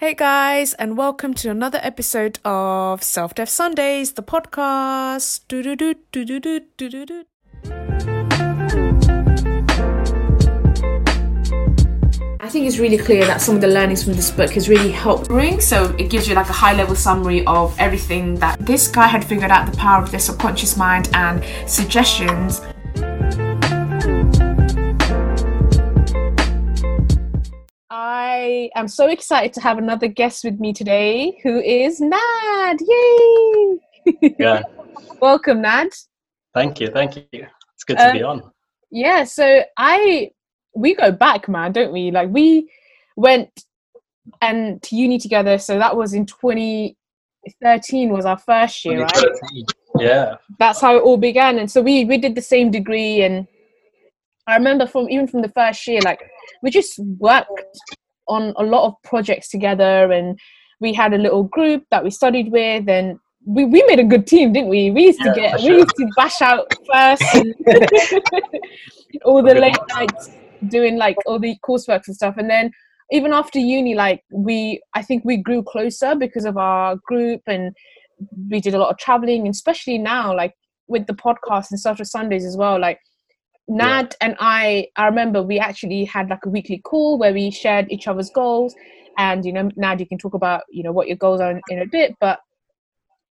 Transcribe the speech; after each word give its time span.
Hey 0.00 0.14
guys, 0.14 0.74
and 0.74 0.96
welcome 0.96 1.34
to 1.34 1.50
another 1.50 1.80
episode 1.82 2.38
of 2.44 3.02
Self 3.02 3.34
Dev 3.34 3.48
Sundays, 3.48 4.12
the 4.12 4.22
podcast. 4.22 5.40
Do-do-do, 5.48 5.96
do-do-do, 6.12 6.60
do-do-do. 6.76 7.24
I 12.38 12.48
think 12.48 12.68
it's 12.68 12.78
really 12.78 12.96
clear 12.96 13.26
that 13.26 13.40
some 13.40 13.56
of 13.56 13.60
the 13.60 13.66
learnings 13.66 14.04
from 14.04 14.12
this 14.12 14.30
book 14.30 14.52
has 14.52 14.68
really 14.68 14.92
helped 14.92 15.26
bring. 15.26 15.60
So 15.60 15.92
it 15.98 16.10
gives 16.10 16.28
you 16.28 16.36
like 16.36 16.48
a 16.48 16.52
high 16.52 16.74
level 16.74 16.94
summary 16.94 17.44
of 17.46 17.76
everything 17.80 18.36
that 18.36 18.56
this 18.60 18.86
guy 18.86 19.08
had 19.08 19.24
figured 19.24 19.50
out 19.50 19.68
the 19.68 19.76
power 19.76 20.00
of 20.00 20.12
the 20.12 20.20
subconscious 20.20 20.76
mind 20.76 21.10
and 21.12 21.44
suggestions 21.68 22.60
I 28.30 28.70
am 28.74 28.88
so 28.88 29.06
excited 29.08 29.54
to 29.54 29.60
have 29.62 29.78
another 29.78 30.06
guest 30.06 30.44
with 30.44 30.60
me 30.60 30.74
today 30.74 31.38
who 31.42 31.60
is 31.60 31.98
Nad. 32.00 32.78
Yay! 32.80 33.78
Yeah. 34.38 34.62
Welcome, 35.20 35.62
Nad. 35.62 35.88
Thank 36.54 36.80
you. 36.80 36.88
Thank 36.88 37.16
you. 37.16 37.24
It's 37.32 37.84
good 37.86 37.96
to 37.98 38.08
Um, 38.08 38.12
be 38.12 38.22
on. 38.22 38.42
Yeah, 38.90 39.24
so 39.24 39.62
I 39.78 40.30
we 40.74 40.94
go 40.94 41.10
back, 41.10 41.48
man, 41.48 41.72
don't 41.72 41.92
we? 41.92 42.10
Like 42.10 42.28
we 42.30 42.70
went 43.16 43.50
and 44.42 44.82
to 44.82 44.96
uni 44.96 45.18
together, 45.18 45.56
so 45.58 45.78
that 45.78 45.96
was 45.96 46.12
in 46.14 46.24
2013 46.26 48.10
was 48.10 48.26
our 48.26 48.38
first 48.38 48.84
year, 48.84 49.02
right? 49.04 49.24
Yeah. 49.98 50.36
that's 50.58 50.80
how 50.80 50.96
it 50.96 51.02
all 51.02 51.16
began 51.16 51.58
and 51.58 51.68
so 51.68 51.80
we 51.82 52.04
we 52.04 52.18
did 52.18 52.34
the 52.36 52.42
same 52.54 52.70
degree 52.70 53.22
and 53.22 53.48
i 54.46 54.54
remember 54.54 54.86
from 54.86 55.08
even 55.08 55.26
from 55.26 55.42
the 55.42 55.48
first 55.60 55.84
year 55.88 56.00
like 56.04 56.20
we 56.62 56.70
just 56.70 57.00
worked 57.18 57.50
on 58.28 58.54
a 58.56 58.62
lot 58.62 58.86
of 58.86 58.94
projects 59.04 59.48
together 59.48 60.12
and 60.12 60.38
we 60.80 60.92
had 60.92 61.12
a 61.12 61.18
little 61.18 61.44
group 61.44 61.84
that 61.90 62.04
we 62.04 62.10
studied 62.10 62.52
with 62.52 62.88
and 62.88 63.18
we, 63.46 63.64
we 63.64 63.82
made 63.86 63.98
a 63.98 64.04
good 64.04 64.26
team 64.26 64.52
didn't 64.52 64.68
we? 64.68 64.90
We 64.90 65.06
used 65.06 65.20
to 65.22 65.32
get 65.34 65.58
for 65.58 65.66
we 65.66 65.78
used 65.78 65.96
to 65.96 66.08
bash 66.16 66.40
out 66.42 66.72
first 66.92 67.22
all 69.24 69.42
the 69.42 69.54
late 69.54 69.76
nights 69.90 70.30
doing 70.68 70.96
like 70.96 71.16
all 71.26 71.38
the 71.38 71.56
coursework 71.66 72.02
and 72.06 72.16
stuff. 72.16 72.36
And 72.36 72.50
then 72.50 72.70
even 73.10 73.32
after 73.32 73.58
uni 73.58 73.94
like 73.94 74.22
we 74.30 74.80
i 74.94 75.02
think 75.02 75.24
we 75.24 75.36
grew 75.36 75.62
closer 75.62 76.14
because 76.14 76.44
of 76.44 76.56
our 76.56 76.96
group 77.06 77.40
and 77.46 77.74
we 78.50 78.60
did 78.60 78.74
a 78.74 78.78
lot 78.78 78.90
of 78.90 78.98
traveling 78.98 79.46
and 79.46 79.54
especially 79.54 79.98
now 79.98 80.34
like 80.34 80.54
with 80.88 81.06
the 81.06 81.14
podcast 81.14 81.70
and 81.70 81.78
stuff 81.78 81.98
for 81.98 82.04
sundays 82.04 82.44
as 82.44 82.56
well 82.56 82.78
like 82.80 82.98
nad 83.68 84.14
and 84.20 84.34
i 84.40 84.86
i 84.96 85.04
remember 85.06 85.42
we 85.42 85.58
actually 85.58 86.04
had 86.04 86.28
like 86.30 86.44
a 86.46 86.48
weekly 86.48 86.78
call 86.78 87.18
where 87.18 87.32
we 87.32 87.50
shared 87.50 87.90
each 87.90 88.08
other's 88.08 88.30
goals. 88.30 88.74
And 89.18 89.44
you 89.44 89.52
know 89.52 89.70
nad 89.76 90.00
you 90.00 90.06
can 90.06 90.18
talk 90.18 90.34
about 90.34 90.62
you 90.70 90.82
know 90.82 90.92
what 90.92 91.08
your 91.08 91.16
goals 91.16 91.40
are 91.40 91.50
in, 91.50 91.60
in 91.68 91.80
a 91.80 91.86
bit. 91.86 92.14
But 92.20 92.40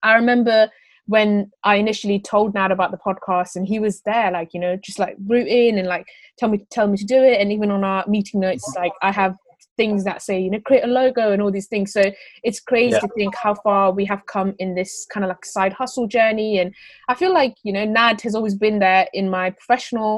i 0.03 0.13
remember 0.13 0.69
when 1.07 1.51
i 1.63 1.75
initially 1.75 2.19
told 2.19 2.53
nad 2.53 2.71
about 2.71 2.91
the 2.91 2.97
podcast 2.97 3.55
and 3.55 3.67
he 3.67 3.79
was 3.79 4.01
there 4.01 4.31
like 4.31 4.53
you 4.53 4.59
know 4.59 4.77
just 4.77 4.99
like 4.99 5.15
rooting 5.27 5.79
and 5.79 5.87
like 5.87 6.05
tell 6.37 6.49
me 6.49 6.65
tell 6.69 6.87
me 6.87 6.97
to 6.97 7.05
do 7.05 7.21
it. 7.21 7.39
And 7.41 7.51
even 7.51 7.71
on 7.71 7.83
our 7.83 8.05
meeting 8.07 8.39
notes 8.39 8.63
like 8.75 8.93
i 9.01 9.11
have 9.11 9.35
things 9.81 10.03
that 10.03 10.21
say 10.27 10.39
you 10.45 10.51
know 10.51 10.61
create 10.69 10.83
a 10.89 10.93
logo 11.01 11.25
and 11.33 11.41
all 11.41 11.51
these 11.57 11.71
things. 11.73 11.89
So 11.97 12.03
it's 12.47 12.59
crazy 12.71 12.91
Yeah. 12.91 12.99
to 12.99 13.09
think 13.17 13.33
how 13.45 13.53
far 13.65 13.83
we 13.99 14.05
have 14.05 14.21
come 14.35 14.49
in 14.63 14.69
this 14.79 14.93
kind 15.13 15.23
of 15.25 15.29
like 15.33 15.45
side 15.55 15.73
hustle 15.81 16.07
journey. 16.17 16.51
And 16.61 16.69
i 17.11 17.13
feel 17.21 17.33
like 17.41 17.55
you 17.67 17.73
know 17.75 17.85
nad 17.85 18.21
has 18.21 18.35
always 18.35 18.55
been 18.65 18.77
there 18.87 19.05
in 19.19 19.25
my 19.37 19.45
professional 19.59 20.13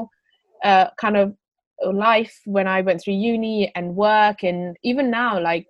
uh, 0.68 0.86
kind 1.04 1.16
of 1.16 1.26
life 2.08 2.34
when 2.56 2.66
i 2.76 2.78
went 2.88 2.98
through 3.00 3.18
uni 3.34 3.72
and 3.76 3.96
work. 4.08 4.38
And 4.50 4.76
even 4.90 5.06
now 5.10 5.32
like 5.50 5.68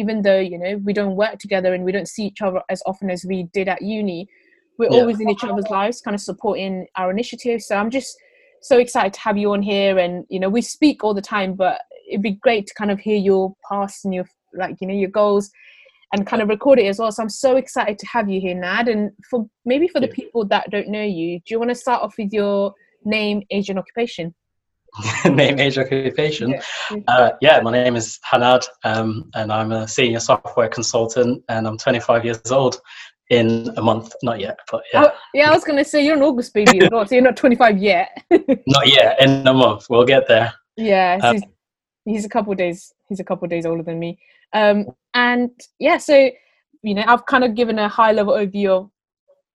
even 0.00 0.16
though 0.26 0.42
you 0.52 0.58
know 0.62 0.72
we 0.88 0.92
don't 1.00 1.16
work 1.24 1.36
together 1.44 1.70
and 1.74 1.84
we 1.84 1.92
don't 1.96 2.08
see 2.14 2.24
each 2.30 2.42
other 2.46 2.60
as 2.74 2.80
often 2.90 3.08
as 3.10 3.20
we 3.30 3.38
did 3.58 3.68
at 3.74 3.82
uni 3.82 4.20
we're 4.78 4.94
Yeah. 4.94 5.00
always 5.00 5.20
in 5.20 5.28
each 5.28 5.44
other's 5.44 5.70
lives 5.78 6.00
kind 6.04 6.14
of 6.18 6.20
supporting 6.30 6.74
our 7.00 7.10
initiatives 7.16 7.66
so 7.68 7.76
i'm 7.76 7.90
just 7.98 8.12
so 8.62 8.78
excited 8.78 9.12
to 9.12 9.20
have 9.20 9.36
you 9.36 9.52
on 9.52 9.60
here. 9.60 9.98
And 9.98 10.24
you 10.30 10.40
know 10.40 10.48
we 10.48 10.62
speak 10.62 11.04
all 11.04 11.14
the 11.20 11.28
time 11.36 11.54
but 11.64 11.76
it'd 12.08 12.22
be 12.22 12.32
great 12.32 12.66
to 12.66 12.74
kind 12.74 12.90
of 12.90 13.00
hear 13.00 13.16
your 13.16 13.54
past 13.68 14.04
and 14.04 14.14
your 14.14 14.26
like 14.54 14.76
you 14.80 14.86
know 14.86 14.94
your 14.94 15.10
goals 15.10 15.50
and 16.12 16.26
kind 16.26 16.42
of 16.42 16.48
record 16.48 16.78
it 16.78 16.86
as 16.86 16.98
well 16.98 17.10
so 17.10 17.22
i'm 17.22 17.28
so 17.28 17.56
excited 17.56 17.98
to 17.98 18.06
have 18.06 18.28
you 18.28 18.40
here 18.40 18.54
nad 18.54 18.88
and 18.88 19.10
for 19.30 19.48
maybe 19.64 19.88
for 19.88 20.00
the 20.00 20.08
people 20.08 20.44
that 20.44 20.70
don't 20.70 20.88
know 20.88 21.02
you 21.02 21.38
do 21.40 21.54
you 21.54 21.58
want 21.58 21.70
to 21.70 21.74
start 21.74 22.02
off 22.02 22.14
with 22.18 22.32
your 22.32 22.74
name 23.04 23.42
age 23.50 23.70
and 23.70 23.78
occupation 23.78 24.34
name, 25.24 25.58
age, 25.58 25.78
occupation. 25.78 26.50
Yeah. 26.50 26.98
Uh, 27.08 27.30
yeah, 27.40 27.60
my 27.60 27.72
name 27.72 27.96
is 27.96 28.18
Hanad, 28.30 28.66
um, 28.84 29.30
and 29.34 29.50
I'm 29.50 29.72
a 29.72 29.88
senior 29.88 30.20
software 30.20 30.68
consultant, 30.68 31.42
and 31.48 31.66
I'm 31.66 31.78
25 31.78 32.26
years 32.26 32.52
old 32.52 32.78
in 33.30 33.72
a 33.78 33.82
month. 33.82 34.12
Not 34.22 34.38
yet, 34.38 34.58
but 34.70 34.82
yeah, 34.92 35.04
oh, 35.06 35.12
yeah 35.34 35.50
i 35.50 35.54
was 35.54 35.64
gonna 35.64 35.84
say 35.84 36.04
you're 36.04 36.16
an 36.16 36.22
august 36.22 36.52
baby 36.52 36.80
as 36.80 36.90
well 36.90 37.06
so 37.06 37.14
you're 37.14 37.24
not 37.24 37.36
25 37.36 37.78
yet 37.78 38.10
not 38.30 38.86
yet. 38.86 39.20
In 39.22 39.46
a 39.46 39.54
month, 39.54 39.86
we'll 39.88 40.04
get 40.04 40.28
there. 40.28 40.52
Yeah, 40.76 41.18
Um, 41.22 41.42
he's, 42.04 42.24
a 42.24 42.28
couple 42.28 42.54
days. 42.54 42.92
He's 43.08 43.20
a 43.20 43.24
couple 43.24 43.48
days 43.48 43.66
older 43.66 43.82
than 43.82 43.98
me. 43.98 44.18
Um, 44.52 44.86
and 45.14 45.50
yeah, 45.78 45.98
so 45.98 46.30
you 46.82 46.94
know, 46.94 47.04
I've 47.06 47.26
kind 47.26 47.44
of 47.44 47.54
given 47.54 47.78
a 47.78 47.88
high 47.88 48.12
level 48.12 48.34
overview 48.34 48.68
of 48.68 48.90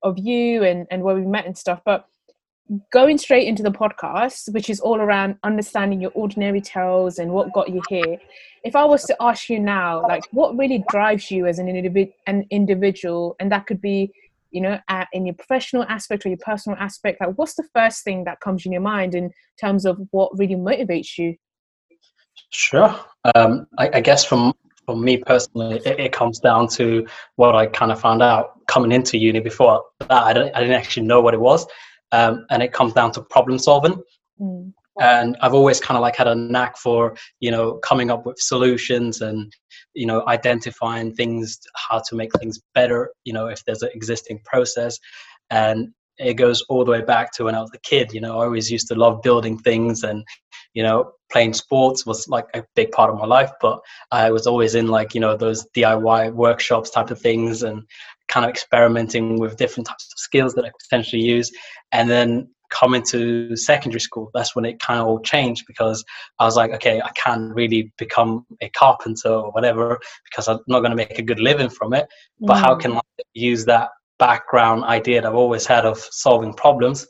of 0.03 0.18
you 0.18 0.63
and 0.63 0.88
and 0.91 1.03
where 1.03 1.16
we 1.16 1.25
met 1.25 1.46
and 1.46 1.58
stuff. 1.58 1.81
But 1.85 2.08
going 2.91 3.18
straight 3.18 3.47
into 3.47 3.63
the 3.63 3.72
podcast, 3.72 4.53
which 4.53 4.69
is 4.69 4.80
all 4.80 5.00
around 5.00 5.38
understanding 5.44 6.02
your 6.02 6.12
ordinary 6.13 6.62
tales 6.62 7.18
and 7.18 7.31
what 7.31 7.53
got 7.53 7.69
you 7.69 7.81
here. 7.90 8.18
If 8.64 8.75
I 8.75 8.84
was 8.84 9.06
to 9.06 9.16
ask 9.22 9.50
you 9.50 9.59
now, 9.59 10.02
like, 10.02 10.24
what 10.31 10.58
really 10.58 10.84
drives 10.90 11.31
you 11.31 11.46
as 11.46 11.59
an 11.59 11.68
individ 11.68 12.12
an 12.28 12.46
individual, 12.50 13.35
and 13.40 13.52
that 13.52 13.66
could 13.68 13.81
be 13.81 14.12
you 14.52 14.62
know, 14.62 14.79
at, 14.88 15.08
in 15.14 15.25
your 15.25 15.35
professional 15.35 15.84
aspect 15.84 16.25
or 16.25 16.29
your 16.29 16.38
personal 16.38 16.78
aspect, 16.79 17.22
like 17.22 17.38
what's 17.38 17.56
the 17.56 17.68
first 17.75 18.03
thing 18.03 18.24
that 18.24 18.40
comes 18.40 18.66
in 18.66 18.72
your 18.72 18.81
mind 18.81 19.14
in 19.14 19.31
terms 19.59 19.85
of 19.85 20.00
what 20.12 20.38
really 20.38 20.56
motivates 20.56 21.18
you? 21.18 21.35
Sure. 22.50 23.00
Um, 23.35 23.68
I, 23.78 23.90
I 23.96 24.02
guess 24.02 24.24
from 24.25 24.53
for 24.85 24.96
me 24.96 25.18
personally, 25.18 25.81
it, 25.85 26.00
it 26.00 26.12
comes 26.13 26.40
down 26.40 26.68
to 26.69 27.06
what 27.35 27.56
I 27.56 27.68
kind 27.68 27.91
of 27.91 28.00
found 28.00 28.22
out 28.22 28.66
coming 28.68 28.91
into 28.91 29.18
uni. 29.18 29.40
Before 29.41 29.84
that, 30.00 30.12
I 30.12 30.34
didn't, 30.34 30.56
I 30.56 30.62
didn't 30.62 30.75
actually 30.75 31.06
know 31.06 31.19
what 31.22 31.34
it 31.34 31.41
was, 31.41 31.68
um, 32.13 32.46
and 32.50 32.63
it 32.63 32.72
comes 32.72 32.94
down 32.94 33.12
to 33.13 33.22
problem 33.22 33.59
solving. 33.59 34.02
Mm. 34.40 34.72
and 35.02 35.35
i've 35.41 35.53
always 35.56 35.80
kind 35.80 35.97
of 35.97 36.02
like 36.02 36.16
had 36.16 36.28
a 36.28 36.35
knack 36.35 36.78
for 36.78 37.16
you 37.40 37.50
know 37.50 37.74
coming 37.78 38.12
up 38.12 38.25
with 38.25 38.38
solutions 38.38 39.22
and 39.22 39.52
you 39.94 40.06
know 40.06 40.24
identifying 40.28 41.14
things 41.14 41.59
how 41.75 42.02
to 42.08 42.16
make 42.16 42.31
things 42.40 42.59
better 42.75 43.12
you 43.24 43.34
know 43.34 43.47
if 43.47 43.64
there's 43.66 43.81
an 43.81 43.90
existing 43.96 44.40
process 44.46 45.00
and 45.50 45.90
it 46.19 46.35
goes 46.35 46.64
all 46.69 46.85
the 46.85 46.91
way 46.91 47.02
back 47.02 47.31
to 47.31 47.46
when 47.46 47.56
i 47.56 47.62
was 47.62 47.72
a 47.74 47.79
kid 47.79 48.14
you 48.14 48.22
know 48.22 48.40
i 48.40 48.44
always 48.44 48.72
used 48.72 48.88
to 48.88 48.96
love 48.96 49.22
building 49.24 49.58
things 49.58 50.03
and 50.03 50.24
you 50.78 50.84
know 50.88 51.00
playing 51.34 51.54
sports 51.64 52.06
was 52.10 52.20
like 52.36 52.48
a 52.54 52.64
big 52.80 52.90
part 52.98 53.10
of 53.12 53.18
my 53.24 53.26
life 53.38 53.52
but 53.66 53.78
i 54.12 54.32
was 54.36 54.46
always 54.52 54.74
in 54.80 54.88
like 54.98 55.10
you 55.16 55.22
know 55.24 55.36
those 55.36 55.66
diy 55.76 56.24
workshops 56.46 56.90
type 56.92 57.12
of 57.12 57.20
things 57.28 57.64
and 57.68 57.78
kind 58.34 58.46
of 58.46 58.50
experimenting 58.56 59.40
with 59.42 59.58
different 59.58 59.88
types 59.88 60.06
of 60.14 60.20
skills 60.28 60.54
that 60.54 60.66
i 60.66 60.70
could 60.70 60.86
potentially 60.90 61.24
use 61.36 61.52
and 61.92 62.10
then 62.10 62.48
coming 62.70 63.02
to 63.02 63.56
secondary 63.56 64.00
school, 64.00 64.30
that's 64.34 64.56
when 64.56 64.66
it 64.66 64.80
kind 64.80 65.00
of 65.00 65.08
all 65.08 65.20
changed 65.22 65.64
because 65.68 66.04
I 66.40 66.46
was 66.46 66.58
like, 66.58 66.72
okay, 66.72 67.02
I 67.02 67.09
can't 67.16 67.56
really 67.56 67.92
become 67.98 68.46
a 68.62 68.70
carpenter 68.70 69.30
or 69.30 69.52
whatever 69.52 69.98
because 70.26 70.48
I'm 70.48 70.59
not 70.68 70.82
going 70.82 70.92
to 70.92 70.96
make 70.98 71.18
a 71.18 71.22
good 71.22 71.40
living 71.40 71.70
from 71.70 71.94
it. 71.94 72.08
But 72.42 72.58
how 72.58 72.76
Mm. 72.76 72.82
can 72.82 72.92
I 72.98 73.02
use 73.34 73.66
that 73.66 73.90
background 74.20 74.84
idea 74.84 75.22
that 75.22 75.28
I've 75.30 75.36
always 75.36 75.66
had 75.66 75.86
of 75.86 75.98
solving 75.98 76.54
problems? 76.54 77.08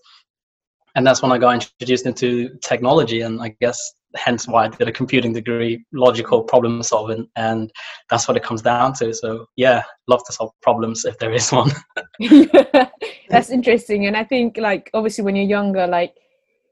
And 0.97 1.05
that's 1.05 1.21
when 1.21 1.31
I 1.31 1.37
got 1.37 1.53
introduced 1.53 2.07
into 2.07 2.49
technology, 2.63 3.21
and 3.21 3.39
I 3.39 3.55
guess 3.61 3.93
hence 4.15 4.47
why 4.47 4.65
I 4.65 4.67
did 4.67 4.87
a 4.87 4.91
computing 4.91 5.31
degree, 5.31 5.85
logical 5.93 6.41
problem 6.41 6.81
solving, 6.81 7.29
and 7.35 7.71
that's 8.09 8.27
what 8.27 8.35
it 8.35 8.41
comes 8.41 8.63
down 8.63 8.93
to. 8.93 9.13
So 9.13 9.45
yeah, 9.57 9.83
love 10.07 10.23
to 10.25 10.33
solve 10.33 10.51
problems 10.63 11.05
if 11.05 11.19
there 11.19 11.31
is 11.31 11.51
one. 11.51 11.71
That's 13.29 13.51
interesting, 13.51 14.07
and 14.07 14.17
I 14.17 14.23
think 14.23 14.57
like 14.57 14.89
obviously 14.95 15.23
when 15.23 15.35
you're 15.35 15.45
younger, 15.45 15.85
like 15.85 16.15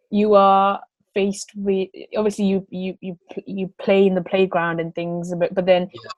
you 0.10 0.34
are 0.34 0.82
faced 1.14 1.52
with 1.56 1.90
obviously 2.18 2.46
you 2.46 2.66
you 2.72 2.98
you 3.02 3.20
you 3.46 3.74
play 3.80 4.08
in 4.08 4.16
the 4.16 4.24
playground 4.24 4.80
and 4.80 4.96
things, 4.96 5.36
but 5.36 5.54
but 5.54 5.68
then 5.68 5.90
Yeah. 5.94 6.12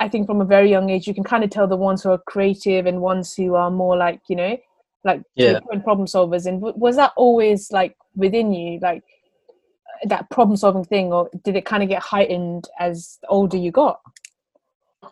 I 0.00 0.08
think 0.08 0.28
from 0.28 0.40
a 0.40 0.44
very 0.44 0.70
young 0.70 0.90
age 0.90 1.08
you 1.08 1.14
can 1.14 1.24
kind 1.24 1.42
of 1.42 1.50
tell 1.50 1.66
the 1.66 1.76
ones 1.76 2.04
who 2.04 2.10
are 2.10 2.22
creative 2.28 2.86
and 2.86 3.00
ones 3.00 3.34
who 3.34 3.56
are 3.56 3.68
more 3.68 3.96
like 3.96 4.20
you 4.28 4.36
know 4.36 4.56
like 5.08 5.22
Yeah. 5.34 5.60
problem 5.88 6.06
solvers. 6.06 6.46
And 6.46 6.60
was 6.60 6.96
that 6.96 7.12
always 7.16 7.72
like 7.72 7.96
within 8.14 8.52
you, 8.52 8.78
like 8.80 9.02
that 10.04 10.30
problem 10.30 10.56
solving 10.56 10.84
thing, 10.84 11.12
or 11.12 11.28
did 11.44 11.56
it 11.56 11.64
kind 11.64 11.82
of 11.82 11.88
get 11.88 12.02
heightened 12.02 12.68
as 12.78 13.18
the 13.22 13.28
older 13.28 13.56
you 13.56 13.72
got? 13.72 14.00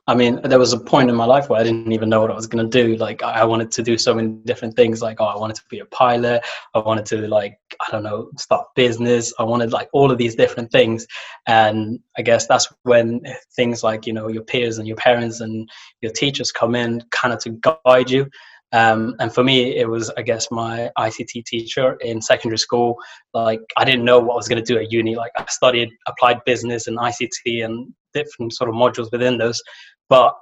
I 0.08 0.14
mean, 0.14 0.40
there 0.44 0.58
was 0.58 0.72
a 0.72 0.78
point 0.78 1.10
in 1.10 1.16
my 1.16 1.24
life 1.24 1.48
where 1.48 1.60
I 1.60 1.64
didn't 1.64 1.90
even 1.90 2.08
know 2.08 2.20
what 2.20 2.30
I 2.30 2.34
was 2.34 2.46
going 2.46 2.64
to 2.68 2.82
do. 2.82 2.96
Like, 2.96 3.22
I 3.24 3.44
wanted 3.44 3.72
to 3.72 3.82
do 3.82 3.98
so 3.98 4.14
many 4.14 4.28
different 4.44 4.76
things. 4.76 5.02
Like, 5.02 5.20
oh, 5.20 5.24
I 5.24 5.36
wanted 5.36 5.56
to 5.56 5.62
be 5.68 5.80
a 5.80 5.84
pilot. 5.86 6.44
I 6.74 6.78
wanted 6.78 7.06
to, 7.06 7.26
like, 7.26 7.58
I 7.80 7.90
don't 7.90 8.04
know, 8.04 8.30
start 8.36 8.66
business. 8.76 9.32
I 9.40 9.42
wanted, 9.42 9.72
like, 9.72 9.88
all 9.92 10.12
of 10.12 10.18
these 10.18 10.36
different 10.36 10.70
things. 10.70 11.06
And 11.46 11.98
I 12.16 12.22
guess 12.22 12.46
that's 12.46 12.72
when 12.82 13.20
things 13.56 13.82
like, 13.82 14.06
you 14.06 14.12
know, 14.12 14.28
your 14.28 14.44
peers 14.44 14.78
and 14.78 14.86
your 14.86 14.96
parents 14.96 15.40
and 15.40 15.68
your 16.02 16.12
teachers 16.12 16.52
come 16.52 16.76
in 16.76 17.02
kind 17.10 17.34
of 17.34 17.40
to 17.40 17.50
guide 17.84 18.10
you. 18.10 18.28
Um, 18.76 19.14
and 19.20 19.32
for 19.32 19.42
me, 19.42 19.76
it 19.76 19.88
was, 19.88 20.10
I 20.18 20.22
guess, 20.22 20.50
my 20.50 20.90
ICT 20.98 21.44
teacher 21.44 21.94
in 22.00 22.20
secondary 22.20 22.58
school. 22.58 22.96
Like, 23.32 23.60
I 23.76 23.84
didn't 23.84 24.04
know 24.04 24.18
what 24.18 24.34
I 24.34 24.36
was 24.36 24.48
going 24.48 24.62
to 24.62 24.72
do 24.72 24.78
at 24.78 24.92
uni. 24.92 25.14
Like, 25.14 25.32
I 25.38 25.46
studied 25.48 25.88
applied 26.06 26.44
business 26.44 26.86
and 26.86 26.98
ICT 26.98 27.64
and 27.64 27.92
different 28.12 28.52
sort 28.52 28.68
of 28.70 28.76
modules 28.76 29.12
within 29.12 29.36
those 29.38 29.62
but 30.08 30.34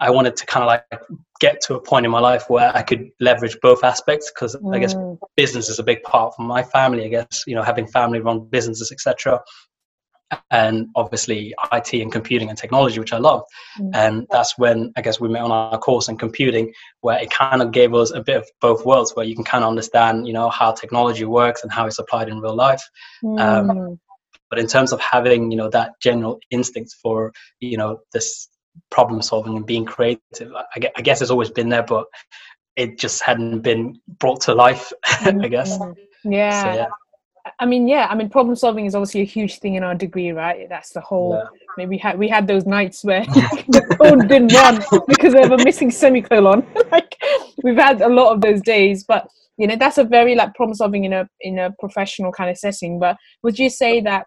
I 0.00 0.10
wanted 0.10 0.36
to 0.36 0.46
kind 0.46 0.64
of 0.64 0.66
like 0.66 0.84
get 1.40 1.60
to 1.62 1.74
a 1.74 1.80
point 1.80 2.04
in 2.04 2.10
my 2.10 2.18
life 2.18 2.48
where 2.48 2.74
I 2.76 2.82
could 2.82 3.08
leverage 3.20 3.56
both 3.62 3.84
aspects 3.84 4.32
because 4.34 4.56
mm. 4.56 4.74
I 4.74 4.80
guess 4.80 4.94
mm. 4.94 5.18
business 5.36 5.68
is 5.68 5.78
a 5.78 5.84
big 5.84 6.02
part 6.02 6.34
for 6.34 6.42
my 6.42 6.62
family. 6.62 7.04
I 7.04 7.08
guess 7.08 7.44
you 7.46 7.54
know 7.54 7.62
having 7.62 7.86
family 7.86 8.20
run 8.20 8.48
businesses, 8.50 8.90
etc. 8.90 9.40
And 10.50 10.88
obviously 10.94 11.54
IT 11.72 11.92
and 11.94 12.12
computing 12.12 12.48
and 12.48 12.58
technology, 12.58 12.98
which 12.98 13.12
I 13.12 13.18
love. 13.18 13.42
Mm. 13.78 13.90
And 13.94 14.26
that's 14.30 14.58
when 14.58 14.92
I 14.96 15.02
guess 15.02 15.20
we 15.20 15.28
met 15.28 15.42
on 15.42 15.50
our 15.50 15.78
course 15.78 16.08
in 16.08 16.16
computing, 16.16 16.72
where 17.00 17.18
it 17.18 17.30
kind 17.30 17.62
of 17.62 17.72
gave 17.72 17.94
us 17.94 18.10
a 18.10 18.22
bit 18.22 18.36
of 18.36 18.48
both 18.60 18.84
worlds, 18.84 19.12
where 19.14 19.26
you 19.26 19.34
can 19.34 19.44
kind 19.44 19.64
of 19.64 19.68
understand, 19.68 20.26
you 20.26 20.32
know, 20.32 20.50
how 20.50 20.72
technology 20.72 21.24
works 21.24 21.62
and 21.62 21.72
how 21.72 21.86
it's 21.86 21.98
applied 21.98 22.28
in 22.28 22.40
real 22.40 22.54
life. 22.54 22.82
Um, 23.24 23.36
mm. 23.36 23.70
Um, 23.70 24.00
but 24.50 24.58
in 24.58 24.66
terms 24.66 24.92
of 24.92 25.00
having, 25.00 25.50
you 25.50 25.56
know, 25.56 25.70
that 25.70 25.92
general 26.00 26.38
instinct 26.50 26.94
for, 27.02 27.32
you 27.60 27.78
know, 27.78 28.00
this 28.12 28.48
problem 28.90 29.22
solving 29.22 29.56
and 29.56 29.66
being 29.66 29.84
creative. 29.84 30.52
I 30.74 31.00
guess 31.02 31.22
it's 31.22 31.30
always 31.30 31.50
been 31.50 31.68
there, 31.68 31.82
but 31.82 32.06
it 32.76 32.98
just 32.98 33.22
hadn't 33.22 33.60
been 33.60 34.00
brought 34.18 34.42
to 34.42 34.54
life. 34.54 34.92
I 35.04 35.48
guess. 35.48 35.78
Mm-hmm. 35.78 36.32
Yeah. 36.32 36.62
So, 36.62 36.72
yeah. 36.80 36.86
I 37.58 37.66
mean, 37.66 37.88
yeah. 37.88 38.06
I 38.08 38.14
mean, 38.14 38.28
problem 38.28 38.54
solving 38.54 38.86
is 38.86 38.94
obviously 38.94 39.22
a 39.22 39.24
huge 39.24 39.58
thing 39.58 39.74
in 39.74 39.82
our 39.82 39.94
degree, 39.94 40.30
right? 40.30 40.68
That's 40.68 40.90
the 40.90 41.00
whole. 41.00 41.34
Yeah. 41.34 41.58
Maybe 41.76 41.90
we 41.90 41.98
had 41.98 42.18
we 42.18 42.28
had 42.28 42.46
those 42.46 42.66
nights 42.66 43.04
where 43.04 43.24
the 43.26 43.96
code 44.00 44.28
didn't 44.28 44.52
run 44.52 44.82
because 45.08 45.34
of 45.34 45.52
a 45.52 45.64
missing 45.64 45.90
semicolon. 45.90 46.66
like 46.92 47.16
we've 47.62 47.76
had 47.76 48.00
a 48.00 48.08
lot 48.08 48.32
of 48.32 48.40
those 48.40 48.60
days, 48.62 49.04
but 49.04 49.28
you 49.56 49.66
know 49.66 49.76
that's 49.76 49.98
a 49.98 50.04
very 50.04 50.34
like 50.34 50.54
problem 50.54 50.74
solving 50.74 51.04
in 51.04 51.12
a 51.12 51.28
in 51.40 51.58
a 51.58 51.72
professional 51.80 52.32
kind 52.32 52.50
of 52.50 52.58
setting. 52.58 52.98
But 52.98 53.16
would 53.42 53.58
you 53.58 53.70
say 53.70 54.00
that 54.02 54.26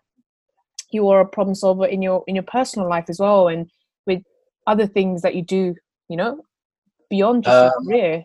you 0.92 1.08
are 1.10 1.22
a 1.22 1.28
problem 1.28 1.56
solver 1.56 1.86
in 1.86 2.02
your 2.02 2.24
in 2.28 2.36
your 2.36 2.44
personal 2.44 2.90
life 2.90 3.06
as 3.10 3.20
well, 3.20 3.48
and 3.48 3.70
with 4.06 4.24
other 4.68 4.88
things 4.88 5.22
that 5.22 5.36
you 5.36 5.42
do, 5.44 5.76
you 6.10 6.18
know, 6.18 6.42
beyond 7.10 7.46
just 7.46 7.74
um, 7.76 7.86
career? 7.86 8.24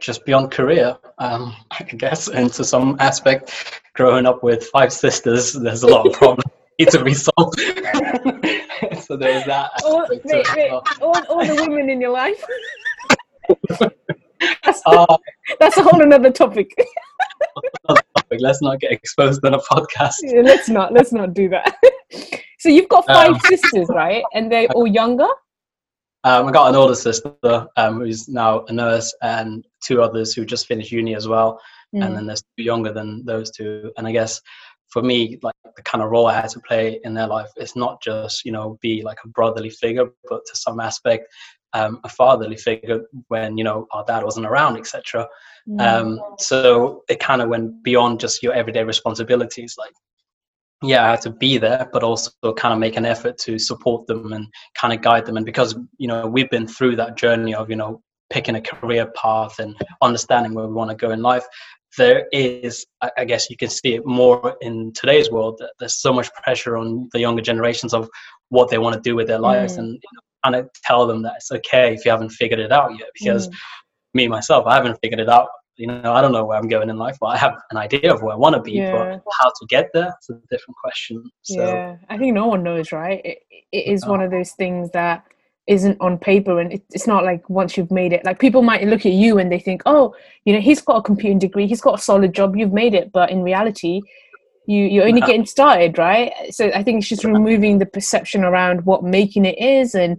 Just 0.00 0.24
beyond 0.24 0.50
career, 0.50 0.96
um, 1.18 1.54
I 1.70 1.84
guess, 1.84 2.28
and 2.28 2.52
to 2.54 2.64
some 2.64 2.96
aspect, 3.00 3.82
growing 3.94 4.26
up 4.26 4.42
with 4.42 4.66
five 4.66 4.92
sisters, 4.92 5.52
there's 5.52 5.82
a 5.82 5.86
lot 5.86 6.06
of 6.06 6.12
problems 6.12 6.44
need 6.78 6.90
to 6.90 7.04
be 7.04 7.14
solved. 7.14 7.60
so 9.02 9.16
there's 9.16 9.44
that. 9.46 9.70
All, 9.84 10.06
wait, 10.08 10.22
wait, 10.24 10.70
all, 11.00 11.14
all 11.28 11.46
the 11.46 11.54
women 11.60 11.88
in 11.88 12.00
your 12.00 12.10
life. 12.10 12.44
that's, 14.64 14.82
uh, 14.86 15.16
that's 15.60 15.76
a 15.76 15.82
whole 15.82 16.02
another 16.02 16.30
topic. 16.30 16.74
Let's 18.40 18.60
not 18.62 18.80
get 18.80 18.90
exposed 18.90 19.44
on 19.44 19.54
a 19.54 19.58
podcast. 19.58 20.14
Yeah, 20.22 20.40
let's 20.40 20.68
not. 20.68 20.92
Let's 20.92 21.12
not 21.12 21.34
do 21.34 21.48
that. 21.50 21.76
so 22.58 22.68
you've 22.68 22.88
got 22.88 23.06
five 23.06 23.34
um, 23.34 23.40
sisters, 23.40 23.86
right? 23.90 24.24
And 24.34 24.50
they're 24.50 24.66
all 24.74 24.86
younger. 24.86 25.28
Um, 26.24 26.48
I 26.48 26.52
got 26.52 26.70
an 26.70 26.76
older 26.76 26.94
sister 26.94 27.34
um, 27.76 28.00
who's 28.00 28.28
now 28.28 28.64
a 28.68 28.72
nurse, 28.72 29.14
and 29.22 29.64
two 29.82 30.02
others 30.02 30.32
who 30.32 30.44
just 30.44 30.66
finished 30.66 30.90
uni 30.90 31.14
as 31.14 31.28
well. 31.28 31.60
Mm. 31.94 32.04
And 32.04 32.16
then 32.16 32.26
there's 32.26 32.42
two 32.56 32.64
younger 32.64 32.92
than 32.92 33.24
those 33.24 33.50
two. 33.50 33.92
And 33.96 34.06
I 34.06 34.12
guess 34.12 34.40
for 34.88 35.02
me, 35.02 35.38
like 35.42 35.54
the 35.76 35.82
kind 35.82 36.02
of 36.02 36.10
role 36.10 36.26
I 36.26 36.34
had 36.34 36.48
to 36.50 36.60
play 36.60 36.98
in 37.04 37.14
their 37.14 37.26
life, 37.26 37.50
it's 37.56 37.76
not 37.76 38.02
just 38.02 38.44
you 38.44 38.52
know 38.52 38.78
be 38.80 39.02
like 39.02 39.18
a 39.24 39.28
brotherly 39.28 39.70
figure, 39.70 40.06
but 40.28 40.40
to 40.46 40.56
some 40.56 40.80
aspect, 40.80 41.28
um, 41.74 42.00
a 42.04 42.08
fatherly 42.08 42.56
figure 42.56 43.02
when 43.28 43.58
you 43.58 43.64
know 43.64 43.86
our 43.92 44.04
dad 44.04 44.24
wasn't 44.24 44.46
around, 44.46 44.78
etc. 44.78 45.28
Mm. 45.68 45.80
Um, 45.80 46.20
so 46.38 47.04
it 47.08 47.20
kind 47.20 47.42
of 47.42 47.50
went 47.50 47.82
beyond 47.82 48.20
just 48.20 48.42
your 48.42 48.54
everyday 48.54 48.84
responsibilities, 48.84 49.74
like 49.78 49.92
yeah, 50.86 51.06
I 51.06 51.10
had 51.10 51.20
to 51.22 51.30
be 51.30 51.58
there, 51.58 51.88
but 51.92 52.02
also 52.02 52.30
kind 52.56 52.72
of 52.72 52.78
make 52.78 52.96
an 52.96 53.06
effort 53.06 53.38
to 53.38 53.58
support 53.58 54.06
them 54.06 54.32
and 54.32 54.46
kind 54.74 54.92
of 54.92 55.02
guide 55.02 55.26
them. 55.26 55.36
And 55.36 55.46
because 55.46 55.76
you 55.98 56.08
know 56.08 56.26
we've 56.26 56.50
been 56.50 56.66
through 56.66 56.96
that 56.96 57.16
journey 57.16 57.54
of 57.54 57.70
you 57.70 57.76
know 57.76 58.02
picking 58.30 58.56
a 58.56 58.60
career 58.60 59.06
path 59.14 59.58
and 59.58 59.76
understanding 60.02 60.54
where 60.54 60.66
we 60.66 60.72
want 60.72 60.90
to 60.90 60.96
go 60.96 61.10
in 61.10 61.22
life, 61.22 61.44
there 61.96 62.26
is, 62.32 62.84
I 63.16 63.24
guess, 63.24 63.48
you 63.50 63.56
can 63.56 63.68
see 63.68 63.94
it 63.94 64.06
more 64.06 64.56
in 64.60 64.92
today's 64.92 65.30
world. 65.30 65.56
That 65.58 65.72
there's 65.78 66.00
so 66.00 66.12
much 66.12 66.32
pressure 66.34 66.76
on 66.76 67.08
the 67.12 67.20
younger 67.20 67.42
generations 67.42 67.94
of 67.94 68.08
what 68.48 68.68
they 68.68 68.78
want 68.78 68.94
to 68.94 69.00
do 69.00 69.14
with 69.14 69.26
their 69.26 69.38
lives, 69.38 69.74
mm. 69.74 69.78
and 69.78 69.88
you 69.92 70.08
know, 70.12 70.20
kind 70.44 70.56
of 70.56 70.70
tell 70.84 71.06
them 71.06 71.22
that 71.22 71.34
it's 71.36 71.52
okay 71.52 71.94
if 71.94 72.04
you 72.04 72.10
haven't 72.10 72.30
figured 72.30 72.60
it 72.60 72.72
out 72.72 72.98
yet. 72.98 73.08
Because 73.14 73.48
mm. 73.48 73.54
me 74.14 74.28
myself, 74.28 74.66
I 74.66 74.74
haven't 74.74 74.98
figured 75.02 75.20
it 75.20 75.28
out 75.28 75.48
you 75.76 75.86
know 75.86 76.12
i 76.12 76.20
don't 76.20 76.32
know 76.32 76.44
where 76.44 76.56
i'm 76.56 76.68
going 76.68 76.88
in 76.88 76.96
life 76.96 77.16
but 77.20 77.26
i 77.26 77.36
have 77.36 77.54
an 77.70 77.76
idea 77.76 78.12
of 78.12 78.22
where 78.22 78.32
i 78.32 78.36
want 78.36 78.54
to 78.54 78.62
be 78.62 78.72
yeah. 78.72 78.92
but 78.92 79.22
how 79.40 79.48
to 79.48 79.66
get 79.68 79.90
there 79.92 80.14
is 80.20 80.30
a 80.30 80.40
different 80.50 80.76
question. 80.82 81.24
So, 81.42 81.62
yeah 81.62 81.96
i 82.08 82.18
think 82.18 82.34
no 82.34 82.46
one 82.46 82.62
knows 82.62 82.92
right? 82.92 83.20
It, 83.24 83.38
it 83.72 83.86
is 83.86 84.06
one 84.06 84.20
of 84.20 84.30
those 84.30 84.52
things 84.52 84.90
that 84.92 85.24
isn't 85.66 85.96
on 86.00 86.18
paper 86.18 86.60
and 86.60 86.72
it, 86.74 86.82
it's 86.92 87.06
not 87.06 87.24
like 87.24 87.48
once 87.48 87.76
you've 87.76 87.90
made 87.90 88.12
it 88.12 88.24
like 88.24 88.38
people 88.38 88.62
might 88.62 88.86
look 88.86 89.06
at 89.06 89.12
you 89.12 89.38
and 89.38 89.50
they 89.50 89.58
think 89.58 89.82
oh 89.86 90.14
you 90.44 90.52
know 90.52 90.60
he's 90.60 90.80
got 90.80 90.96
a 90.96 91.02
computing 91.02 91.38
degree 91.38 91.66
he's 91.66 91.80
got 91.80 91.98
a 91.98 92.02
solid 92.02 92.34
job 92.34 92.54
you've 92.54 92.72
made 92.72 92.94
it 92.94 93.10
but 93.12 93.30
in 93.30 93.42
reality 93.42 94.02
you 94.66 94.84
you're 94.84 95.06
only 95.06 95.20
getting 95.20 95.46
started 95.46 95.96
right? 95.98 96.32
So 96.50 96.70
i 96.74 96.82
think 96.82 96.98
it's 96.98 97.08
just 97.08 97.24
removing 97.24 97.78
the 97.78 97.86
perception 97.86 98.44
around 98.44 98.84
what 98.84 99.02
making 99.02 99.46
it 99.46 99.58
is 99.58 99.94
and 99.94 100.12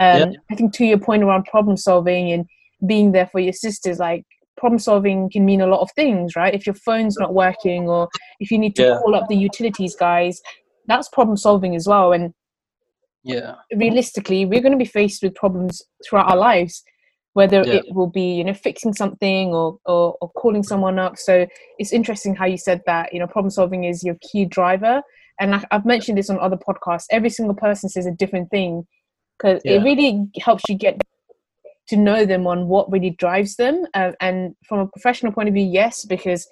um, 0.00 0.32
yeah. 0.32 0.38
i 0.50 0.54
think 0.54 0.72
to 0.74 0.84
your 0.84 0.98
point 0.98 1.22
around 1.22 1.44
problem 1.44 1.76
solving 1.76 2.32
and 2.32 2.46
being 2.86 3.12
there 3.12 3.26
for 3.26 3.40
your 3.40 3.52
sisters 3.52 3.98
like 3.98 4.24
problem 4.58 4.78
solving 4.78 5.30
can 5.30 5.44
mean 5.44 5.60
a 5.60 5.66
lot 5.66 5.80
of 5.80 5.90
things, 5.92 6.36
right? 6.36 6.54
If 6.54 6.66
your 6.66 6.74
phone's 6.74 7.16
not 7.18 7.34
working 7.34 7.88
or 7.88 8.08
if 8.40 8.50
you 8.50 8.58
need 8.58 8.76
to 8.76 8.82
yeah. 8.82 8.98
call 8.98 9.14
up 9.14 9.28
the 9.28 9.36
utilities 9.36 9.96
guys, 9.96 10.40
that's 10.86 11.08
problem 11.08 11.36
solving 11.36 11.74
as 11.74 11.86
well. 11.86 12.12
And 12.12 12.34
yeah, 13.24 13.56
realistically, 13.74 14.44
we're 14.46 14.60
going 14.60 14.72
to 14.72 14.78
be 14.78 14.84
faced 14.84 15.22
with 15.22 15.34
problems 15.34 15.82
throughout 16.04 16.30
our 16.30 16.36
lives, 16.36 16.82
whether 17.34 17.62
yeah. 17.64 17.74
it 17.74 17.84
will 17.94 18.06
be 18.06 18.34
you 18.34 18.44
know 18.44 18.54
fixing 18.54 18.92
something 18.92 19.54
or, 19.54 19.78
or 19.86 20.16
or 20.20 20.30
calling 20.32 20.62
someone 20.62 20.98
up. 20.98 21.16
So 21.16 21.46
it's 21.78 21.92
interesting 21.92 22.34
how 22.34 22.46
you 22.46 22.58
said 22.58 22.82
that. 22.86 23.12
You 23.12 23.20
know, 23.20 23.26
problem 23.26 23.50
solving 23.50 23.84
is 23.84 24.02
your 24.02 24.16
key 24.20 24.44
driver. 24.44 25.02
And 25.40 25.64
I've 25.70 25.86
mentioned 25.86 26.18
this 26.18 26.30
on 26.30 26.40
other 26.40 26.56
podcasts. 26.56 27.06
Every 27.10 27.30
single 27.30 27.54
person 27.54 27.88
says 27.88 28.06
a 28.06 28.10
different 28.10 28.50
thing 28.50 28.86
because 29.38 29.62
yeah. 29.64 29.74
it 29.74 29.84
really 29.84 30.26
helps 30.40 30.64
you 30.68 30.74
get 30.74 31.00
to 31.88 31.96
know 31.96 32.24
them 32.24 32.46
on 32.46 32.68
what 32.68 32.90
really 32.90 33.10
drives 33.10 33.56
them. 33.56 33.86
Uh, 33.94 34.12
and 34.20 34.54
from 34.66 34.80
a 34.80 34.86
professional 34.88 35.32
point 35.32 35.48
of 35.48 35.54
view, 35.54 35.66
yes, 35.66 36.04
because 36.04 36.46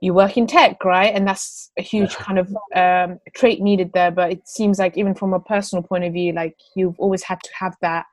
you 0.00 0.14
work 0.14 0.36
in 0.36 0.46
tech, 0.46 0.84
right? 0.84 1.14
And 1.14 1.26
that's 1.26 1.70
a 1.78 1.82
huge 1.82 2.14
kind 2.16 2.38
of 2.38 2.56
um, 2.74 3.18
trait 3.34 3.60
needed 3.60 3.92
there. 3.92 4.10
But 4.10 4.32
it 4.32 4.48
seems 4.48 4.78
like 4.78 4.96
even 4.96 5.14
from 5.14 5.34
a 5.34 5.40
personal 5.40 5.82
point 5.82 6.04
of 6.04 6.12
view, 6.12 6.32
like 6.32 6.56
you've 6.74 6.98
always 6.98 7.22
had 7.22 7.42
to 7.42 7.50
have 7.58 7.76
that 7.82 8.06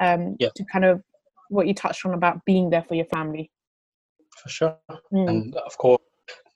um, 0.00 0.36
yep. 0.38 0.54
to 0.54 0.64
kind 0.64 0.84
of 0.84 1.02
what 1.48 1.66
you 1.66 1.74
touched 1.74 2.06
on 2.06 2.14
about 2.14 2.44
being 2.44 2.70
there 2.70 2.82
for 2.82 2.94
your 2.94 3.06
family. 3.06 3.50
For 4.42 4.48
sure, 4.48 4.76
mm. 5.12 5.28
and 5.28 5.56
of 5.56 5.76
course, 5.76 6.00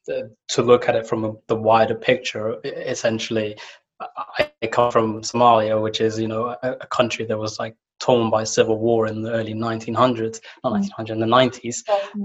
the, 0.06 0.34
to 0.48 0.62
look 0.62 0.88
at 0.88 0.94
it 0.94 1.06
from 1.06 1.24
a, 1.24 1.32
the 1.48 1.56
wider 1.56 1.94
picture, 1.94 2.60
essentially, 2.64 3.58
I 4.00 4.50
come 4.70 4.90
from 4.90 5.22
Somalia, 5.22 5.82
which 5.82 6.00
is 6.00 6.18
you 6.18 6.28
know 6.28 6.56
a, 6.62 6.72
a 6.80 6.86
country 6.86 7.24
that 7.26 7.36
was 7.36 7.58
like 7.58 7.74
torn 8.04 8.28
by 8.28 8.44
civil 8.44 8.78
war 8.78 9.06
in 9.06 9.22
the 9.22 9.32
early 9.32 9.54
1900s, 9.54 10.40
not 10.62 10.74
1900s, 10.74 10.90
mm. 10.90 11.10
in 11.10 11.20
the 11.20 11.26
90s, 11.26 11.76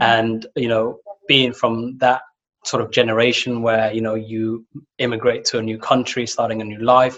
and 0.01 0.45
you 0.55 0.67
know, 0.67 1.00
being 1.27 1.53
from 1.53 1.98
that 2.00 2.21
sort 2.65 2.83
of 2.83 2.91
generation 2.91 3.62
where 3.62 3.93
you 3.93 4.01
know 4.01 4.15
you 4.15 4.65
immigrate 4.98 5.45
to 5.45 5.57
a 5.57 5.62
new 5.62 5.77
country, 5.77 6.27
starting 6.27 6.62
a 6.62 6.65
new 6.65 6.81
life, 6.81 7.17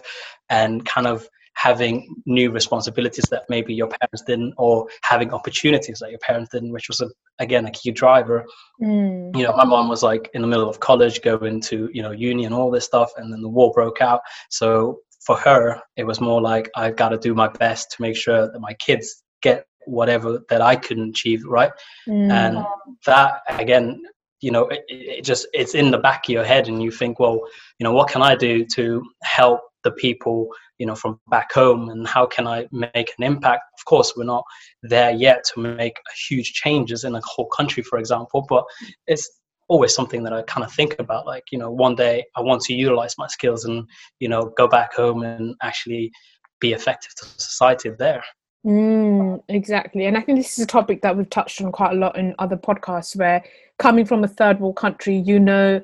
and 0.49 0.85
kind 0.85 1.07
of 1.07 1.27
having 1.55 2.15
new 2.25 2.51
responsibilities 2.51 3.25
that 3.31 3.43
maybe 3.49 3.73
your 3.73 3.87
parents 3.87 4.23
didn't, 4.27 4.53
or 4.57 4.87
having 5.01 5.33
opportunities 5.33 5.97
that 5.99 6.11
your 6.11 6.19
parents 6.19 6.51
didn't, 6.51 6.71
which 6.71 6.87
was 6.87 7.01
a, 7.01 7.09
again 7.39 7.65
a 7.65 7.71
key 7.71 7.91
driver. 7.91 8.45
Mm. 8.79 9.35
You 9.35 9.43
know, 9.43 9.55
my 9.55 9.65
mom 9.65 9.89
was 9.89 10.03
like 10.03 10.29
in 10.35 10.43
the 10.43 10.47
middle 10.47 10.69
of 10.69 10.79
college, 10.79 11.23
going 11.23 11.61
to 11.61 11.89
you 11.91 12.03
know 12.03 12.11
uni 12.11 12.45
and 12.45 12.53
all 12.53 12.69
this 12.69 12.85
stuff, 12.85 13.11
and 13.17 13.33
then 13.33 13.41
the 13.41 13.49
war 13.49 13.71
broke 13.73 14.01
out. 14.01 14.21
So 14.49 14.99
for 15.25 15.35
her, 15.37 15.81
it 15.97 16.03
was 16.03 16.19
more 16.21 16.41
like 16.41 16.69
I've 16.75 16.95
got 16.95 17.09
to 17.09 17.17
do 17.17 17.33
my 17.33 17.47
best 17.47 17.91
to 17.91 18.01
make 18.01 18.15
sure 18.15 18.51
that 18.51 18.59
my 18.59 18.73
kids 18.73 19.23
get 19.41 19.65
whatever 19.85 20.41
that 20.49 20.61
I 20.61 20.75
couldn't 20.75 21.09
achieve, 21.09 21.43
right? 21.45 21.71
Mm. 22.07 22.31
And 22.31 22.65
that 23.05 23.41
again, 23.47 24.01
you 24.41 24.51
know, 24.51 24.67
it, 24.67 24.83
it, 24.87 25.23
just 25.23 25.47
it's 25.53 25.75
in 25.75 25.91
the 25.91 25.99
back 25.99 26.25
of 26.27 26.33
your 26.33 26.43
head, 26.43 26.67
and 26.67 26.81
you 26.81 26.91
think, 26.91 27.19
well, 27.19 27.41
you 27.79 27.83
know, 27.83 27.93
what 27.93 28.09
can 28.09 28.21
I 28.21 28.35
do 28.35 28.65
to 28.75 29.03
help 29.23 29.61
the 29.83 29.91
people, 29.91 30.49
you 30.81 30.87
know 30.87 30.95
from 30.95 31.19
back 31.29 31.53
home 31.53 31.89
and 31.89 32.07
how 32.07 32.25
can 32.25 32.47
i 32.47 32.67
make 32.71 33.13
an 33.17 33.23
impact 33.23 33.61
of 33.77 33.85
course 33.85 34.13
we're 34.17 34.23
not 34.23 34.43
there 34.81 35.11
yet 35.11 35.43
to 35.43 35.61
make 35.61 35.95
huge 36.27 36.53
changes 36.53 37.03
in 37.03 37.13
a 37.13 37.21
whole 37.23 37.45
country 37.45 37.83
for 37.83 37.99
example 37.99 38.43
but 38.49 38.63
it's 39.05 39.29
always 39.71 39.95
something 39.95 40.21
that 40.21 40.33
i 40.33 40.41
kind 40.43 40.65
of 40.65 40.73
think 40.73 40.95
about 40.99 41.25
like 41.25 41.45
you 41.51 41.57
know 41.57 41.71
one 41.71 41.95
day 41.95 42.23
i 42.35 42.41
want 42.41 42.61
to 42.61 42.73
utilize 42.73 43.15
my 43.17 43.27
skills 43.27 43.63
and 43.63 43.87
you 44.19 44.27
know 44.27 44.51
go 44.57 44.67
back 44.67 44.93
home 44.93 45.23
and 45.23 45.55
actually 45.61 46.11
be 46.59 46.73
effective 46.73 47.13
to 47.15 47.25
society 47.37 47.89
there 47.97 48.23
Mm, 48.65 49.41
exactly. 49.49 50.05
And 50.05 50.15
I 50.15 50.21
think 50.21 50.37
this 50.37 50.57
is 50.57 50.63
a 50.63 50.67
topic 50.67 51.01
that 51.01 51.17
we've 51.17 51.29
touched 51.29 51.61
on 51.61 51.71
quite 51.71 51.93
a 51.93 51.95
lot 51.95 52.15
in 52.15 52.35
other 52.37 52.57
podcasts 52.57 53.15
where 53.15 53.43
coming 53.79 54.05
from 54.05 54.23
a 54.23 54.27
third 54.27 54.59
world 54.59 54.75
country, 54.75 55.17
you 55.17 55.39
know, 55.39 55.81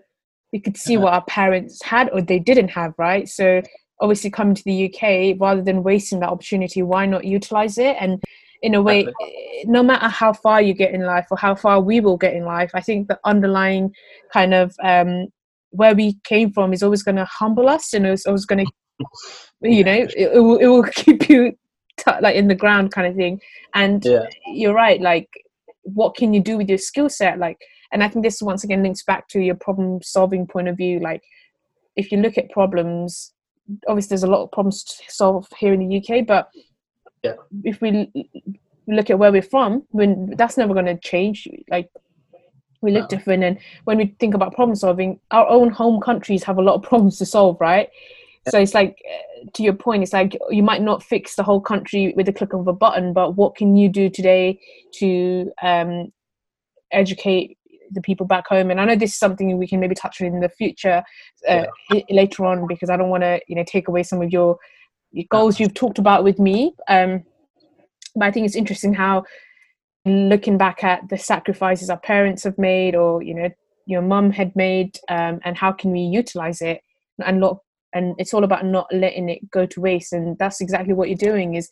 we 0.53 0.59
could 0.59 0.77
see 0.77 0.95
what 0.95 1.13
our 1.13 1.25
parents 1.25 1.81
had 1.81 2.09
or 2.13 2.21
they 2.21 2.37
didn't 2.39 2.67
have, 2.69 2.93
right? 2.99 3.27
So 3.27 3.61
obviously 3.99 4.29
coming 4.29 4.55
to 4.55 4.63
the 4.63 4.93
UK, 4.93 5.37
rather 5.39 5.61
than 5.61 5.83
wasting 5.83 6.19
that 6.19 6.29
opportunity, 6.29 6.83
why 6.83 7.05
not 7.05 7.25
utilize 7.25 7.77
it? 7.77 7.97
And 7.99 8.21
in 8.61 8.75
a 8.75 8.81
way, 8.81 9.05
eh, 9.05 9.63
no 9.65 9.83
matter 9.83 10.07
how 10.07 10.33
far 10.33 10.61
you 10.61 10.73
get 10.73 10.93
in 10.93 11.03
life 11.03 11.27
or 11.31 11.37
how 11.37 11.55
far 11.55 11.81
we 11.81 11.99
will 11.99 12.17
get 12.17 12.33
in 12.33 12.45
life, 12.45 12.71
I 12.73 12.81
think 12.81 13.07
the 13.07 13.19
underlying 13.23 13.93
kind 14.31 14.53
of 14.53 14.75
um, 14.83 15.27
where 15.71 15.95
we 15.95 16.17
came 16.23 16.51
from 16.51 16.73
is 16.73 16.83
always 16.83 17.03
going 17.03 17.17
to 17.17 17.25
humble 17.25 17.69
us 17.69 17.93
and 17.93 18.05
it's 18.05 18.25
always 18.25 18.45
going 18.45 18.65
to, 19.01 19.09
you 19.61 19.83
know, 19.83 19.93
it, 19.93 20.13
it, 20.15 20.33
will, 20.33 20.57
it 20.57 20.67
will 20.67 20.83
keep 20.95 21.29
you 21.29 21.51
t- 21.97 22.11
like 22.21 22.35
in 22.35 22.47
the 22.47 22.55
ground 22.55 22.91
kind 22.91 23.07
of 23.07 23.15
thing. 23.15 23.39
And 23.73 24.03
yeah. 24.03 24.25
you're 24.47 24.73
right, 24.73 25.01
like, 25.01 25.29
what 25.83 26.15
can 26.15 26.33
you 26.33 26.41
do 26.41 26.57
with 26.57 26.69
your 26.69 26.77
skill 26.77 27.09
set? 27.09 27.39
Like, 27.39 27.57
and 27.91 28.03
I 28.03 28.09
think 28.09 28.25
this 28.25 28.41
once 28.41 28.63
again 28.63 28.83
links 28.83 29.03
back 29.03 29.27
to 29.29 29.39
your 29.39 29.55
problem 29.55 30.01
solving 30.01 30.47
point 30.47 30.67
of 30.67 30.77
view. 30.77 30.99
Like, 30.99 31.21
if 31.95 32.11
you 32.11 32.17
look 32.19 32.37
at 32.37 32.49
problems, 32.49 33.33
obviously 33.87 34.09
there's 34.09 34.23
a 34.23 34.27
lot 34.27 34.43
of 34.43 34.51
problems 34.51 34.83
to 34.83 35.03
solve 35.09 35.47
here 35.59 35.73
in 35.73 35.87
the 35.87 35.97
UK, 35.97 36.25
but 36.25 36.49
yeah. 37.23 37.33
if 37.63 37.81
we 37.81 38.11
look 38.87 39.09
at 39.09 39.19
where 39.19 39.31
we're 39.31 39.41
from, 39.41 39.83
when 39.89 40.33
that's 40.37 40.57
never 40.57 40.73
going 40.73 40.85
to 40.85 40.97
change. 40.97 41.47
Like, 41.69 41.89
we 42.81 42.91
look 42.91 43.09
no. 43.11 43.17
different, 43.17 43.43
and 43.43 43.57
when 43.85 43.97
we 43.97 44.15
think 44.19 44.33
about 44.33 44.53
problem 44.53 44.75
solving, 44.75 45.19
our 45.31 45.47
own 45.47 45.69
home 45.69 45.99
countries 45.99 46.43
have 46.43 46.57
a 46.57 46.61
lot 46.61 46.75
of 46.75 46.83
problems 46.89 47.17
to 47.17 47.25
solve, 47.25 47.57
right? 47.59 47.89
So 48.49 48.59
it's 48.59 48.73
like, 48.73 48.97
uh, 49.09 49.49
to 49.53 49.63
your 49.63 49.73
point, 49.73 50.03
it's 50.03 50.13
like 50.13 50.37
you 50.49 50.63
might 50.63 50.81
not 50.81 51.03
fix 51.03 51.35
the 51.35 51.43
whole 51.43 51.59
country 51.59 52.13
with 52.15 52.25
the 52.25 52.33
click 52.33 52.53
of 52.53 52.67
a 52.67 52.73
button, 52.73 53.13
but 53.13 53.35
what 53.35 53.55
can 53.55 53.75
you 53.75 53.89
do 53.89 54.09
today 54.09 54.59
to 54.95 55.51
um, 55.61 56.11
educate 56.91 57.57
the 57.91 58.01
people 58.01 58.25
back 58.25 58.47
home? 58.47 58.71
And 58.71 58.79
I 58.79 58.85
know 58.85 58.95
this 58.95 59.11
is 59.11 59.19
something 59.19 59.57
we 59.57 59.67
can 59.67 59.79
maybe 59.79 59.95
touch 59.95 60.21
on 60.21 60.27
in 60.27 60.39
the 60.39 60.49
future 60.49 61.03
uh, 61.47 61.65
yeah. 61.91 62.01
later 62.09 62.45
on 62.45 62.67
because 62.67 62.89
I 62.89 62.97
don't 62.97 63.09
want 63.09 63.23
to, 63.23 63.41
you 63.47 63.55
know, 63.55 63.65
take 63.67 63.87
away 63.87 64.03
some 64.03 64.21
of 64.21 64.31
your 64.31 64.57
goals 65.29 65.59
you've 65.59 65.73
talked 65.73 65.99
about 65.99 66.23
with 66.23 66.39
me. 66.39 66.73
Um, 66.87 67.23
but 68.15 68.25
I 68.25 68.31
think 68.31 68.45
it's 68.45 68.55
interesting 68.55 68.93
how 68.93 69.23
looking 70.07 70.57
back 70.57 70.83
at 70.83 71.07
the 71.09 71.17
sacrifices 71.17 71.89
our 71.89 71.99
parents 71.99 72.43
have 72.43 72.57
made 72.57 72.95
or 72.95 73.21
you 73.21 73.33
know 73.33 73.49
your 73.85 74.01
mum 74.01 74.31
had 74.31 74.55
made 74.55 74.97
um, 75.09 75.39
and 75.43 75.57
how 75.57 75.71
can 75.71 75.91
we 75.91 76.01
utilize 76.01 76.61
it 76.61 76.81
and 77.25 77.39
not 77.39 77.59
and 77.93 78.15
it's 78.17 78.33
all 78.33 78.43
about 78.43 78.65
not 78.65 78.87
letting 78.93 79.29
it 79.29 79.49
go 79.51 79.65
to 79.65 79.81
waste 79.81 80.13
and 80.13 80.37
that's 80.37 80.61
exactly 80.61 80.93
what 80.93 81.09
you're 81.09 81.17
doing 81.17 81.55
is 81.55 81.69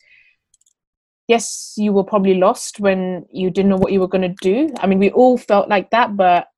yes 1.28 1.74
you 1.76 1.92
were 1.92 2.04
probably 2.04 2.34
lost 2.34 2.80
when 2.80 3.24
you 3.32 3.50
didn't 3.50 3.70
know 3.70 3.76
what 3.76 3.92
you 3.92 4.00
were 4.00 4.08
going 4.08 4.22
to 4.22 4.34
do 4.40 4.72
i 4.80 4.86
mean 4.86 4.98
we 4.98 5.10
all 5.10 5.36
felt 5.36 5.68
like 5.68 5.90
that 5.90 6.16
but 6.16 6.48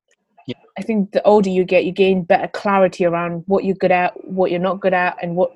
yeah. 0.47 0.55
i 0.79 0.83
think 0.83 1.13
the 1.13 1.23
older 1.25 1.51
you 1.51 1.65
get 1.65 1.85
you 1.85 1.93
gain 1.93 2.23
better 2.23 2.49
clarity 2.49 3.05
around 3.05 3.43
what 3.47 3.65
you're 3.65 3.77
good 3.77 3.93
at 3.93 4.13
what 4.25 4.51
you're 4.51 4.61
not 4.61 4.81
good 4.81 4.95
at 4.95 5.17
and 5.23 5.37
what 5.37 5.53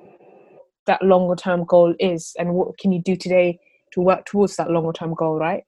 that 0.86 1.02
longer 1.02 1.36
term 1.36 1.64
goal 1.64 1.94
is 2.00 2.34
and 2.38 2.54
what 2.54 2.76
can 2.78 2.92
you 2.92 3.00
do 3.02 3.16
today 3.16 3.58
to 3.92 4.00
work 4.00 4.24
towards 4.26 4.56
that 4.56 4.70
longer 4.70 4.92
term 4.92 5.14
goal 5.14 5.38
right? 5.38 5.64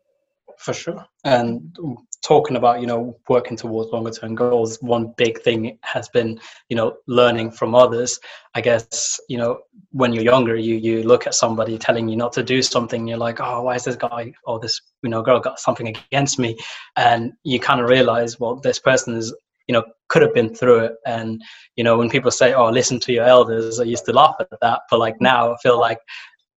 For 0.59 0.73
sure. 0.73 1.05
And 1.25 1.77
talking 2.23 2.57
about 2.57 2.81
you 2.81 2.87
know 2.87 3.15
working 3.29 3.57
towards 3.57 3.91
longer 3.91 4.11
term 4.11 4.35
goals 4.35 4.79
one 4.81 5.13
big 5.19 5.39
thing 5.43 5.79
has 5.83 6.09
been 6.09 6.41
you 6.71 6.77
know 6.77 6.97
learning 7.07 7.51
from 7.51 7.75
others. 7.75 8.19
I 8.55 8.61
guess 8.61 9.21
you 9.29 9.37
know 9.37 9.61
when 9.91 10.13
you're 10.13 10.25
younger 10.25 10.57
you 10.57 10.77
you 10.77 11.03
look 11.03 11.27
at 11.27 11.35
somebody 11.35 11.77
telling 11.77 12.09
you 12.09 12.17
not 12.17 12.33
to 12.35 12.43
do 12.43 12.63
something 12.63 13.07
you're 13.07 13.19
like 13.19 13.41
oh 13.41 13.63
why 13.63 13.75
is 13.75 13.85
this 13.85 13.97
guy 13.97 14.33
or 14.45 14.59
this 14.59 14.81
you 15.03 15.11
know 15.11 15.23
girl 15.23 15.41
got 15.41 15.59
something 15.59 15.89
against 15.89 16.39
me? 16.39 16.57
And 16.97 17.33
you 17.43 17.61
kind 17.61 17.81
of 17.81 17.89
realize 17.89 18.41
well 18.41 18.57
this 18.57 18.79
person 18.79 19.17
is 19.17 19.35
you 19.69 19.73
know 19.73 19.85
could 20.09 20.23
have 20.23 20.35
been 20.35 20.55
through 20.55 20.79
it 20.79 20.93
and 21.07 21.41
you 21.77 21.85
know 21.85 21.97
when 21.97 22.11
people 22.11 22.31
say 22.31 22.53
oh 22.53 22.69
listen 22.69 23.01
to 23.01 23.13
your 23.13 23.25
elders 23.25 23.81
i 23.81 23.85
used 23.85 24.05
to 24.05 24.13
laugh 24.13 24.35
at 24.39 24.49
that 24.61 24.81
but 24.91 24.99
like 24.99 25.15
now 25.21 25.53
i 25.53 25.57
feel 25.63 25.81
like 25.81 25.99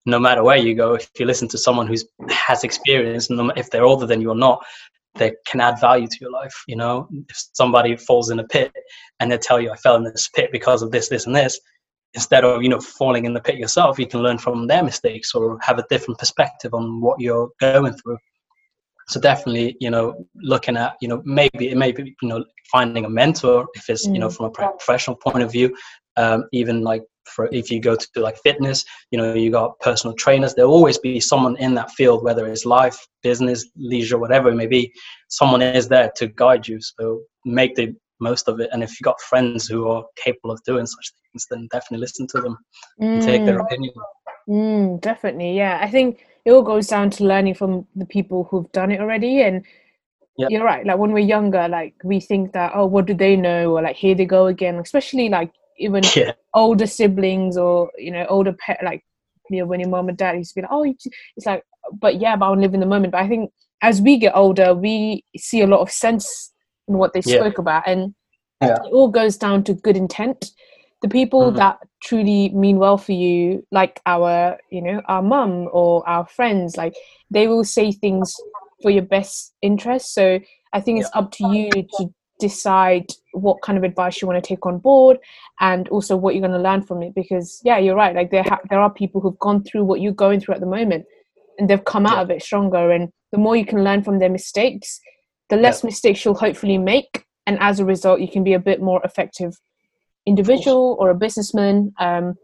no 0.07 0.17
matter 0.17 0.41
where 0.41 0.57
you 0.57 0.73
go, 0.73 0.93
if 0.93 1.09
you 1.19 1.25
listen 1.25 1.49
to 1.49 1.57
someone 1.57 1.85
who's 1.85 2.05
has 2.29 2.63
experience, 2.63 3.29
and 3.29 3.51
if 3.57 3.69
they're 3.69 3.83
older 3.83 4.07
than 4.07 4.21
you 4.21 4.29
or 4.29 4.35
not, 4.35 4.65
they 5.15 5.33
can 5.45 5.59
add 5.59 5.81
value 5.81 6.07
to 6.07 6.17
your 6.21 6.31
life. 6.31 6.63
You 6.65 6.77
know, 6.77 7.09
if 7.29 7.45
somebody 7.53 7.95
falls 7.97 8.29
in 8.29 8.39
a 8.39 8.47
pit 8.47 8.71
and 9.19 9.29
they 9.29 9.37
tell 9.37 9.59
you, 9.59 9.69
"I 9.69 9.75
fell 9.75 9.97
in 9.97 10.05
this 10.05 10.29
pit 10.29 10.49
because 10.51 10.81
of 10.81 10.91
this, 10.91 11.09
this, 11.09 11.27
and 11.27 11.35
this," 11.35 11.59
instead 12.13 12.45
of 12.45 12.63
you 12.63 12.69
know 12.69 12.79
falling 12.79 13.25
in 13.25 13.33
the 13.33 13.41
pit 13.41 13.57
yourself, 13.57 13.99
you 13.99 14.07
can 14.07 14.21
learn 14.23 14.37
from 14.37 14.65
their 14.65 14.81
mistakes 14.81 15.35
or 15.35 15.59
have 15.61 15.77
a 15.77 15.85
different 15.89 16.19
perspective 16.19 16.73
on 16.73 17.01
what 17.01 17.19
you're 17.19 17.49
going 17.59 17.93
through. 17.93 18.17
So 19.07 19.21
definitely, 19.21 19.77
you 19.79 19.89
know, 19.89 20.25
looking 20.35 20.77
at 20.77 20.95
you 21.01 21.07
know 21.07 21.21
maybe 21.25 21.69
it 21.69 21.77
may 21.77 21.91
be 21.91 22.15
you 22.21 22.27
know 22.27 22.43
finding 22.71 23.05
a 23.05 23.09
mentor 23.09 23.65
if 23.75 23.89
it's 23.89 24.05
you 24.05 24.19
know 24.19 24.27
mm. 24.27 24.35
from 24.35 24.47
a 24.47 24.51
professional 24.51 25.15
point 25.15 25.43
of 25.43 25.51
view, 25.51 25.75
um, 26.17 26.45
even 26.51 26.81
like 26.81 27.03
for 27.27 27.49
if 27.51 27.69
you 27.69 27.79
go 27.79 27.95
to 27.95 28.07
like 28.17 28.37
fitness 28.37 28.83
you 29.11 29.17
know 29.17 29.33
you 29.33 29.51
got 29.51 29.79
personal 29.79 30.15
trainers 30.15 30.53
there'll 30.53 30.71
always 30.71 30.97
be 30.97 31.19
someone 31.19 31.55
in 31.57 31.73
that 31.75 31.91
field 31.91 32.23
whether 32.23 32.47
it's 32.47 32.65
life 32.65 33.05
business 33.23 33.69
leisure 33.75 34.17
whatever 34.17 34.49
it 34.49 34.55
may 34.55 34.67
be 34.67 34.91
someone 35.29 35.61
is 35.61 35.87
there 35.87 36.11
to 36.15 36.27
guide 36.27 36.67
you 36.67 36.79
so 36.81 37.21
make 37.45 37.75
the 37.75 37.93
most 38.19 38.47
of 38.47 38.59
it 38.59 38.69
and 38.71 38.81
if 38.81 38.99
you 38.99 39.03
got 39.03 39.19
friends 39.21 39.67
who 39.67 39.87
are 39.87 40.03
capable 40.15 40.51
of 40.51 40.61
doing 40.63 40.85
such 40.85 41.11
things 41.31 41.45
then 41.49 41.67
definitely 41.71 41.99
listen 41.99 42.25
to 42.27 42.41
them 42.41 42.57
mm. 43.01 43.05
and 43.05 43.21
take 43.21 43.45
their 43.45 43.59
mm. 43.59 43.65
opinion 43.65 43.93
mm, 44.49 45.01
definitely 45.01 45.55
yeah 45.55 45.79
i 45.81 45.89
think 45.89 46.25
it 46.47 46.51
all 46.51 46.63
goes 46.63 46.87
down 46.87 47.09
to 47.09 47.25
learning 47.25 47.53
from 47.53 47.85
the 47.95 48.05
people 48.05 48.47
who've 48.49 48.71
done 48.71 48.91
it 48.91 49.01
already 49.01 49.41
and 49.41 49.65
Yep. 50.39 50.51
You're 50.51 50.63
right. 50.63 50.85
Like 50.85 50.99
when 50.99 51.13
we're 51.13 51.25
younger, 51.25 51.67
like 51.67 51.95
we 52.03 52.19
think 52.19 52.53
that 52.53 52.73
oh, 52.75 52.85
what 52.85 53.07
do 53.07 53.15
they 53.15 53.35
know? 53.35 53.75
Or 53.75 53.81
like 53.81 53.95
here 53.95 54.13
they 54.13 54.25
go 54.25 54.45
again. 54.45 54.75
Especially 54.75 55.29
like 55.29 55.51
even 55.79 56.03
yeah. 56.15 56.33
older 56.53 56.87
siblings 56.87 57.57
or 57.57 57.91
you 57.97 58.11
know 58.11 58.25
older 58.29 58.53
pet 58.53 58.79
like 58.83 59.03
you 59.49 59.59
know 59.59 59.65
when 59.65 59.79
your 59.79 59.89
mom 59.89 60.09
and 60.09 60.17
dad 60.17 60.35
used 60.35 60.51
to 60.51 60.55
be 60.55 60.61
like 60.61 60.71
oh 60.71 60.83
it's 60.83 61.45
like 61.45 61.63
but 61.99 62.19
yeah 62.19 62.35
but 62.35 62.47
I'll 62.47 62.57
live 62.57 62.73
in 62.73 62.79
the 62.79 62.85
moment 62.85 63.11
but 63.11 63.21
I 63.21 63.27
think 63.27 63.51
as 63.81 64.01
we 64.01 64.17
get 64.17 64.35
older 64.35 64.73
we 64.73 65.23
see 65.37 65.61
a 65.61 65.67
lot 65.67 65.81
of 65.81 65.91
sense 65.91 66.53
in 66.87 66.97
what 66.97 67.13
they 67.13 67.21
yeah. 67.25 67.37
spoke 67.37 67.57
about 67.57 67.87
and 67.87 68.13
yeah. 68.61 68.75
it 68.75 68.91
all 68.91 69.07
goes 69.07 69.37
down 69.37 69.63
to 69.65 69.73
good 69.73 69.95
intent 69.95 70.51
the 71.01 71.09
people 71.09 71.47
mm-hmm. 71.47 71.57
that 71.57 71.79
truly 72.01 72.49
mean 72.49 72.77
well 72.77 72.97
for 72.97 73.11
you 73.11 73.65
like 73.71 73.99
our 74.05 74.57
you 74.69 74.81
know 74.81 75.01
our 75.07 75.21
mum 75.21 75.67
or 75.71 76.07
our 76.07 76.25
friends 76.27 76.77
like 76.77 76.95
they 77.31 77.47
will 77.47 77.63
say 77.63 77.91
things 77.91 78.35
for 78.81 78.91
your 78.91 79.03
best 79.03 79.53
interest 79.61 80.13
so 80.13 80.39
i 80.73 80.79
think 80.79 80.99
it's 80.99 81.09
up 81.13 81.31
to 81.31 81.47
you 81.47 81.69
to 81.71 82.13
decide 82.39 83.05
what 83.33 83.61
kind 83.63 83.77
of 83.77 83.83
advice 83.83 84.21
you 84.21 84.27
want 84.27 84.41
to 84.41 84.47
take 84.47 84.65
on 84.65 84.77
board 84.77 85.17
and 85.59 85.87
also 85.89 86.15
what 86.15 86.35
you're 86.35 86.47
going 86.47 86.51
to 86.51 86.69
learn 86.69 86.81
from 86.81 87.01
it 87.01 87.13
because 87.15 87.59
yeah 87.63 87.77
you're 87.77 87.95
right 87.95 88.15
like 88.15 88.29
there 88.29 88.43
ha- 88.43 88.59
there 88.69 88.79
are 88.79 88.93
people 88.93 89.19
who've 89.19 89.39
gone 89.39 89.63
through 89.63 89.83
what 89.83 90.01
you're 90.01 90.11
going 90.11 90.39
through 90.39 90.53
at 90.53 90.59
the 90.59 90.67
moment 90.67 91.05
and 91.57 91.69
they've 91.69 91.85
come 91.85 92.05
out 92.05 92.17
yeah. 92.17 92.21
of 92.21 92.29
it 92.29 92.43
stronger 92.43 92.91
and 92.91 93.09
the 93.31 93.37
more 93.37 93.55
you 93.55 93.65
can 93.65 93.83
learn 93.83 94.03
from 94.03 94.19
their 94.19 94.29
mistakes 94.29 94.99
the 95.49 95.55
less 95.55 95.83
yeah. 95.83 95.87
mistakes 95.87 96.23
you'll 96.23 96.35
hopefully 96.35 96.77
make 96.77 97.25
and 97.47 97.57
as 97.59 97.79
a 97.79 97.85
result 97.85 98.21
you 98.21 98.27
can 98.27 98.43
be 98.43 98.53
a 98.53 98.59
bit 98.59 98.81
more 98.81 99.01
effective 99.03 99.57
individual 100.27 100.95
or 100.99 101.09
a 101.09 101.15
businessman 101.15 101.91
um, 101.99 102.35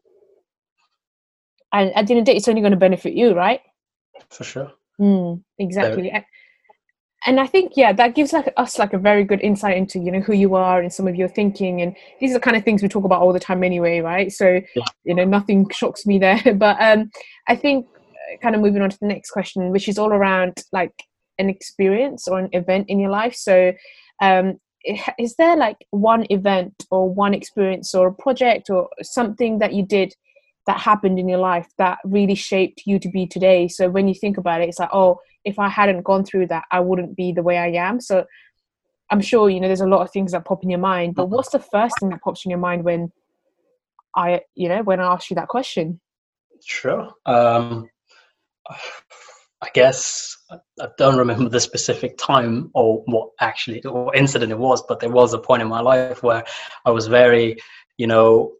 and 1.71 1.93
at 1.95 2.07
the 2.07 2.13
end 2.13 2.19
of 2.19 2.25
the 2.25 2.31
day 2.31 2.37
it's 2.37 2.47
only 2.47 2.61
going 2.61 2.71
to 2.71 2.77
benefit 2.77 3.13
you 3.13 3.33
right? 3.33 3.61
For 4.29 4.43
sure. 4.43 4.71
Mm, 4.99 5.43
exactly. 5.59 6.11
So, 6.13 6.21
and 7.25 7.39
i 7.39 7.47
think 7.47 7.73
yeah 7.75 7.93
that 7.93 8.15
gives 8.15 8.33
like 8.33 8.51
us 8.57 8.77
like 8.77 8.93
a 8.93 8.97
very 8.97 9.23
good 9.23 9.41
insight 9.41 9.77
into 9.77 9.99
you 9.99 10.11
know 10.11 10.19
who 10.19 10.33
you 10.33 10.55
are 10.55 10.81
and 10.81 10.91
some 10.91 11.07
of 11.07 11.15
your 11.15 11.29
thinking 11.29 11.81
and 11.81 11.95
these 12.19 12.31
are 12.31 12.35
the 12.35 12.39
kind 12.39 12.57
of 12.57 12.63
things 12.63 12.81
we 12.81 12.89
talk 12.89 13.05
about 13.05 13.21
all 13.21 13.33
the 13.33 13.39
time 13.39 13.63
anyway 13.63 13.99
right? 13.99 14.31
So 14.31 14.61
yeah. 14.75 14.83
you 15.03 15.15
know 15.15 15.25
nothing 15.25 15.69
shocks 15.69 16.05
me 16.05 16.19
there. 16.19 16.41
But 16.55 16.77
um 16.81 17.09
i 17.47 17.55
think 17.55 17.87
uh, 17.87 18.37
kind 18.41 18.55
of 18.55 18.61
moving 18.61 18.81
on 18.81 18.89
to 18.89 18.97
the 18.99 19.07
next 19.07 19.31
question 19.31 19.71
which 19.71 19.87
is 19.87 19.97
all 19.97 20.13
around 20.13 20.53
like 20.71 20.93
an 21.39 21.49
experience 21.49 22.27
or 22.27 22.39
an 22.39 22.49
event 22.51 22.85
in 22.89 22.99
your 22.99 23.09
life. 23.09 23.35
So 23.35 23.73
um 24.21 24.59
is 25.19 25.35
there 25.35 25.55
like 25.55 25.85
one 25.91 26.25
event 26.29 26.85
or 26.91 27.09
one 27.09 27.33
experience 27.33 27.93
or 27.95 28.07
a 28.07 28.13
project 28.13 28.69
or 28.69 28.89
something 29.01 29.59
that 29.59 29.73
you 29.73 29.83
did 29.85 30.13
that 30.65 30.79
happened 30.79 31.19
in 31.19 31.27
your 31.27 31.39
life 31.39 31.67
that 31.77 31.97
really 32.05 32.35
shaped 32.35 32.83
you 32.85 32.97
to 32.99 33.09
be 33.09 33.27
today 33.27 33.67
so 33.67 33.89
when 33.89 34.07
you 34.07 34.13
think 34.13 34.37
about 34.37 34.61
it 34.61 34.69
it's 34.69 34.79
like 34.79 34.89
oh 34.93 35.19
if 35.45 35.59
I 35.59 35.69
hadn't 35.69 36.03
gone 36.03 36.23
through 36.23 36.47
that, 36.47 36.63
I 36.71 36.79
wouldn't 36.79 37.15
be 37.15 37.31
the 37.31 37.43
way 37.43 37.57
I 37.57 37.67
am. 37.67 37.99
So 37.99 38.25
I'm 39.09 39.21
sure, 39.21 39.49
you 39.49 39.59
know, 39.59 39.67
there's 39.67 39.81
a 39.81 39.87
lot 39.87 40.01
of 40.01 40.11
things 40.11 40.31
that 40.31 40.45
pop 40.45 40.63
in 40.63 40.69
your 40.69 40.79
mind, 40.79 41.15
but 41.15 41.29
what's 41.29 41.49
the 41.49 41.59
first 41.59 41.95
thing 41.99 42.09
that 42.09 42.21
pops 42.21 42.45
in 42.45 42.49
your 42.49 42.59
mind 42.59 42.83
when 42.83 43.11
I, 44.15 44.41
you 44.55 44.69
know, 44.69 44.83
when 44.83 44.99
I 44.99 45.11
ask 45.11 45.29
you 45.29 45.35
that 45.35 45.49
question? 45.49 45.99
Sure. 46.63 47.11
Um, 47.25 47.89
I 48.69 49.69
guess 49.73 50.37
I 50.81 50.87
don't 50.97 51.17
remember 51.17 51.49
the 51.49 51.59
specific 51.59 52.17
time 52.17 52.71
or 52.73 53.03
what 53.05 53.29
actually 53.39 53.83
or 53.83 54.15
incident 54.15 54.51
it 54.51 54.57
was, 54.57 54.83
but 54.87 54.99
there 54.99 55.09
was 55.09 55.33
a 55.33 55.39
point 55.39 55.61
in 55.61 55.67
my 55.67 55.81
life 55.81 56.23
where 56.23 56.43
I 56.85 56.91
was 56.91 57.07
very, 57.07 57.57
you 57.97 58.07
know, 58.07 58.53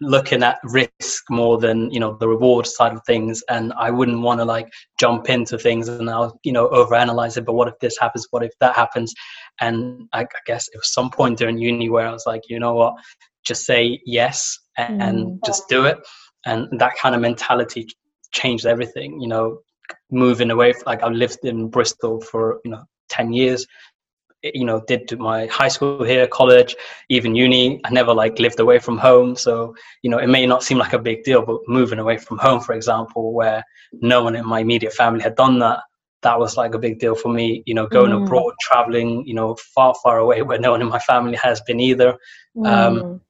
looking 0.00 0.42
at 0.42 0.58
risk 0.64 1.24
more 1.30 1.58
than 1.58 1.90
you 1.90 2.00
know 2.00 2.16
the 2.18 2.28
reward 2.28 2.66
side 2.66 2.92
of 2.92 3.00
things. 3.06 3.42
And 3.48 3.72
i 3.78 3.90
wouldn't 3.90 4.20
want 4.20 4.40
to 4.40 4.44
like 4.44 4.68
jump 5.00 5.28
into 5.28 5.58
things 5.58 5.88
and 5.88 6.10
i'll 6.10 6.38
you 6.44 6.52
know 6.52 6.68
overanalyze 6.68 7.36
it. 7.36 7.46
But 7.46 7.54
what 7.54 7.68
if 7.68 7.78
this 7.80 7.98
happens? 7.98 8.26
What 8.30 8.44
if 8.44 8.52
that 8.60 8.74
happens? 8.74 9.14
And 9.60 10.08
I, 10.12 10.22
I 10.22 10.26
guess 10.46 10.68
it 10.68 10.76
was 10.76 10.92
some 10.92 11.10
point 11.10 11.38
during 11.38 11.58
uni 11.58 11.88
where 11.88 12.06
i 12.06 12.12
was 12.12 12.24
like 12.26 12.42
you 12.48 12.58
know 12.58 12.74
what? 12.74 12.94
Just 13.44 13.64
say 13.64 14.00
yes 14.04 14.58
and, 14.76 15.02
and 15.02 15.40
just 15.44 15.68
do 15.68 15.84
it. 15.84 15.98
And 16.44 16.68
that 16.78 16.96
kind 16.96 17.14
of 17.14 17.20
mentality 17.20 17.88
changed 18.32 18.66
everything 18.66 19.20
you 19.20 19.28
know 19.28 19.58
moving 20.10 20.50
away 20.50 20.74
like 20.86 21.02
i 21.02 21.08
lived 21.08 21.44
in 21.44 21.68
bristol 21.68 22.20
for 22.20 22.60
you 22.64 22.70
know 22.70 22.84
10 23.08 23.32
years 23.32 23.66
you 24.42 24.64
know 24.64 24.82
did 24.86 25.18
my 25.18 25.46
high 25.46 25.68
school 25.68 26.02
here 26.02 26.26
college 26.26 26.74
even 27.08 27.34
uni 27.34 27.80
i 27.84 27.90
never 27.90 28.12
like 28.12 28.38
lived 28.38 28.58
away 28.58 28.78
from 28.78 28.98
home 28.98 29.36
so 29.36 29.74
you 30.02 30.10
know 30.10 30.18
it 30.18 30.26
may 30.26 30.46
not 30.46 30.62
seem 30.62 30.78
like 30.78 30.92
a 30.92 30.98
big 30.98 31.22
deal 31.22 31.42
but 31.42 31.60
moving 31.68 31.98
away 31.98 32.18
from 32.18 32.38
home 32.38 32.60
for 32.60 32.74
example 32.74 33.32
where 33.32 33.64
no 34.00 34.22
one 34.22 34.34
in 34.34 34.46
my 34.46 34.60
immediate 34.60 34.92
family 34.92 35.22
had 35.22 35.36
done 35.36 35.58
that 35.58 35.80
that 36.22 36.38
was 36.38 36.56
like 36.56 36.74
a 36.74 36.78
big 36.78 36.98
deal 36.98 37.14
for 37.14 37.32
me 37.32 37.62
you 37.66 37.74
know 37.74 37.86
going 37.86 38.10
mm. 38.10 38.22
abroad 38.24 38.52
traveling 38.60 39.24
you 39.26 39.34
know 39.34 39.54
far 39.74 39.94
far 40.02 40.18
away 40.18 40.42
where 40.42 40.58
no 40.58 40.72
one 40.72 40.82
in 40.82 40.88
my 40.88 40.98
family 41.00 41.36
has 41.40 41.60
been 41.62 41.78
either 41.78 42.10
um, 42.10 42.64
mm. 42.64 43.02
um, 43.02 43.20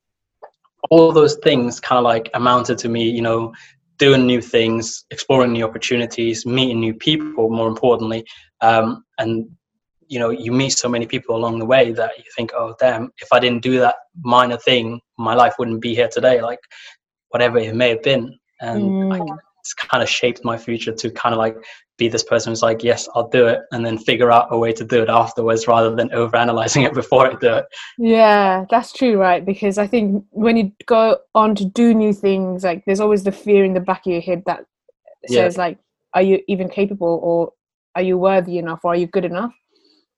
all 0.90 1.12
those 1.12 1.37
things 1.37 1.78
kind 1.78 1.99
of 1.99 2.04
like 2.04 2.31
amounted 2.35 2.78
to 2.78 2.88
me 2.88 3.09
you 3.09 3.23
know 3.23 3.52
doing 4.02 4.26
new 4.26 4.42
things 4.42 5.04
exploring 5.12 5.52
new 5.52 5.64
opportunities 5.64 6.44
meeting 6.44 6.80
new 6.80 6.92
people 6.92 7.49
more 7.49 7.68
importantly 7.68 8.25
um, 8.61 9.04
and 9.18 9.49
you 10.09 10.18
know 10.18 10.30
you 10.30 10.50
meet 10.50 10.71
so 10.71 10.88
many 10.88 11.06
people 11.06 11.37
along 11.37 11.61
the 11.61 11.71
way 11.75 11.92
that 11.92 12.11
you 12.18 12.25
think 12.37 12.50
oh 12.56 12.75
damn 12.80 13.12
if 13.18 13.28
i 13.32 13.38
didn't 13.38 13.62
do 13.62 13.78
that 13.78 13.94
minor 14.35 14.56
thing 14.56 15.00
my 15.18 15.35
life 15.35 15.54
wouldn't 15.56 15.80
be 15.80 15.94
here 15.94 16.09
today 16.09 16.42
like 16.42 16.59
whatever 17.28 17.59
it 17.59 17.76
may 17.76 17.90
have 17.90 18.02
been 18.02 18.37
and 18.61 18.82
mm. 18.82 19.38
It's 19.62 19.75
kind 19.75 20.02
of 20.02 20.09
shaped 20.09 20.45
my 20.45 20.59
future 20.59 20.92
to 20.92 21.11
kind 21.11 21.33
of 21.33 21.38
like 21.38 21.57
be 21.97 22.09
this 22.09 22.25
person 22.25 22.50
who's 22.50 22.62
like 22.62 22.83
yes 22.83 23.09
i'll 23.14 23.28
do 23.28 23.47
it 23.47 23.61
and 23.71 23.87
then 23.87 23.97
figure 23.97 24.31
out 24.31 24.49
a 24.50 24.59
way 24.59 24.73
to 24.73 24.85
do 24.85 25.02
it 25.02 25.09
afterwards 25.09 25.69
rather 25.69 25.95
than 25.95 26.12
over 26.12 26.37
analyzing 26.37 26.83
it 26.88 26.92
before 26.95 27.26
i 27.31 27.35
do 27.35 27.54
it 27.54 27.66
yeah 27.99 28.64
that's 28.71 28.92
true 28.92 29.16
right 29.16 29.47
because 29.47 29.78
i 29.78 29.87
think 29.87 30.25
when 30.31 30.57
you 30.57 30.73
go 30.87 31.16
on 31.35 31.54
to 31.54 31.64
do 31.64 31.95
new 31.95 32.12
things 32.12 32.64
like 32.64 32.85
there's 32.87 33.00
always 33.00 33.23
the 33.25 33.33
fear 33.33 33.64
in 33.64 33.73
the 33.73 33.81
back 33.81 34.07
of 34.07 34.12
your 34.12 34.21
head 34.21 34.42
that 34.47 34.64
says 35.26 35.57
yeah. 35.57 35.62
like 35.62 35.78
are 36.14 36.23
you 36.23 36.40
even 36.49 36.69
capable 36.69 37.21
or 37.23 37.52
are 37.95 38.02
you 38.02 38.19
worthy 38.19 38.59
enough 38.59 38.81
or 38.85 38.92
are 38.92 38.97
you 38.97 39.07
good 39.07 39.25
enough 39.25 39.52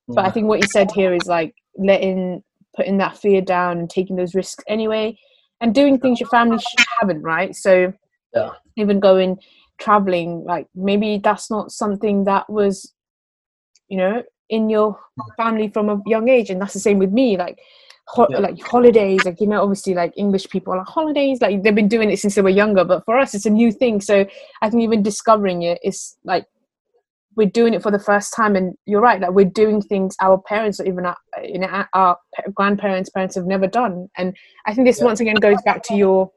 yeah. 0.08 0.14
But 0.14 0.24
I 0.26 0.30
mm. 0.30 0.34
think 0.34 0.46
what 0.48 0.60
you 0.60 0.68
said 0.70 0.90
here 0.90 1.14
is 1.14 1.26
like 1.26 1.54
letting 1.76 2.42
putting 2.76 2.98
that 2.98 3.16
fear 3.16 3.40
down 3.40 3.78
and 3.78 3.88
taking 3.88 4.16
those 4.16 4.34
risks 4.34 4.62
anyway, 4.68 5.18
and 5.60 5.74
doing 5.74 5.98
things 5.98 6.20
your 6.20 6.28
family 6.28 6.62
haven't, 7.00 7.22
right? 7.22 7.54
So 7.54 7.92
yeah. 8.34 8.50
Even 8.76 9.00
going 9.00 9.38
traveling, 9.78 10.44
like 10.44 10.66
maybe 10.74 11.20
that's 11.22 11.50
not 11.50 11.72
something 11.72 12.24
that 12.24 12.48
was, 12.48 12.92
you 13.88 13.98
know, 13.98 14.22
in 14.48 14.68
your 14.68 14.98
family 15.36 15.68
from 15.68 15.88
a 15.88 16.00
young 16.06 16.28
age, 16.28 16.50
and 16.50 16.60
that's 16.60 16.74
the 16.74 16.80
same 16.80 16.98
with 16.98 17.12
me. 17.12 17.36
Like 17.36 17.58
Ho- 18.08 18.26
yeah. 18.28 18.38
like 18.38 18.60
holidays 18.60 19.24
like 19.24 19.40
you 19.40 19.46
know 19.46 19.62
obviously 19.62 19.94
like 19.94 20.12
english 20.18 20.46
people 20.50 20.76
like 20.76 20.86
holidays 20.86 21.40
like 21.40 21.62
they've 21.62 21.74
been 21.74 21.88
doing 21.88 22.10
it 22.10 22.18
since 22.18 22.34
they 22.34 22.42
were 22.42 22.50
younger 22.50 22.84
but 22.84 23.02
for 23.06 23.16
us 23.18 23.34
it's 23.34 23.46
a 23.46 23.50
new 23.50 23.72
thing 23.72 23.98
so 23.98 24.26
i 24.60 24.68
think 24.68 24.82
even 24.82 25.02
discovering 25.02 25.62
it 25.62 25.78
is 25.82 26.14
like 26.22 26.44
we're 27.34 27.48
doing 27.48 27.72
it 27.72 27.82
for 27.82 27.90
the 27.90 27.98
first 27.98 28.34
time 28.34 28.56
and 28.56 28.74
you're 28.84 29.00
right 29.00 29.20
that 29.20 29.28
like 29.28 29.36
we're 29.36 29.44
doing 29.46 29.80
things 29.80 30.14
our 30.20 30.38
parents 30.38 30.78
or 30.80 30.84
even 30.84 31.06
our, 31.06 31.16
you 31.42 31.58
know, 31.58 31.84
our 31.94 32.18
grandparents 32.54 33.08
parents 33.08 33.34
have 33.34 33.46
never 33.46 33.66
done 33.66 34.06
and 34.18 34.36
i 34.66 34.74
think 34.74 34.86
this 34.86 34.98
yeah. 34.98 35.06
once 35.06 35.20
again 35.20 35.36
goes 35.36 35.60
back 35.64 35.82
to 35.82 35.94
your 35.94 36.30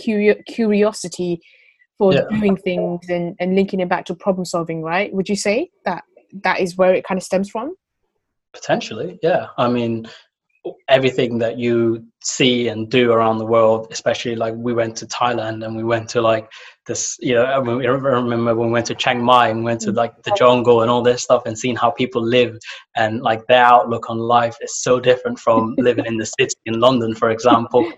curiosity 0.00 1.40
for 1.98 2.14
yeah. 2.14 2.22
doing 2.30 2.56
things 2.56 3.08
and, 3.08 3.36
and 3.40 3.54
linking 3.54 3.80
it 3.80 3.88
back 3.88 4.06
to 4.06 4.14
problem 4.14 4.44
solving 4.44 4.82
right? 4.82 5.12
Would 5.12 5.28
you 5.28 5.36
say 5.36 5.70
that 5.84 6.04
that 6.42 6.60
is 6.60 6.76
where 6.76 6.94
it 6.94 7.04
kind 7.04 7.18
of 7.18 7.24
stems 7.24 7.50
from? 7.50 7.74
Potentially 8.52 9.18
yeah. 9.22 9.48
I 9.58 9.68
mean 9.68 10.06
everything 10.88 11.38
that 11.38 11.58
you 11.58 12.04
see 12.22 12.68
and 12.68 12.90
do 12.90 13.12
around 13.12 13.38
the 13.38 13.46
world 13.46 13.86
especially 13.90 14.36
like 14.36 14.52
we 14.54 14.74
went 14.74 14.94
to 14.94 15.06
thailand 15.06 15.64
and 15.64 15.74
we 15.74 15.82
went 15.82 16.06
to 16.06 16.20
like 16.20 16.50
this 16.86 17.16
you 17.20 17.34
know 17.34 17.44
I 17.44 17.58
remember 17.58 18.54
when 18.54 18.66
we 18.66 18.72
went 18.72 18.86
to 18.86 18.94
chiang 18.94 19.22
mai 19.22 19.48
and 19.48 19.64
went 19.64 19.80
to 19.82 19.92
mm. 19.92 19.96
like 19.96 20.22
the 20.22 20.34
jungle 20.36 20.82
and 20.82 20.90
all 20.90 21.02
this 21.02 21.22
stuff 21.22 21.42
and 21.46 21.58
seeing 21.58 21.76
how 21.76 21.90
people 21.90 22.22
live 22.22 22.58
and 22.96 23.22
like 23.22 23.46
their 23.46 23.64
outlook 23.64 24.10
on 24.10 24.18
life 24.18 24.56
is 24.60 24.82
so 24.82 25.00
different 25.00 25.38
from 25.38 25.74
living 25.78 26.04
in 26.04 26.18
the 26.18 26.26
city 26.26 26.54
in 26.66 26.78
london 26.78 27.14
for 27.14 27.30
example 27.30 27.90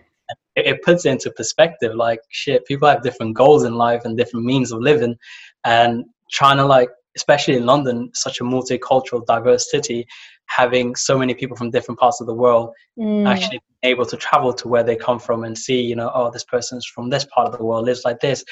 it, 0.56 0.66
it 0.66 0.82
puts 0.82 1.04
it 1.04 1.10
into 1.10 1.30
perspective 1.30 1.94
like 1.94 2.20
shit 2.30 2.64
people 2.66 2.88
have 2.88 3.02
different 3.02 3.34
goals 3.34 3.64
in 3.64 3.74
life 3.74 4.02
and 4.04 4.16
different 4.16 4.46
means 4.46 4.72
of 4.72 4.80
living 4.80 5.16
and 5.64 6.04
trying 6.30 6.56
to 6.56 6.64
like 6.64 6.90
especially 7.16 7.56
in 7.56 7.66
london 7.66 8.10
such 8.14 8.40
a 8.40 8.44
multicultural 8.44 9.24
diverse 9.26 9.70
city 9.70 10.06
having 10.46 10.94
so 10.94 11.18
many 11.18 11.34
people 11.34 11.56
from 11.56 11.70
different 11.70 11.98
parts 11.98 12.20
of 12.20 12.26
the 12.26 12.34
world 12.34 12.70
mm. 12.98 13.26
actually 13.26 13.60
able 13.82 14.06
to 14.06 14.16
travel 14.16 14.52
to 14.52 14.68
where 14.68 14.82
they 14.82 14.96
come 14.96 15.18
from 15.18 15.44
and 15.44 15.56
see, 15.56 15.80
you 15.80 15.96
know, 15.96 16.10
oh, 16.14 16.30
this 16.30 16.44
person's 16.44 16.86
from 16.86 17.10
this 17.10 17.24
part 17.24 17.48
of 17.48 17.58
the 17.58 17.64
world, 17.64 17.84
lives 17.84 18.04
like 18.04 18.20
this. 18.20 18.44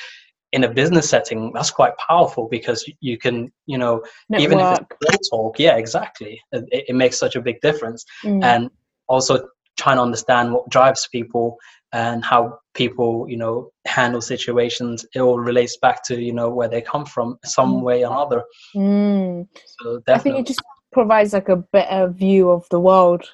In 0.52 0.64
a 0.64 0.68
business 0.68 1.08
setting, 1.08 1.52
that's 1.54 1.70
quite 1.70 1.96
powerful 1.96 2.48
because 2.48 2.84
you 3.00 3.16
can, 3.16 3.52
you 3.66 3.78
know, 3.78 4.02
Network. 4.28 4.44
even 4.44 4.58
if 4.58 4.78
it's 5.02 5.30
talk, 5.30 5.60
yeah, 5.60 5.76
exactly. 5.76 6.40
It, 6.50 6.64
it, 6.88 6.96
makes 6.96 7.18
such 7.18 7.36
a 7.36 7.40
big 7.40 7.60
difference. 7.60 8.04
Mm. 8.24 8.42
And 8.42 8.70
also 9.06 9.48
trying 9.78 9.96
to 9.96 10.02
understand 10.02 10.52
what 10.52 10.68
drives 10.68 11.08
people 11.12 11.56
and 11.92 12.24
how 12.24 12.58
people, 12.74 13.26
you 13.28 13.36
know, 13.36 13.72
handle 13.84 14.20
situations. 14.20 15.04
It 15.14 15.20
all 15.20 15.38
relates 15.38 15.76
back 15.76 16.04
to, 16.04 16.20
you 16.20 16.32
know, 16.32 16.50
where 16.50 16.68
they 16.68 16.80
come 16.80 17.04
from, 17.04 17.38
some 17.44 17.74
mm. 17.74 17.82
way 17.82 18.04
or 18.04 18.12
another. 18.12 18.44
Mm. 18.74 19.48
So. 19.80 20.02
I 20.08 20.18
think 20.18 20.38
it 20.38 20.46
just 20.46 20.62
provides 20.92 21.32
like 21.32 21.48
a 21.48 21.56
better 21.56 22.08
view 22.08 22.50
of 22.50 22.66
the 22.70 22.80
world 22.80 23.24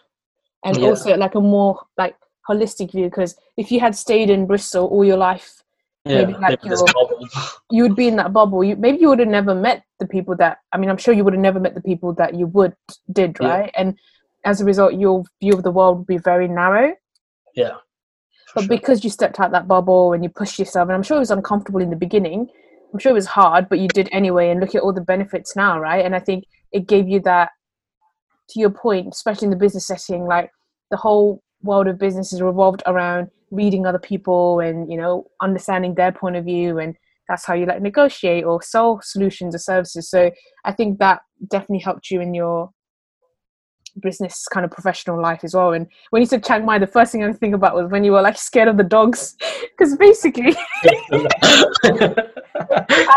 and 0.65 0.77
yeah. 0.77 0.89
also 0.89 1.17
like 1.17 1.35
a 1.35 1.41
more 1.41 1.81
like 1.97 2.17
holistic 2.49 2.93
view 2.93 3.05
because 3.05 3.37
if 3.57 3.73
you 3.73 3.81
had 3.81 3.95
stayed 3.95 4.31
in 4.31 4.47
bristol 4.47 4.87
all 4.87 5.05
your 5.05 5.17
life 5.17 5.63
yeah, 6.05 6.25
maybe 6.25 6.35
like 6.35 6.61
you 7.71 7.83
would 7.83 7.97
be 7.97 8.09
in 8.09 8.17
that 8.17 8.33
bubble 8.33 8.63
you 8.63 8.77
maybe 8.77 8.99
you 8.99 9.09
would 9.09 9.19
have 9.19 9.29
never 9.29 9.55
met 9.55 9.83
the 9.99 10.07
people 10.07 10.37
that 10.37 10.59
i 10.73 10.77
mean 10.77 10.89
i'm 10.89 10.97
sure 10.97 11.15
you 11.15 11.25
would 11.25 11.33
have 11.33 11.43
never 11.43 11.59
met 11.59 11.75
the 11.75 11.81
people 11.81 12.13
that 12.13 12.35
you 12.35 12.47
would 12.47 12.75
did 13.13 13.39
right 13.41 13.71
yeah. 13.75 13.81
and 13.81 13.99
as 14.45 14.61
a 14.61 14.65
result 14.65 14.95
your 14.95 15.25
view 15.41 15.53
of 15.53 15.63
the 15.63 15.71
world 15.71 15.99
would 15.99 16.07
be 16.07 16.19
very 16.19 16.47
narrow 16.47 16.95
yeah 17.55 17.75
but 18.55 18.63
sure. 18.63 18.69
because 18.69 19.05
you 19.05 19.11
stepped 19.11 19.41
out 19.41 19.51
that 19.53 19.69
bubble 19.69 20.13
and 20.13 20.23
you 20.23 20.31
pushed 20.31 20.59
yourself 20.59 20.89
and 20.89 20.95
i'm 20.95 21.03
sure 21.03 21.17
it 21.17 21.21
was 21.21 21.31
uncomfortable 21.31 21.81
in 21.81 21.91
the 21.91 21.97
beginning 21.97 22.49
i'm 22.93 22.99
sure 22.99 23.11
it 23.11 23.15
was 23.15 23.27
hard 23.27 23.69
but 23.69 23.79
you 23.79 23.89
did 23.89 24.09
anyway 24.13 24.51
and 24.51 24.61
look 24.61 24.75
at 24.75 24.83
all 24.83 24.93
the 24.93 25.01
benefits 25.01 25.57
now 25.57 25.79
right 25.79 26.05
and 26.05 26.15
i 26.15 26.21
think 26.21 26.45
it 26.73 26.87
gave 26.87 27.09
you 27.09 27.21
that 27.21 27.51
to 28.49 28.61
your 28.61 28.71
point 28.71 29.09
especially 29.13 29.47
in 29.47 29.51
the 29.51 29.57
business 29.57 29.87
setting 29.87 30.25
like 30.27 30.51
the 30.91 30.97
whole 30.97 31.43
world 31.63 31.89
of 31.89 31.99
business 31.99 32.33
is 32.33 32.43
revolved 32.43 32.83
around 32.87 33.29
reading 33.51 33.87
other 33.87 33.99
people 33.99 34.61
and 34.61 34.91
you 34.91 34.97
know 34.97 35.27
understanding 35.41 35.95
their 35.95 36.13
point 36.13 36.37
of 36.37 36.45
view 36.45 36.79
and 36.79 36.95
that's 37.29 37.45
how 37.45 37.55
you 37.55 37.67
like 37.67 37.83
negotiate 37.83 38.45
or 38.45 38.63
sell 38.63 39.01
solutions 39.03 39.55
or 39.55 39.59
services 39.59 40.09
so 40.09 40.31
i 40.65 40.73
think 40.73 40.99
that 40.99 41.21
definitely 41.49 41.83
helped 41.83 42.11
you 42.11 42.21
in 42.21 42.35
your 42.35 42.71
business 44.01 44.47
kind 44.49 44.65
of 44.65 44.71
professional 44.71 45.21
life 45.21 45.45
as 45.45 45.55
well. 45.55 45.73
And 45.73 45.87
when 46.11 46.23
you 46.23 46.27
said 46.27 46.45
Chiang 46.45 46.65
Mai, 46.65 46.79
the 46.79 46.87
first 46.87 47.13
thing 47.13 47.25
I 47.25 47.33
think 47.33 47.55
about 47.55 47.75
was 47.75 47.91
when 47.91 48.05
you 48.05 48.13
were 48.13 48.23
like 48.23 48.37
scared 48.37 48.69
of 48.69 48.77
the 48.77 48.85
dogs, 48.85 49.37
because 49.77 49.97
basically, 49.97 50.57
I 50.85 51.71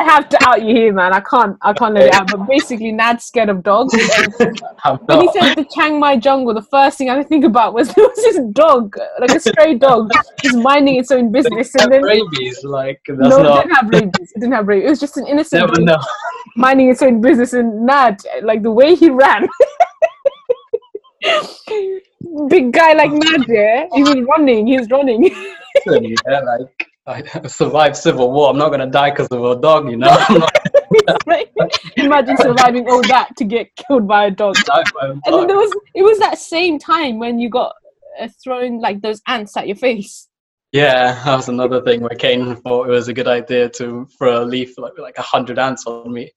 have 0.06 0.30
to 0.30 0.38
out 0.48 0.62
you 0.62 0.76
here, 0.76 0.94
man. 0.94 1.13
I 1.13 1.22
can't, 1.22 1.58
I 1.62 1.74
can't 1.74 1.94
let 1.94 2.08
it 2.08 2.13
out. 2.13 2.32
But 2.32 2.48
basically, 2.48 2.92
Nad's 2.92 3.26
scared 3.26 3.50
of 3.50 3.63
dogs. 3.63 3.94
when 3.94 5.22
he 5.22 5.30
said 5.34 5.56
the 5.56 5.68
Chiang 5.74 6.00
Mai 6.00 6.18
jungle, 6.18 6.54
the 6.54 6.62
first 6.62 6.98
thing 6.98 7.10
I 7.10 7.24
think 7.24 7.46
about 7.46 7.74
was 7.74 7.89
there 7.96 8.06
was 8.06 8.18
this 8.18 8.39
dog, 8.54 8.96
like 9.20 9.32
a 9.32 9.39
stray 9.39 9.76
dog, 9.76 10.12
just 10.42 10.58
minding 10.58 10.96
its 10.96 11.12
own 11.12 11.32
business. 11.32 11.74
and 11.76 11.92
then 11.92 12.04
rabies, 12.04 12.63
like 12.63 13.02
that's 13.08 13.20
no, 13.20 13.44
not... 13.44 13.60
it 13.60 13.63
didn't 13.63 13.76
have 13.76 13.89
rabies. 13.89 14.32
It 14.36 14.39
didn't 14.39 14.54
have 14.54 14.68
rabies. 14.68 14.86
It 14.86 14.89
was 14.89 15.00
just 15.00 15.18
an 15.18 15.28
innocent 15.28 15.62
Never 15.62 15.86
dog 15.86 16.04
minding 16.60 16.89
its 16.89 17.02
own 17.02 17.22
business. 17.22 17.54
And 17.54 17.86
Nad, 17.86 18.22
like 18.44 18.62
the 18.62 18.72
way 18.72 18.96
he 18.96 19.10
ran 19.10 19.48
big 22.47 22.71
guy 22.71 22.93
like 22.93 23.12
Nadia, 23.12 23.88
he 23.93 24.03
was 24.03 24.17
running, 24.27 24.67
he's 24.67 24.89
running. 24.89 25.25
yeah, 25.86 26.39
like 26.39 26.89
I 27.10 27.23
survived 27.47 27.95
civil 27.95 28.32
war. 28.32 28.51
I'm 28.51 28.58
not 28.58 28.69
gonna 28.69 28.89
die 28.89 29.10
because 29.10 29.27
of 29.27 29.43
a 29.43 29.60
dog, 29.60 29.89
you 29.89 29.97
know. 29.97 30.15
Imagine 31.97 32.38
surviving 32.38 32.88
all 32.88 33.01
that 33.03 33.36
to 33.38 33.43
get 33.43 33.75
killed 33.75 34.08
by 34.08 34.25
a 34.25 34.32
dog. 34.32 34.55
By 34.67 34.82
a 34.82 34.84
dog. 34.84 35.21
And 35.25 35.34
then 35.36 35.47
there 35.47 35.58
was 35.58 35.75
it 35.95 36.03
was 36.03 36.19
that 36.19 36.38
same 36.38 36.79
time 36.79 37.19
when 37.19 37.39
you 37.39 37.49
got 37.49 37.75
uh, 38.19 38.27
thrown 38.43 38.79
like 38.79 39.01
those 39.01 39.21
ants 39.27 39.58
at 39.58 39.67
your 39.67 39.75
face. 39.75 40.29
Yeah, 40.71 41.23
that 41.25 41.36
was 41.36 41.49
another 41.49 41.82
thing 41.82 42.01
where 42.01 42.10
Kane 42.10 42.55
thought 42.58 42.88
it 42.88 42.91
was 42.91 43.08
a 43.08 43.13
good 43.13 43.27
idea 43.27 43.69
to 43.69 44.08
throw 44.17 44.43
a 44.43 44.45
leaf 44.45 44.77
like 44.77 44.97
like 44.99 45.17
a 45.17 45.23
hundred 45.23 45.58
ants 45.58 45.86
on 45.88 46.13
me. 46.13 46.32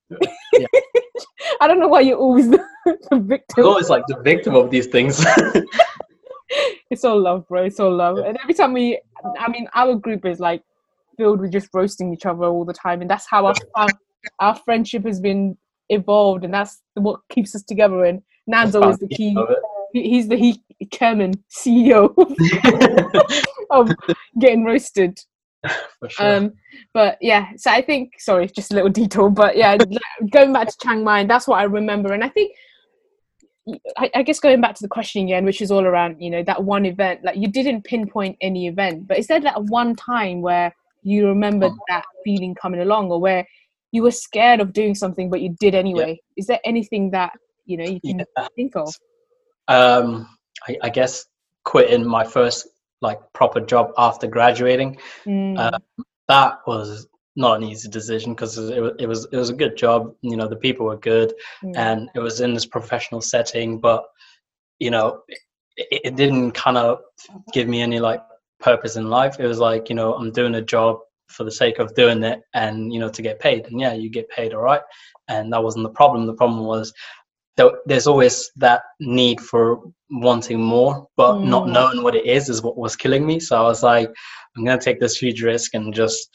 Yeah. 0.58 0.66
I 1.60 1.68
don't 1.68 1.78
know 1.78 1.88
why 1.88 2.00
you're 2.00 2.16
always 2.16 2.48
the, 2.48 2.64
the 3.10 3.20
victim. 3.20 3.64
I'm 3.64 3.66
always 3.66 3.90
like 3.90 4.04
the 4.08 4.20
victim 4.20 4.54
of 4.54 4.70
these 4.70 4.86
things. 4.86 5.22
it's 6.90 7.04
all 7.04 7.20
love, 7.20 7.46
bro. 7.46 7.64
It's 7.64 7.78
all 7.78 7.94
love. 7.94 8.18
And 8.18 8.38
every 8.42 8.54
time 8.54 8.72
we, 8.72 9.00
I 9.38 9.50
mean, 9.50 9.68
our 9.74 9.94
group 9.96 10.24
is 10.24 10.40
like 10.40 10.62
filled 11.18 11.40
with 11.40 11.52
just 11.52 11.68
roasting 11.74 12.14
each 12.14 12.24
other 12.24 12.44
all 12.44 12.64
the 12.64 12.72
time, 12.72 13.02
and 13.02 13.10
that's 13.10 13.26
how 13.28 13.46
our 13.46 13.54
our, 13.74 13.88
our 14.38 14.56
friendship 14.56 15.04
has 15.04 15.20
been 15.20 15.58
evolved, 15.90 16.44
and 16.44 16.54
that's 16.54 16.80
what 16.94 17.20
keeps 17.30 17.54
us 17.54 17.62
together. 17.62 18.04
And 18.04 18.22
Nan's 18.46 18.74
always 18.74 18.98
the 18.98 19.08
key. 19.08 19.36
He's 19.92 20.28
the 20.28 20.37
he 20.37 20.62
chairman, 20.90 21.35
CEO 21.50 22.14
of 23.70 23.90
getting 24.38 24.64
roasted. 24.64 25.18
Sure. 26.09 26.37
Um, 26.37 26.52
but 26.92 27.18
yeah, 27.20 27.50
so 27.57 27.70
I 27.70 27.83
think 27.83 28.14
sorry, 28.18 28.48
just 28.48 28.72
a 28.72 28.74
little 28.74 28.90
detour, 28.90 29.31
but 29.31 29.57
yeah, 29.57 29.76
going 30.33 30.52
back 30.52 30.68
to 30.68 30.76
Chiang 30.83 31.05
Mai, 31.05 31.24
that's 31.24 31.46
what 31.46 31.61
I 31.61 31.64
remember, 31.64 32.12
and 32.12 32.24
I 32.24 32.28
think 32.28 32.52
I, 33.96 34.11
I, 34.16 34.22
guess 34.22 34.40
going 34.40 34.61
back 34.61 34.74
to 34.74 34.83
the 34.83 34.88
question 34.88 35.22
again, 35.22 35.44
which 35.44 35.62
is 35.62 35.70
all 35.70 35.85
around, 35.85 36.20
you 36.20 36.31
know, 36.31 36.42
that 36.42 36.64
one 36.64 36.85
event, 36.85 37.20
like 37.22 37.37
you 37.37 37.46
didn't 37.46 37.85
pinpoint 37.85 38.37
any 38.40 38.66
event, 38.66 39.07
but 39.07 39.18
is 39.18 39.28
there 39.28 39.40
that 39.40 39.62
one 39.64 39.94
time 39.94 40.42
where 40.42 40.74
you 41.05 41.28
remember 41.28 41.66
oh. 41.66 41.78
that 41.88 42.05
feeling 42.24 42.57
coming 42.57 42.81
along 42.81 43.12
or 43.12 43.20
where 43.20 43.46
you 43.92 44.02
were 44.02 44.11
scared 44.11 44.59
of 44.59 44.72
doing 44.72 44.96
something, 44.96 45.31
but 45.31 45.40
you 45.40 45.55
did 45.61 45.76
anyway? 45.76 46.11
Yeah. 46.11 46.40
Is 46.40 46.46
there 46.48 46.59
anything 46.64 47.12
that, 47.12 47.35
you 47.64 47.76
know, 47.76 47.85
you 47.85 48.00
can 48.00 48.18
yeah. 48.37 48.48
think 48.57 48.74
of? 48.74 48.92
Um, 49.68 50.29
I, 50.68 50.77
I, 50.83 50.88
guess 50.90 51.27
quitting 51.64 52.07
my 52.07 52.25
first 52.25 52.68
like 53.01 53.20
proper 53.33 53.61
job 53.61 53.92
after 53.96 54.27
graduating, 54.27 54.98
mm. 55.25 55.59
uh, 55.59 55.79
that 56.29 56.59
was 56.66 57.07
not 57.37 57.57
an 57.57 57.64
easy 57.64 57.88
decision 57.88 58.35
because 58.35 58.59
it, 58.59 58.94
it 58.98 59.07
was 59.07 59.27
it 59.33 59.37
was 59.37 59.51
a 59.51 59.55
good 59.55 59.77
job. 59.77 60.14
You 60.22 60.37
know, 60.37 60.48
the 60.48 60.57
people 60.57 60.87
were 60.87 60.96
good, 60.96 61.33
mm. 61.62 61.72
and 61.77 62.09
it 62.14 62.20
was 62.20 62.40
in 62.40 62.55
this 62.55 62.66
professional 62.66 63.20
setting. 63.20 63.79
But 63.79 64.05
you 64.79 64.90
know, 64.90 65.22
it, 65.77 66.01
it 66.05 66.16
didn't 66.16 66.53
kind 66.53 66.77
of 66.77 67.01
give 67.53 67.68
me 67.68 67.81
any 67.81 68.01
like 68.01 68.20
purpose 68.61 68.96
in 68.96 69.09
life. 69.09 69.37
It 69.38 69.46
was 69.46 69.59
like 69.59 69.88
you 69.88 69.94
know, 69.94 70.14
I'm 70.14 70.33
doing 70.33 70.57
a 70.57 70.62
job 70.62 70.98
for 71.29 71.44
the 71.44 71.51
sake 71.51 71.79
of 71.79 71.94
doing 71.94 72.22
it, 72.22 72.40
and 72.55 72.92
you 72.92 73.01
know, 73.01 73.09
to 73.09 73.22
get 73.22 73.40
paid. 73.40 73.66
And 73.66 73.81
yeah, 73.81 73.94
you 73.94 74.11
get 74.11 74.29
paid, 74.29 74.55
all 74.55 74.62
right. 74.62 74.83
And 75.29 75.53
that 75.53 75.62
wasn't 75.62 75.85
the 75.85 75.90
problem. 75.90 76.27
The 76.27 76.35
problem 76.35 76.64
was 76.64 76.92
there's 77.86 78.06
always 78.06 78.50
that 78.56 78.82
need 79.00 79.40
for 79.40 79.80
wanting 80.10 80.60
more, 80.60 81.06
but 81.16 81.34
mm. 81.34 81.46
not 81.46 81.68
knowing 81.68 82.02
what 82.02 82.14
it 82.14 82.26
is 82.26 82.48
is 82.48 82.62
what 82.62 82.76
was 82.76 82.96
killing 82.96 83.26
me. 83.26 83.40
So 83.40 83.56
I 83.56 83.62
was 83.62 83.82
like, 83.82 84.10
I'm 84.56 84.64
going 84.64 84.78
to 84.78 84.84
take 84.84 85.00
this 85.00 85.16
huge 85.16 85.42
risk 85.42 85.74
and 85.74 85.94
just 85.94 86.28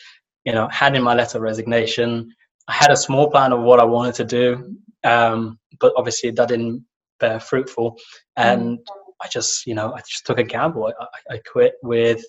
you 0.48 0.54
know, 0.54 0.70
hand 0.70 0.96
in 0.96 1.04
my 1.04 1.14
letter 1.14 1.40
of 1.40 1.42
resignation. 1.42 2.34
I 2.70 2.74
had 2.74 2.90
a 2.90 2.96
small 2.96 3.30
plan 3.30 3.52
of 3.52 3.64
what 3.64 3.82
I 3.82 3.84
wanted 3.84 4.16
to 4.16 4.24
do, 4.24 4.78
um, 5.04 5.60
but 5.82 5.92
obviously 5.98 6.32
that 6.32 6.48
didn't 6.48 6.86
bear 7.20 7.42
fruitful. 7.42 7.98
And 8.38 8.78
mm. 8.78 8.84
I 9.22 9.28
just, 9.28 9.68
you 9.68 9.76
know, 9.76 9.92
I 9.94 9.98
just 9.98 10.26
took 10.26 10.40
a 10.40 10.46
gamble. 10.46 10.94
I, 10.98 11.34
I 11.34 11.42
quit 11.52 11.74
with 11.84 12.24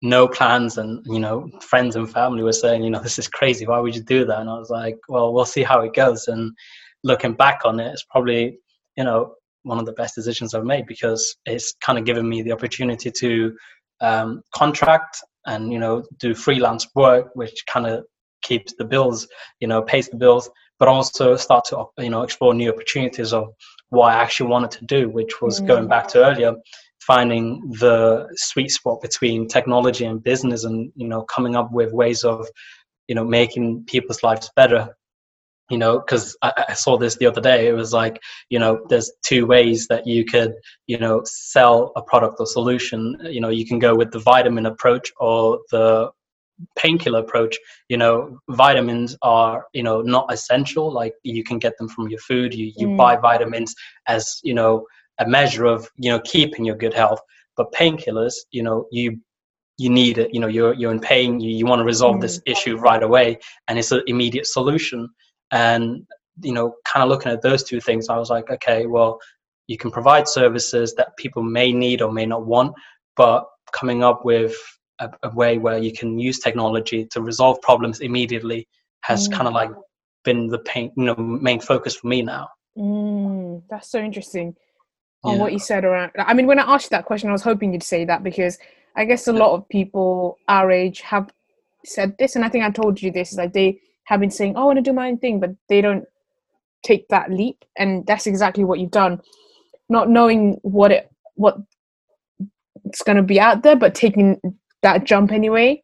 no 0.00 0.28
plans, 0.28 0.78
and 0.78 1.04
you 1.06 1.18
know, 1.18 1.50
friends 1.60 1.96
and 1.96 2.08
family 2.08 2.44
were 2.44 2.52
saying, 2.52 2.84
you 2.84 2.90
know, 2.90 3.02
this 3.02 3.18
is 3.18 3.26
crazy. 3.26 3.66
Why 3.66 3.80
would 3.80 3.96
you 3.96 4.02
do 4.02 4.24
that? 4.24 4.38
And 4.38 4.48
I 4.48 4.56
was 4.56 4.70
like, 4.70 4.98
well, 5.08 5.34
we'll 5.34 5.44
see 5.44 5.64
how 5.64 5.80
it 5.80 5.92
goes. 5.92 6.28
And 6.28 6.52
looking 7.06 7.34
back 7.34 7.60
on 7.64 7.80
it, 7.80 7.92
it's 7.92 8.04
probably, 8.04 8.58
you 8.96 9.04
know, 9.04 9.34
one 9.62 9.78
of 9.78 9.86
the 9.86 9.92
best 9.92 10.14
decisions 10.14 10.54
I've 10.54 10.64
made 10.64 10.86
because 10.86 11.36
it's 11.44 11.74
kind 11.80 11.98
of 11.98 12.04
given 12.04 12.28
me 12.28 12.42
the 12.42 12.52
opportunity 12.52 13.10
to 13.10 13.56
um, 14.00 14.42
contract 14.54 15.18
and 15.46 15.72
you 15.72 15.78
know 15.78 16.04
do 16.18 16.34
freelance 16.34 16.86
work 16.94 17.28
which 17.34 17.64
kind 17.66 17.86
of 17.86 18.04
keeps 18.42 18.74
the 18.74 18.84
bills 18.84 19.26
you 19.60 19.68
know 19.68 19.80
pays 19.82 20.08
the 20.08 20.16
bills 20.16 20.50
but 20.78 20.88
also 20.88 21.36
start 21.36 21.64
to 21.64 21.84
you 21.98 22.10
know 22.10 22.22
explore 22.22 22.52
new 22.52 22.70
opportunities 22.70 23.32
of 23.32 23.48
what 23.88 24.12
i 24.12 24.16
actually 24.16 24.50
wanted 24.50 24.70
to 24.70 24.84
do 24.84 25.08
which 25.08 25.40
was 25.40 25.60
mm. 25.60 25.66
going 25.66 25.88
back 25.88 26.06
to 26.08 26.24
earlier 26.24 26.54
finding 27.00 27.60
the 27.78 28.28
sweet 28.34 28.70
spot 28.70 29.00
between 29.00 29.48
technology 29.48 30.04
and 30.04 30.22
business 30.22 30.64
and 30.64 30.92
you 30.96 31.08
know 31.08 31.22
coming 31.22 31.56
up 31.56 31.70
with 31.72 31.92
ways 31.92 32.24
of 32.24 32.46
you 33.08 33.14
know 33.14 33.24
making 33.24 33.84
people's 33.86 34.22
lives 34.22 34.50
better 34.56 34.95
you 35.70 35.78
know 35.78 35.98
because 35.98 36.36
I, 36.42 36.64
I, 36.68 36.72
saw 36.74 36.96
this 36.96 37.16
the 37.16 37.26
other 37.26 37.40
day. 37.40 37.68
It 37.68 37.72
was 37.72 37.92
like 37.92 38.20
you 38.50 38.58
know 38.58 38.84
there's 38.88 39.10
two 39.24 39.46
ways 39.46 39.86
that 39.88 40.06
you 40.06 40.24
could 40.24 40.54
you 40.86 40.98
know 40.98 41.22
sell 41.24 41.92
a 41.96 42.02
product 42.02 42.36
or 42.38 42.46
solution. 42.46 43.16
You 43.22 43.40
know 43.40 43.48
you 43.48 43.66
can 43.66 43.78
go 43.78 43.94
with 43.94 44.12
the 44.12 44.20
vitamin 44.20 44.66
approach 44.66 45.12
or 45.18 45.60
the 45.70 46.10
painkiller 46.76 47.20
approach. 47.20 47.56
You 47.88 47.96
know 47.96 48.38
vitamins 48.50 49.16
are 49.22 49.66
you 49.72 49.82
know 49.82 50.02
not 50.02 50.32
essential. 50.32 50.92
Like 50.92 51.14
you 51.22 51.42
can 51.42 51.58
get 51.58 51.76
them 51.78 51.88
from 51.88 52.08
your 52.08 52.20
food. 52.20 52.54
You, 52.54 52.72
you 52.76 52.88
mm. 52.88 52.96
buy 52.96 53.16
vitamins 53.16 53.74
as 54.06 54.40
you 54.44 54.54
know 54.54 54.86
a 55.18 55.26
measure 55.26 55.64
of 55.64 55.88
you 55.96 56.10
know 56.10 56.20
keeping 56.20 56.64
your 56.64 56.76
good 56.76 56.94
health. 56.94 57.20
But 57.56 57.72
painkillers 57.72 58.34
you 58.50 58.62
know 58.62 58.86
you 58.92 59.18
you 59.78 59.90
need 59.90 60.18
it. 60.18 60.32
You 60.32 60.38
know 60.38 60.46
you're 60.46 60.74
you're 60.74 60.92
in 60.92 61.00
pain. 61.00 61.40
You, 61.40 61.50
you 61.50 61.66
want 61.66 61.80
to 61.80 61.84
resolve 61.84 62.16
mm. 62.16 62.20
this 62.20 62.40
issue 62.46 62.76
right 62.76 63.02
away 63.02 63.38
and 63.66 63.80
it's 63.80 63.90
an 63.90 64.02
immediate 64.06 64.46
solution 64.46 65.08
and 65.52 66.06
you 66.42 66.52
know 66.52 66.74
kind 66.84 67.02
of 67.02 67.08
looking 67.08 67.32
at 67.32 67.42
those 67.42 67.62
two 67.62 67.80
things 67.80 68.08
i 68.08 68.16
was 68.16 68.30
like 68.30 68.50
okay 68.50 68.86
well 68.86 69.18
you 69.66 69.76
can 69.76 69.90
provide 69.90 70.28
services 70.28 70.94
that 70.94 71.16
people 71.16 71.42
may 71.42 71.72
need 71.72 72.02
or 72.02 72.12
may 72.12 72.26
not 72.26 72.46
want 72.46 72.74
but 73.16 73.46
coming 73.72 74.02
up 74.02 74.24
with 74.24 74.54
a, 75.00 75.10
a 75.22 75.30
way 75.34 75.58
where 75.58 75.78
you 75.78 75.92
can 75.92 76.18
use 76.18 76.38
technology 76.38 77.06
to 77.06 77.20
resolve 77.20 77.60
problems 77.62 78.00
immediately 78.00 78.66
has 79.02 79.28
mm. 79.28 79.32
kind 79.32 79.48
of 79.48 79.54
like 79.54 79.70
been 80.24 80.48
the 80.48 80.58
pain, 80.60 80.92
you 80.96 81.04
know 81.04 81.14
main 81.16 81.60
focus 81.60 81.96
for 81.96 82.08
me 82.08 82.22
now 82.22 82.48
mm, 82.76 83.62
that's 83.70 83.90
so 83.90 83.98
interesting 83.98 84.54
on 85.24 85.34
yeah. 85.34 85.40
what 85.40 85.52
you 85.52 85.58
said 85.58 85.84
around 85.84 86.10
i 86.18 86.34
mean 86.34 86.46
when 86.46 86.58
i 86.58 86.74
asked 86.74 86.86
you 86.86 86.96
that 86.96 87.04
question 87.04 87.28
i 87.28 87.32
was 87.32 87.42
hoping 87.42 87.72
you'd 87.72 87.82
say 87.82 88.04
that 88.04 88.22
because 88.22 88.58
i 88.96 89.04
guess 89.04 89.28
a 89.28 89.32
lot 89.32 89.54
of 89.54 89.68
people 89.68 90.38
our 90.48 90.70
age 90.70 91.00
have 91.00 91.30
said 91.84 92.16
this 92.18 92.36
and 92.36 92.44
i 92.44 92.48
think 92.48 92.64
i 92.64 92.70
told 92.70 93.00
you 93.00 93.10
this 93.10 93.34
like 93.34 93.52
they 93.52 93.78
have 94.06 94.20
been 94.20 94.30
saying, 94.30 94.54
"Oh, 94.56 94.62
I 94.62 94.64
want 94.64 94.78
to 94.78 94.82
do 94.82 94.92
my 94.92 95.08
own 95.08 95.18
thing," 95.18 95.40
but 95.40 95.50
they 95.68 95.80
don't 95.80 96.04
take 96.82 97.08
that 97.08 97.30
leap, 97.30 97.64
and 97.76 98.06
that's 98.06 98.26
exactly 98.26 98.64
what 98.64 98.78
you've 98.78 98.90
done. 98.90 99.20
Not 99.88 100.08
knowing 100.10 100.58
what 100.62 100.90
it 100.90 101.10
what 101.34 101.58
it's 102.84 103.02
going 103.02 103.16
to 103.16 103.22
be 103.22 103.40
out 103.40 103.62
there, 103.62 103.76
but 103.76 103.94
taking 103.94 104.40
that 104.82 105.04
jump 105.04 105.32
anyway. 105.32 105.82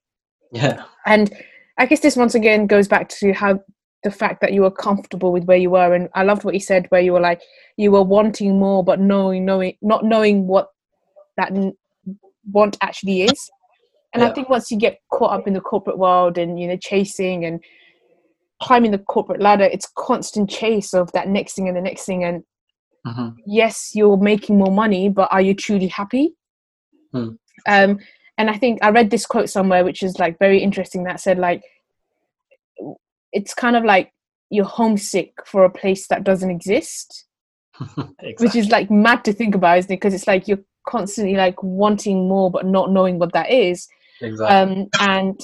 Yeah. 0.52 0.84
And 1.06 1.32
I 1.78 1.86
guess 1.86 2.00
this 2.00 2.16
once 2.16 2.34
again 2.34 2.66
goes 2.66 2.88
back 2.88 3.08
to 3.20 3.32
how 3.32 3.60
the 4.04 4.10
fact 4.10 4.40
that 4.40 4.52
you 4.52 4.62
were 4.62 4.70
comfortable 4.70 5.32
with 5.32 5.44
where 5.44 5.56
you 5.56 5.70
were, 5.70 5.94
and 5.94 6.08
I 6.14 6.22
loved 6.22 6.44
what 6.44 6.54
you 6.54 6.60
said, 6.60 6.86
where 6.90 7.00
you 7.00 7.12
were 7.12 7.20
like 7.20 7.40
you 7.76 7.90
were 7.90 8.02
wanting 8.02 8.58
more, 8.58 8.84
but 8.84 9.00
knowing, 9.00 9.44
knowing, 9.44 9.76
not 9.82 10.04
knowing 10.04 10.46
what 10.46 10.68
that 11.36 11.52
want 12.50 12.76
actually 12.80 13.22
is. 13.22 13.50
And 14.14 14.22
yeah. 14.22 14.28
I 14.28 14.32
think 14.32 14.48
once 14.48 14.70
you 14.70 14.78
get 14.78 14.98
caught 15.10 15.32
up 15.32 15.46
in 15.46 15.54
the 15.54 15.60
corporate 15.60 15.98
world 15.98 16.36
and 16.36 16.60
you 16.60 16.68
know 16.68 16.76
chasing 16.76 17.44
and 17.44 17.60
climbing 18.62 18.92
the 18.92 18.98
corporate 18.98 19.40
ladder, 19.40 19.64
it's 19.64 19.90
constant 19.96 20.48
chase 20.48 20.94
of 20.94 21.10
that 21.12 21.28
next 21.28 21.54
thing 21.54 21.68
and 21.68 21.76
the 21.76 21.80
next 21.80 22.04
thing. 22.04 22.24
And 22.24 22.44
mm-hmm. 23.06 23.30
yes, 23.44 23.90
you're 23.94 24.16
making 24.16 24.56
more 24.56 24.72
money, 24.72 25.08
but 25.08 25.28
are 25.32 25.40
you 25.40 25.54
truly 25.54 25.88
happy? 25.88 26.34
Mm. 27.14 27.36
Um, 27.66 27.98
and 28.38 28.48
I 28.48 28.56
think 28.56 28.78
I 28.82 28.90
read 28.90 29.10
this 29.10 29.26
quote 29.26 29.50
somewhere, 29.50 29.84
which 29.84 30.02
is 30.02 30.18
like 30.18 30.38
very 30.38 30.62
interesting. 30.62 31.04
That 31.04 31.20
said, 31.20 31.38
like, 31.38 31.62
it's 33.32 33.52
kind 33.52 33.76
of 33.76 33.84
like 33.84 34.12
you're 34.50 34.64
homesick 34.64 35.34
for 35.44 35.64
a 35.64 35.70
place 35.70 36.06
that 36.08 36.24
doesn't 36.24 36.50
exist, 36.50 37.26
exactly. 37.80 38.34
which 38.38 38.54
is 38.54 38.70
like 38.70 38.90
mad 38.90 39.24
to 39.24 39.32
think 39.32 39.54
about, 39.54 39.78
isn't 39.78 39.90
it? 39.90 39.96
Because 39.96 40.14
it's 40.14 40.26
like 40.26 40.48
you're 40.48 40.64
constantly 40.88 41.34
like 41.34 41.62
wanting 41.62 42.28
more, 42.28 42.50
but 42.50 42.64
not 42.64 42.90
knowing 42.90 43.18
what 43.18 43.32
that 43.32 43.50
is. 43.50 43.88
Exactly. 44.20 44.56
Um, 44.56 44.88
and 45.00 45.40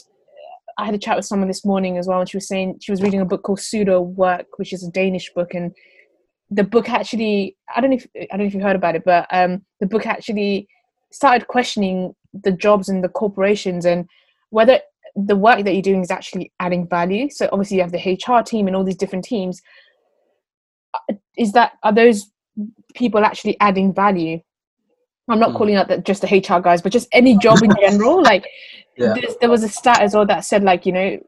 I 0.79 0.85
had 0.85 0.95
a 0.95 0.99
chat 0.99 1.17
with 1.17 1.27
someone 1.27 1.49
this 1.49 1.65
morning 1.65 1.99
as 1.99 2.07
well, 2.07 2.21
and 2.21 2.31
she 2.31 2.37
was 2.37 2.47
saying 2.47 2.79
she 2.81 2.93
was 2.93 3.03
reading 3.03 3.21
a 3.21 3.25
book 3.25 3.43
called 3.43 3.61
Pseudo 3.61 4.01
Work, 4.01 4.47
which 4.57 4.73
is 4.73 4.87
a 4.87 4.91
Danish 4.91 5.31
book, 5.35 5.53
and 5.53 5.75
the 6.51 6.65
book 6.65 6.89
actually 6.89 7.57
I 7.75 7.81
don't 7.81 7.91
know 7.91 7.97
if 7.97 8.07
I 8.17 8.27
don't 8.31 8.41
know 8.41 8.47
if 8.47 8.55
you 8.55 8.61
heard 8.61 8.77
about 8.77 8.97
it, 8.97 9.03
but 9.05 9.27
um, 9.31 9.63
the 9.81 9.87
book 9.87 10.07
actually 10.07 10.69
started 11.11 11.49
questioning 11.49 12.15
the 12.33 12.53
jobs 12.53 12.89
and 12.89 13.03
the 13.03 13.09
corporations 13.09 13.85
and 13.85 14.07
whether 14.51 14.81
the 15.17 15.37
work 15.37 15.65
that 15.65 15.73
you're 15.73 15.83
doing 15.83 16.03
is 16.03 16.11
actually 16.11 16.53
adding 16.61 16.87
value. 16.87 17.29
So 17.31 17.49
obviously 17.51 17.79
you 17.79 17.83
have 17.83 17.93
the 17.93 17.99
HR 17.99 18.43
team 18.43 18.67
and 18.67 18.77
all 18.77 18.85
these 18.85 18.97
different 18.97 19.25
teams. 19.25 19.61
Uh, 20.95 21.15
is 21.37 21.53
that 21.53 21.73
are 21.83 21.93
those 21.93 22.31
people 22.95 23.25
actually 23.25 23.59
adding 23.61 23.93
value? 23.93 24.41
I'm 25.29 25.39
not 25.39 25.51
mm. 25.51 25.57
calling 25.57 25.77
out 25.77 25.89
that 25.89 26.05
just 26.05 26.23
the 26.23 26.29
HR 26.29 26.61
guys, 26.61 26.83
but 26.83 26.93
just 26.93 27.09
any 27.13 27.37
job 27.39 27.63
in 27.63 27.71
general. 27.81 28.23
Like 28.29 28.47
yeah. 28.97 29.15
there 29.41 29.51
was 29.51 29.63
a 29.63 29.69
stat 29.69 30.01
as 30.01 30.15
well 30.15 30.27
that 30.27 30.45
said 30.45 30.65
like 30.65 30.85
you 30.85 30.93
know, 30.93 31.19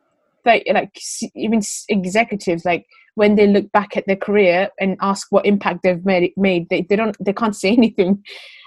like, 0.44 0.66
like 0.72 0.98
even 1.34 1.62
executives 1.88 2.64
like 2.64 2.86
when 3.14 3.36
they 3.36 3.46
look 3.46 3.70
back 3.72 3.96
at 3.96 4.06
their 4.06 4.16
career 4.16 4.68
and 4.78 4.96
ask 5.00 5.28
what 5.30 5.46
impact 5.46 5.82
they've 5.82 6.04
made, 6.04 6.32
made 6.36 6.68
they, 6.68 6.82
they 6.82 6.96
don't 6.96 7.16
they 7.20 7.32
can't 7.32 7.56
say 7.62 7.70
anything. 7.70 8.22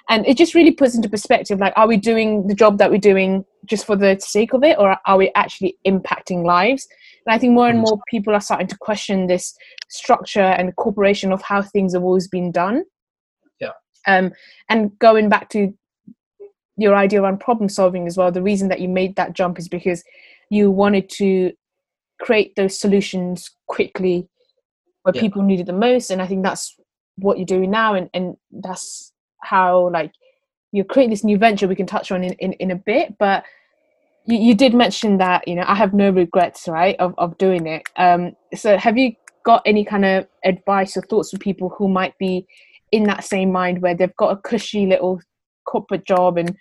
and 0.09 0.25
it 0.27 0.37
just 0.37 0.53
really 0.53 0.71
puts 0.71 0.95
into 0.95 1.09
perspective 1.09 1.59
like 1.59 1.73
are 1.75 1.87
we 1.87 1.97
doing 1.97 2.47
the 2.47 2.55
job 2.55 2.77
that 2.77 2.91
we're 2.91 2.97
doing 2.97 3.43
just 3.65 3.85
for 3.85 3.95
the 3.95 4.17
sake 4.19 4.53
of 4.53 4.63
it 4.63 4.77
or 4.77 4.97
are 5.05 5.17
we 5.17 5.31
actually 5.35 5.77
impacting 5.87 6.43
lives 6.45 6.87
and 7.25 7.33
i 7.33 7.37
think 7.37 7.53
more 7.53 7.69
and 7.69 7.79
more 7.79 7.97
people 8.09 8.33
are 8.33 8.41
starting 8.41 8.67
to 8.67 8.77
question 8.77 9.27
this 9.27 9.55
structure 9.89 10.41
and 10.41 10.75
corporation 10.75 11.31
of 11.31 11.41
how 11.41 11.61
things 11.61 11.93
have 11.93 12.03
always 12.03 12.27
been 12.27 12.51
done 12.51 12.83
um 14.07 14.31
and 14.69 14.97
going 14.99 15.29
back 15.29 15.49
to 15.49 15.73
your 16.77 16.95
idea 16.95 17.21
around 17.21 17.39
problem 17.39 17.69
solving 17.69 18.07
as 18.07 18.17
well 18.17 18.31
the 18.31 18.41
reason 18.41 18.67
that 18.69 18.79
you 18.81 18.87
made 18.89 19.15
that 19.15 19.33
jump 19.33 19.59
is 19.59 19.67
because 19.69 20.03
you 20.49 20.71
wanted 20.71 21.09
to 21.09 21.51
create 22.21 22.55
those 22.55 22.79
solutions 22.79 23.51
quickly 23.67 24.27
where 25.03 25.13
Yeah. 25.13 25.21
people 25.21 25.41
needed 25.41 25.65
the 25.67 25.73
most. 25.73 26.09
And 26.11 26.21
i 26.21 26.27
think 26.27 26.43
that's 26.43 26.75
what 27.17 27.37
you're 27.37 27.45
doing 27.45 27.69
now. 27.71 27.93
And, 27.93 28.09
and 28.13 28.35
that's 28.51 29.11
how 29.41 29.89
like 29.91 30.11
you're 30.71 30.85
creating 30.85 31.11
this 31.11 31.23
new 31.23 31.37
venture 31.37 31.67
we 31.67 31.75
can 31.75 31.85
touch 31.85 32.11
on 32.11 32.23
in, 32.23 32.33
in, 32.33 32.53
in 32.53 32.71
a 32.71 32.75
bit. 32.75 33.17
But 33.19 33.43
you, 34.25 34.37
you 34.37 34.55
did 34.55 34.73
mention 34.73 35.17
that 35.17 35.47
you 35.47 35.55
know 35.55 35.65
i 35.67 35.75
have 35.75 35.93
no 35.93 36.09
regrets 36.09 36.67
right 36.67 36.95
of, 36.99 37.13
of 37.17 37.37
doing 37.37 37.67
it. 37.67 37.83
Um 37.97 38.35
so 38.55 38.77
have 38.77 38.97
you 38.97 39.13
got 39.45 39.61
any 39.65 39.83
kind 39.83 40.05
of 40.05 40.27
advice 40.45 40.95
or 40.95 41.01
thoughts 41.01 41.31
for 41.31 41.37
people 41.37 41.69
who 41.69 41.89
might 41.89 42.17
be 42.17 42.47
in 42.93 43.03
that 43.03 43.23
same 43.23 43.51
mind 43.51 43.81
where 43.81 43.95
they've 43.95 44.15
got 44.17 44.31
a 44.31 44.37
cushy 44.37 44.85
little 44.85 45.19
corporate 45.65 46.05
job 46.05 46.37
and 46.37 46.55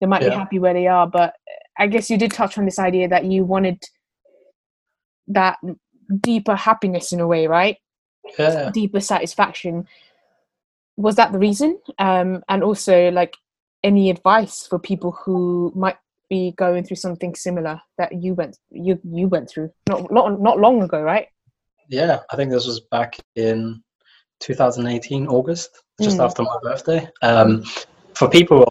they 0.00 0.06
might 0.06 0.20
be 0.22 0.28
happy 0.28 0.58
where 0.58 0.74
they 0.74 0.86
are 0.86 1.06
but 1.06 1.34
i 1.78 1.86
guess 1.86 2.10
you 2.10 2.18
did 2.18 2.32
touch 2.32 2.58
on 2.58 2.64
this 2.64 2.78
idea 2.78 3.08
that 3.08 3.24
you 3.24 3.44
wanted 3.44 3.78
that 5.30 5.58
deeper 6.18 6.56
happiness 6.56 7.12
in 7.12 7.20
a 7.20 7.26
way 7.26 7.46
right? 7.46 7.76
Yeah. 8.38 8.70
Deeper 8.72 9.00
satisfaction. 9.00 9.86
Was 10.96 11.16
that 11.16 11.32
the 11.32 11.38
reason? 11.38 11.80
Um 11.98 12.42
and 12.48 12.62
also 12.62 13.10
like 13.10 13.36
any 13.82 14.10
advice 14.10 14.66
for 14.66 14.78
people 14.78 15.12
who 15.12 15.72
might 15.74 15.96
be 16.28 16.52
going 16.56 16.84
through 16.84 16.96
something 16.96 17.34
similar 17.34 17.80
that 17.98 18.22
you 18.22 18.34
went 18.34 18.58
you 18.70 18.98
you 19.04 19.28
went 19.28 19.48
through? 19.48 19.70
Not 19.88 20.12
not, 20.12 20.40
not 20.40 20.58
long 20.58 20.82
ago 20.82 21.00
right? 21.00 21.28
Yeah 21.88 22.20
i 22.30 22.36
think 22.36 22.50
this 22.50 22.66
was 22.66 22.80
back 22.90 23.18
in 23.36 23.82
2018 24.40 25.26
august 25.26 25.70
just 26.00 26.18
Mm. 26.18 26.24
after 26.24 26.42
my 26.42 26.56
birthday. 26.62 27.08
Um, 27.22 27.64
for 28.14 28.28
people 28.28 28.64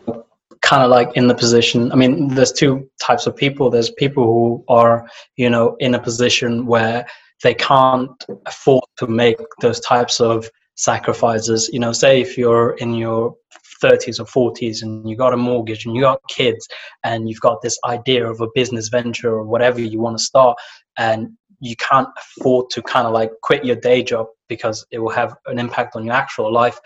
kind 0.62 0.84
of 0.84 0.90
like 0.90 1.10
in 1.16 1.26
the 1.28 1.34
position 1.34 1.90
i 1.94 1.96
mean 1.96 2.28
there's 2.36 2.52
two 2.52 2.90
types 3.10 3.26
of 3.28 3.36
people. 3.36 3.70
There's 3.70 3.92
people 3.92 4.24
who 4.26 4.64
are 4.68 5.08
you 5.36 5.50
know 5.50 5.76
in 5.80 5.96
a 5.96 6.02
position 6.10 6.66
where 6.66 7.06
they 7.44 7.54
can't 7.54 8.24
afford 8.46 8.84
to 8.98 9.08
make 9.08 9.40
those 9.62 9.80
types 9.80 10.20
of 10.20 10.50
sacrifices. 10.76 11.70
You 11.74 11.80
know 11.80 11.94
say 11.94 12.22
if 12.22 12.38
you're 12.38 12.72
in 12.84 12.94
your 12.94 13.36
30s 13.84 14.20
or 14.20 14.52
40s 14.52 14.84
and 14.84 15.10
you 15.10 15.16
got 15.16 15.34
a 15.34 15.38
mortgage 15.38 15.86
and 15.86 15.96
you 15.96 16.02
got 16.02 16.20
kids 16.30 16.68
and 17.04 17.30
you've 17.30 17.40
got 17.40 17.62
this 17.62 17.78
idea 17.86 18.30
of 18.30 18.42
a 18.42 18.48
business 18.54 18.90
venture 18.90 19.34
or 19.40 19.46
whatever 19.46 19.80
you 19.80 20.00
want 20.00 20.18
to 20.18 20.24
start 20.24 20.58
and 20.98 21.30
you 21.62 21.76
can't 21.78 22.10
afford 22.22 22.70
to 22.70 22.82
kind 22.82 23.08
of 23.08 23.14
like 23.14 23.32
quit 23.42 23.64
your 23.66 23.78
day 23.78 24.04
job 24.04 24.28
because 24.50 24.86
it 24.92 25.00
will 25.00 25.12
have 25.22 25.36
an 25.48 25.60
impact 25.60 25.96
on 25.96 26.06
your 26.06 26.16
actual 26.16 26.52
life 26.52 26.80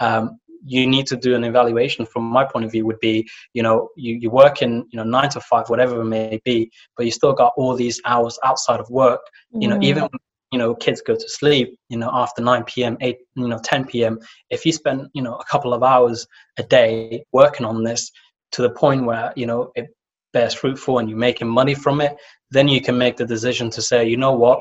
um, 0.00 0.38
you 0.64 0.86
need 0.86 1.06
to 1.06 1.16
do 1.16 1.34
an 1.34 1.44
evaluation 1.44 2.06
from 2.06 2.24
my 2.24 2.44
point 2.44 2.64
of 2.64 2.72
view 2.72 2.86
would 2.86 3.00
be 3.00 3.26
you 3.54 3.62
know 3.62 3.88
you, 3.96 4.14
you 4.20 4.30
work 4.30 4.62
in 4.62 4.84
you 4.90 4.96
know 4.98 5.04
nine 5.04 5.30
to 5.30 5.40
five 5.40 5.68
whatever 5.68 6.00
it 6.00 6.04
may 6.04 6.40
be 6.44 6.70
but 6.96 7.04
you 7.06 7.12
still 7.12 7.32
got 7.32 7.52
all 7.56 7.74
these 7.74 8.00
hours 8.04 8.38
outside 8.44 8.80
of 8.80 8.88
work 8.90 9.20
you 9.60 9.68
know 9.68 9.76
Mm. 9.76 9.84
even 9.84 10.08
you 10.52 10.58
know 10.58 10.74
kids 10.74 11.00
go 11.02 11.14
to 11.14 11.28
sleep 11.28 11.76
you 11.88 11.98
know 11.98 12.10
after 12.12 12.42
9 12.42 12.64
p.m 12.64 12.96
8 13.00 13.16
you 13.36 13.48
know 13.48 13.58
10 13.62 13.84
p.m 13.86 14.18
if 14.50 14.64
you 14.66 14.72
spend 14.72 15.08
you 15.14 15.22
know 15.22 15.34
a 15.36 15.44
couple 15.44 15.72
of 15.74 15.82
hours 15.82 16.26
a 16.58 16.62
day 16.64 17.24
working 17.32 17.66
on 17.66 17.82
this 17.84 18.10
to 18.52 18.62
the 18.62 18.70
point 18.70 19.04
where 19.04 19.32
you 19.36 19.46
know 19.46 19.70
it 19.74 19.86
bears 20.32 20.54
fruitful 20.54 20.98
and 20.98 21.08
you're 21.08 21.18
making 21.18 21.48
money 21.48 21.74
from 21.74 22.00
it 22.00 22.14
then 22.50 22.68
you 22.68 22.80
can 22.80 22.96
make 22.96 23.16
the 23.16 23.26
decision 23.26 23.70
to 23.70 23.80
say 23.82 24.06
you 24.06 24.16
know 24.16 24.32
what 24.32 24.60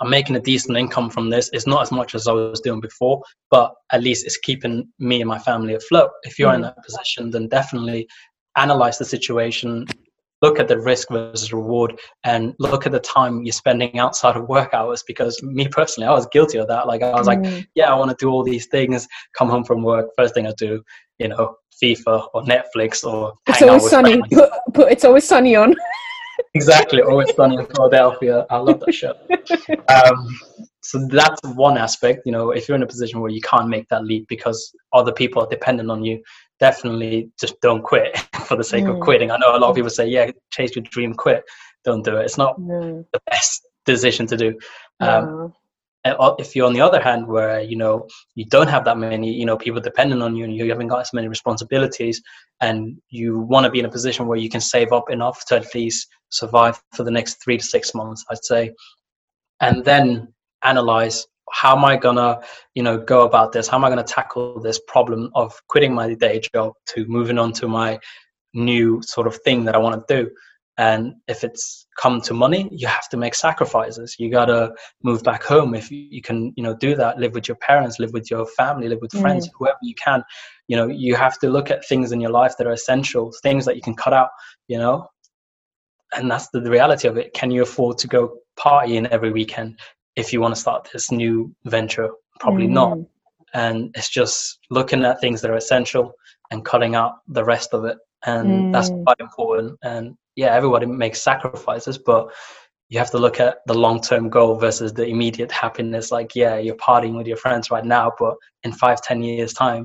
i'm 0.00 0.10
making 0.10 0.36
a 0.36 0.40
decent 0.40 0.76
income 0.78 1.10
from 1.10 1.28
this. 1.30 1.50
It's 1.52 1.66
not 1.66 1.82
as 1.82 1.90
much 1.92 2.14
as 2.14 2.26
i 2.28 2.32
was 2.32 2.60
doing 2.60 2.80
before 2.80 3.22
but 3.50 3.72
at 3.92 4.02
least 4.02 4.24
it's 4.26 4.36
keeping 4.38 4.88
me 4.98 5.20
and 5.20 5.28
my 5.28 5.38
family 5.38 5.74
afloat. 5.74 6.10
If 6.22 6.38
you're 6.38 6.52
in 6.54 6.60
Mm. 6.60 6.64
that 6.74 6.84
position 6.84 7.30
then 7.30 7.48
definitely 7.48 8.06
analyze 8.56 8.98
the 8.98 9.04
situation 9.04 9.86
look 10.40 10.60
at 10.60 10.68
the 10.68 10.78
risk 10.78 11.08
versus 11.10 11.52
reward 11.52 11.98
and 12.22 12.54
look 12.60 12.86
at 12.86 12.92
the 12.92 13.00
time 13.00 13.42
you're 13.44 13.52
spending 13.52 13.98
outside 13.98 14.36
of 14.36 14.48
work 14.48 14.72
hours 14.72 15.02
because 15.06 15.40
me 15.42 15.66
personally 15.68 16.06
i 16.08 16.12
was 16.12 16.26
guilty 16.32 16.58
of 16.58 16.68
that. 16.68 16.86
Like 16.86 17.02
i 17.02 17.12
was 17.12 17.26
like 17.26 17.40
Mm. 17.40 17.66
yeah 17.74 17.92
i 17.92 17.94
want 17.94 18.10
to 18.10 18.16
do 18.24 18.30
all 18.30 18.44
these 18.44 18.66
things 18.66 19.06
come 19.36 19.48
home 19.48 19.64
from 19.64 19.82
work 19.82 20.06
first 20.16 20.34
thing 20.34 20.46
i 20.46 20.52
do 20.56 20.82
you 21.18 21.28
know 21.28 21.54
fifa 21.82 22.26
or 22.34 22.42
netflix 22.44 23.04
or 23.04 23.32
it's 23.48 23.62
always 23.62 23.90
sunny. 23.90 24.20
put, 24.32 24.50
put 24.74 24.92
it's 24.92 25.04
always 25.04 25.24
sunny 25.24 25.54
on 25.56 25.74
exactly 26.54 27.02
always 27.02 27.34
sunny 27.34 27.56
in 27.56 27.66
philadelphia. 27.66 28.46
I 28.50 28.56
love 28.58 28.80
that 28.80 28.92
show 28.92 29.14
um, 29.88 30.38
so 30.80 31.06
that's 31.08 31.40
one 31.54 31.76
aspect 31.76 32.22
you 32.24 32.32
know 32.32 32.50
if 32.50 32.68
you're 32.68 32.76
in 32.76 32.82
a 32.82 32.86
position 32.86 33.20
where 33.20 33.30
you 33.30 33.40
can't 33.40 33.68
make 33.68 33.88
that 33.88 34.04
leap 34.04 34.26
because 34.28 34.74
other 34.92 35.12
people 35.12 35.42
are 35.42 35.48
dependent 35.48 35.90
on 35.90 36.04
you 36.04 36.22
definitely 36.60 37.30
just 37.38 37.60
don't 37.60 37.82
quit 37.82 38.18
for 38.46 38.56
the 38.56 38.64
sake 38.64 38.86
of 38.86 38.96
Mm. 38.96 39.00
quitting. 39.02 39.30
I 39.30 39.36
know 39.36 39.56
a 39.56 39.58
lot 39.58 39.70
of 39.70 39.76
people 39.76 39.90
say 39.90 40.06
yeah 40.08 40.30
chase 40.50 40.74
your 40.74 40.82
dream 40.82 41.14
quit. 41.14 41.44
Don't 41.84 42.04
do 42.04 42.16
it. 42.16 42.24
It's 42.24 42.38
not 42.38 42.58
no, 42.60 43.04
the 43.12 43.20
best 43.30 43.66
decision 43.84 44.26
to 44.26 44.36
do. 44.36 44.48
Um, 45.00 45.24
no. 45.24 45.54
O- 46.08 46.32
uh, 46.32 46.34
if 46.38 46.54
you're 46.54 46.66
on 46.66 46.72
the 46.72 46.80
other 46.80 47.00
hand 47.00 47.26
where 47.26 47.60
you 47.60 47.76
know 47.76 48.06
you 48.34 48.44
don't 48.44 48.68
have 48.68 48.84
that 48.84 48.98
many 48.98 49.32
you 49.32 49.44
know 49.44 49.56
people 49.56 49.80
dependent 49.80 50.22
on 50.22 50.36
you 50.36 50.44
and 50.44 50.54
you 50.54 50.68
haven't 50.68 50.88
got 50.88 51.00
as 51.00 51.12
many 51.12 51.28
responsibilities 51.28 52.22
and 52.60 52.96
you 53.10 53.40
want 53.40 53.64
to 53.64 53.70
be 53.70 53.78
in 53.78 53.84
a 53.84 53.90
position 53.90 54.26
where 54.26 54.38
you 54.38 54.50
can 54.50 54.60
save 54.60 54.92
up 54.92 55.10
enough 55.10 55.44
to 55.46 55.56
at 55.56 55.74
least 55.74 56.08
survive 56.30 56.80
for 56.94 57.04
the 57.04 57.10
next 57.10 57.42
three 57.42 57.56
to 57.58 57.64
six 57.64 57.94
months 57.94 58.24
i'd 58.30 58.44
say. 58.44 58.72
And 59.60 59.84
then 59.84 60.32
analyze 60.62 61.26
how 61.52 61.76
am 61.76 61.84
i 61.84 61.96
gonna 61.96 62.40
you 62.74 62.82
know 62.82 62.98
go 62.98 63.22
about 63.22 63.52
this? 63.52 63.68
How 63.68 63.76
am 63.78 63.84
i 63.84 63.88
gonna 63.88 64.02
tackle 64.02 64.60
this 64.60 64.80
problem 64.86 65.30
of 65.34 65.60
quitting 65.68 65.94
my 65.94 66.14
day 66.14 66.40
job 66.54 66.74
to 66.88 67.06
moving 67.06 67.38
on 67.38 67.52
to 67.54 67.68
my 67.68 67.98
new 68.54 69.00
sort 69.02 69.26
of 69.26 69.36
thing 69.42 69.64
that 69.64 69.74
i 69.74 69.78
want 69.78 69.94
to 70.08 70.14
do 70.22 70.30
and 70.78 71.14
if 71.26 71.44
it's 71.44 71.86
come 72.00 72.20
to 72.20 72.32
money 72.32 72.68
you 72.72 72.86
have 72.86 73.08
to 73.08 73.16
make 73.16 73.34
sacrifices. 73.34 74.16
You 74.18 74.30
gotta 74.30 74.72
move 75.02 75.22
back 75.22 75.42
home 75.42 75.74
if 75.74 75.90
you, 75.90 76.22
can 76.22 76.52
you 76.56 76.62
know 76.62 76.74
do 76.74 76.94
that. 76.94 77.18
Live 77.18 77.34
with 77.34 77.48
your 77.48 77.56
parents 77.56 77.98
live 77.98 78.12
with 78.12 78.30
your 78.30 78.46
family 78.46 78.88
live 78.88 79.00
with 79.02 79.12
friends 79.12 79.50
whoever 79.58 79.78
you 79.82 79.94
can. 79.96 80.22
You 80.68 80.76
know 80.76 80.86
you 80.86 81.16
have 81.16 81.38
to 81.40 81.50
look 81.50 81.70
at 81.70 81.86
things 81.86 82.12
in 82.12 82.20
your 82.20 82.30
life 82.30 82.54
that 82.56 82.66
are 82.66 82.72
essential 82.72 83.32
things 83.42 83.64
that 83.64 83.76
you 83.76 83.82
can 83.82 83.94
cut 83.94 84.12
out 84.12 84.30
you 84.68 84.78
know? 84.78 85.08
And 86.14 86.30
that's 86.30 86.48
the, 86.50 86.60
the 86.60 86.70
reality 86.70 87.08
of 87.08 87.16
it. 87.16 87.34
Can 87.34 87.50
you 87.50 87.62
afford 87.62 87.98
to 87.98 88.06
go 88.06 88.38
partying 88.58 89.08
every 89.08 89.32
weekend 89.32 89.78
if 90.16 90.32
you 90.32 90.40
want 90.40 90.54
to 90.54 90.60
start 90.60 90.88
this 90.92 91.10
new 91.10 91.54
venture? 91.64 92.08
Probably 92.40 92.66
not. 92.68 92.98
Mm. 92.98 93.06
and 93.54 93.90
it's 93.96 94.08
just 94.08 94.58
looking 94.70 95.04
at 95.04 95.20
things 95.20 95.40
that 95.40 95.50
are 95.50 95.56
essential 95.56 96.12
and 96.50 96.64
cutting 96.64 96.94
out 96.94 97.14
the 97.26 97.44
rest 97.44 97.74
of 97.74 97.84
it 97.84 97.98
and 98.28 98.74
that's 98.74 98.90
Mm. 98.90 99.04
quite 99.04 99.20
important 99.28 99.70
and 99.90 100.04
yeah 100.40 100.50
everybody 100.58 100.86
makes 100.86 101.20
sacrifices 101.30 101.96
but 102.10 102.22
you 102.90 102.98
have 103.02 103.10
to 103.14 103.18
look 103.24 103.38
at 103.46 103.54
the 103.70 103.74
long-term 103.84 104.24
goal 104.36 104.52
versus 104.64 104.90
the 104.98 105.06
immediate 105.14 105.52
happiness 105.62 106.06
like 106.16 106.30
yeah 106.42 106.54
you're 106.64 106.82
partying 106.88 107.16
with 107.18 107.26
your 107.32 107.40
friends 107.44 107.70
right 107.74 107.84
now 107.96 108.06
but 108.22 108.34
in 108.64 108.72
five 108.72 108.98
ten 109.08 109.18
years 109.22 109.52
time 109.52 109.82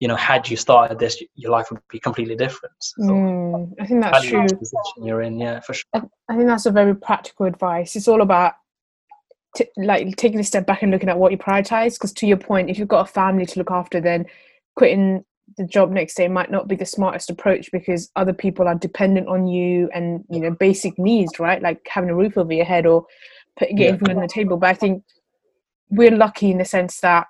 you 0.00 0.08
know 0.08 0.18
had 0.30 0.42
you 0.50 0.56
started 0.66 0.98
this 0.98 1.14
your 1.42 1.50
life 1.56 1.66
would 1.70 1.80
be 1.96 1.98
completely 2.08 2.36
different 2.44 2.74
so 2.80 3.02
Mm. 3.02 3.72
i 3.82 3.84
think 3.86 3.98
that's 4.02 4.24
true 4.26 4.42
position 4.64 4.98
you're 5.06 5.22
in 5.28 5.34
yeah 5.46 5.58
for 5.66 5.74
sure 5.74 6.02
I 6.30 6.32
think 6.36 6.48
that's 6.48 6.66
a 6.66 6.72
very 6.82 6.94
practical 7.08 7.46
advice. 7.46 7.90
It's 7.96 8.08
all 8.12 8.20
about 8.28 8.52
t- 9.56 9.70
like 9.76 10.16
taking 10.16 10.40
a 10.40 10.44
step 10.52 10.64
back 10.66 10.82
and 10.82 10.90
looking 10.90 11.08
at 11.12 11.18
what 11.20 11.30
you 11.32 11.38
prioritize. 11.38 11.92
Because 11.94 12.12
to 12.14 12.26
your 12.26 12.36
point, 12.50 12.68
if 12.68 12.76
you've 12.78 12.94
got 12.96 13.08
a 13.08 13.12
family 13.20 13.46
to 13.46 13.58
look 13.60 13.70
after, 13.70 14.00
then 14.00 14.26
quitting 14.74 15.24
the 15.56 15.64
job 15.64 15.90
next 15.90 16.14
day 16.14 16.28
might 16.28 16.50
not 16.50 16.68
be 16.68 16.76
the 16.76 16.84
smartest 16.84 17.30
approach 17.30 17.70
because 17.72 18.10
other 18.16 18.32
people 18.32 18.68
are 18.68 18.74
dependent 18.74 19.28
on 19.28 19.46
you 19.46 19.88
and 19.94 20.24
you 20.28 20.40
know 20.40 20.50
basic 20.50 20.98
needs, 20.98 21.38
right? 21.38 21.62
Like 21.62 21.86
having 21.88 22.10
a 22.10 22.14
roof 22.14 22.36
over 22.36 22.52
your 22.52 22.64
head 22.64 22.86
or 22.86 23.06
putting 23.58 23.78
Yeah. 23.78 23.96
food 23.96 24.10
on 24.10 24.20
the 24.20 24.28
table. 24.28 24.56
But 24.56 24.70
I 24.70 24.74
think 24.74 25.02
we're 25.90 26.10
lucky 26.10 26.50
in 26.50 26.58
the 26.58 26.64
sense 26.64 27.00
that 27.00 27.26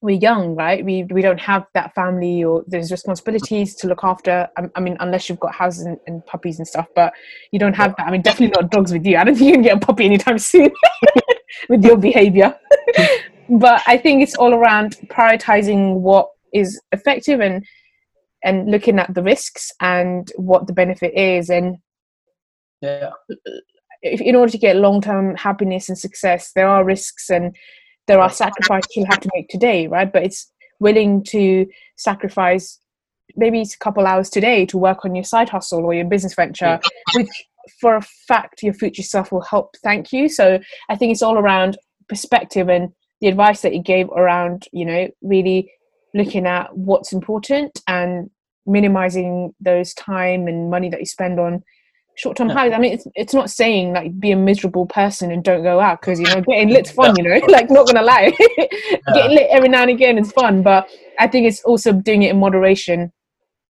we're 0.00 0.18
young, 0.18 0.54
right? 0.54 0.84
We 0.84 1.04
we 1.04 1.22
don't 1.22 1.40
have 1.40 1.66
that 1.74 1.94
family 1.94 2.44
or 2.44 2.64
there's 2.66 2.90
responsibilities 2.90 3.74
to 3.76 3.88
look 3.88 4.04
after. 4.04 4.48
I, 4.56 4.62
I 4.76 4.80
mean, 4.80 4.96
unless 5.00 5.28
you've 5.28 5.40
got 5.40 5.54
houses 5.54 5.86
and, 5.86 5.98
and 6.06 6.24
puppies 6.24 6.58
and 6.58 6.68
stuff, 6.68 6.86
but 6.94 7.12
you 7.50 7.58
don't 7.58 7.74
have 7.74 7.94
that. 7.96 8.06
I 8.06 8.10
mean, 8.10 8.22
definitely 8.22 8.60
not 8.60 8.70
dogs 8.70 8.92
with 8.92 9.04
you. 9.04 9.16
I 9.16 9.24
don't 9.24 9.34
think 9.34 9.48
you 9.48 9.54
can 9.54 9.62
get 9.62 9.76
a 9.76 9.80
puppy 9.80 10.04
anytime 10.04 10.38
soon 10.52 10.70
with 11.68 11.84
your 11.84 11.96
behavior. 11.96 12.56
but 13.48 13.82
I 13.86 13.98
think 13.98 14.22
it's 14.22 14.36
all 14.36 14.54
around 14.54 14.96
prioritizing 15.08 15.94
what 15.94 16.28
is 16.52 16.80
effective 16.92 17.40
and 17.40 17.64
and 18.44 18.70
looking 18.70 18.98
at 18.98 19.12
the 19.14 19.22
risks 19.22 19.72
and 19.80 20.30
what 20.36 20.66
the 20.66 20.72
benefit 20.72 21.12
is 21.14 21.50
and 21.50 21.76
yeah. 22.80 23.10
if, 24.02 24.20
in 24.20 24.36
order 24.36 24.52
to 24.52 24.58
get 24.58 24.76
long-term 24.76 25.34
happiness 25.36 25.88
and 25.88 25.98
success 25.98 26.52
there 26.54 26.68
are 26.68 26.84
risks 26.84 27.30
and 27.30 27.56
there 28.06 28.20
are 28.20 28.30
sacrifices 28.30 28.88
you'll 28.94 29.06
have 29.06 29.20
to 29.20 29.30
make 29.34 29.48
today 29.48 29.86
right? 29.86 30.12
But 30.12 30.24
it's 30.24 30.50
willing 30.80 31.24
to 31.24 31.66
sacrifice 31.96 32.78
maybe 33.36 33.60
it's 33.60 33.74
a 33.74 33.78
couple 33.78 34.06
hours 34.06 34.30
today 34.30 34.66
to 34.66 34.78
work 34.78 35.04
on 35.04 35.14
your 35.14 35.24
side 35.24 35.48
hustle 35.48 35.84
or 35.84 35.94
your 35.94 36.04
business 36.04 36.34
venture, 36.34 36.80
which 37.14 37.28
for 37.80 37.96
a 37.96 38.02
fact 38.26 38.62
your 38.62 38.74
future 38.74 39.02
self 39.02 39.30
will 39.30 39.42
help 39.42 39.74
thank 39.82 40.12
you. 40.12 40.28
So 40.28 40.58
I 40.88 40.96
think 40.96 41.12
it's 41.12 41.22
all 41.22 41.38
around 41.38 41.76
perspective 42.08 42.68
and 42.68 42.90
the 43.20 43.28
advice 43.28 43.62
that 43.62 43.74
you 43.74 43.82
gave 43.82 44.08
around, 44.10 44.66
you 44.72 44.84
know, 44.84 45.08
really 45.22 45.70
looking 46.14 46.46
at 46.46 46.76
what's 46.76 47.12
important 47.12 47.80
and 47.86 48.30
minimizing 48.66 49.54
those 49.60 49.94
time 49.94 50.46
and 50.46 50.70
money 50.70 50.88
that 50.90 51.00
you 51.00 51.06
spend 51.06 51.40
on 51.40 51.62
short-term 52.18 52.48
highs. 52.48 52.72
I 52.72 52.78
mean, 52.78 52.92
it's 52.92 53.06
it's 53.14 53.34
not 53.34 53.50
saying 53.50 53.92
like 53.92 54.18
be 54.18 54.32
a 54.32 54.36
miserable 54.36 54.86
person 54.86 55.30
and 55.30 55.42
don't 55.42 55.62
go 55.62 55.80
out 55.80 56.00
because 56.00 56.18
you 56.20 56.26
know 56.26 56.40
getting 56.48 56.70
lit's 56.70 56.90
fun. 56.90 57.14
You 57.16 57.24
know, 57.24 57.46
like 57.48 57.70
not 57.70 57.86
gonna 57.86 58.02
lie, 58.02 58.32
getting 59.14 59.36
lit 59.36 59.48
every 59.50 59.68
now 59.68 59.82
and 59.82 59.90
again 59.90 60.18
is 60.18 60.32
fun. 60.32 60.62
But 60.62 60.88
I 61.18 61.28
think 61.28 61.46
it's 61.46 61.62
also 61.62 61.92
doing 61.92 62.22
it 62.22 62.30
in 62.30 62.40
moderation. 62.40 63.12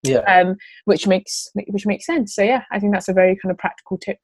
Yeah. 0.02 0.18
Um, 0.18 0.56
which 0.84 1.06
makes 1.06 1.48
which 1.54 1.86
makes 1.86 2.04
sense. 2.04 2.34
So 2.34 2.42
yeah, 2.42 2.62
I 2.70 2.78
think 2.78 2.92
that's 2.92 3.08
a 3.08 3.14
very 3.14 3.38
kind 3.42 3.50
of 3.50 3.58
practical 3.58 3.96
tip. 3.98 4.18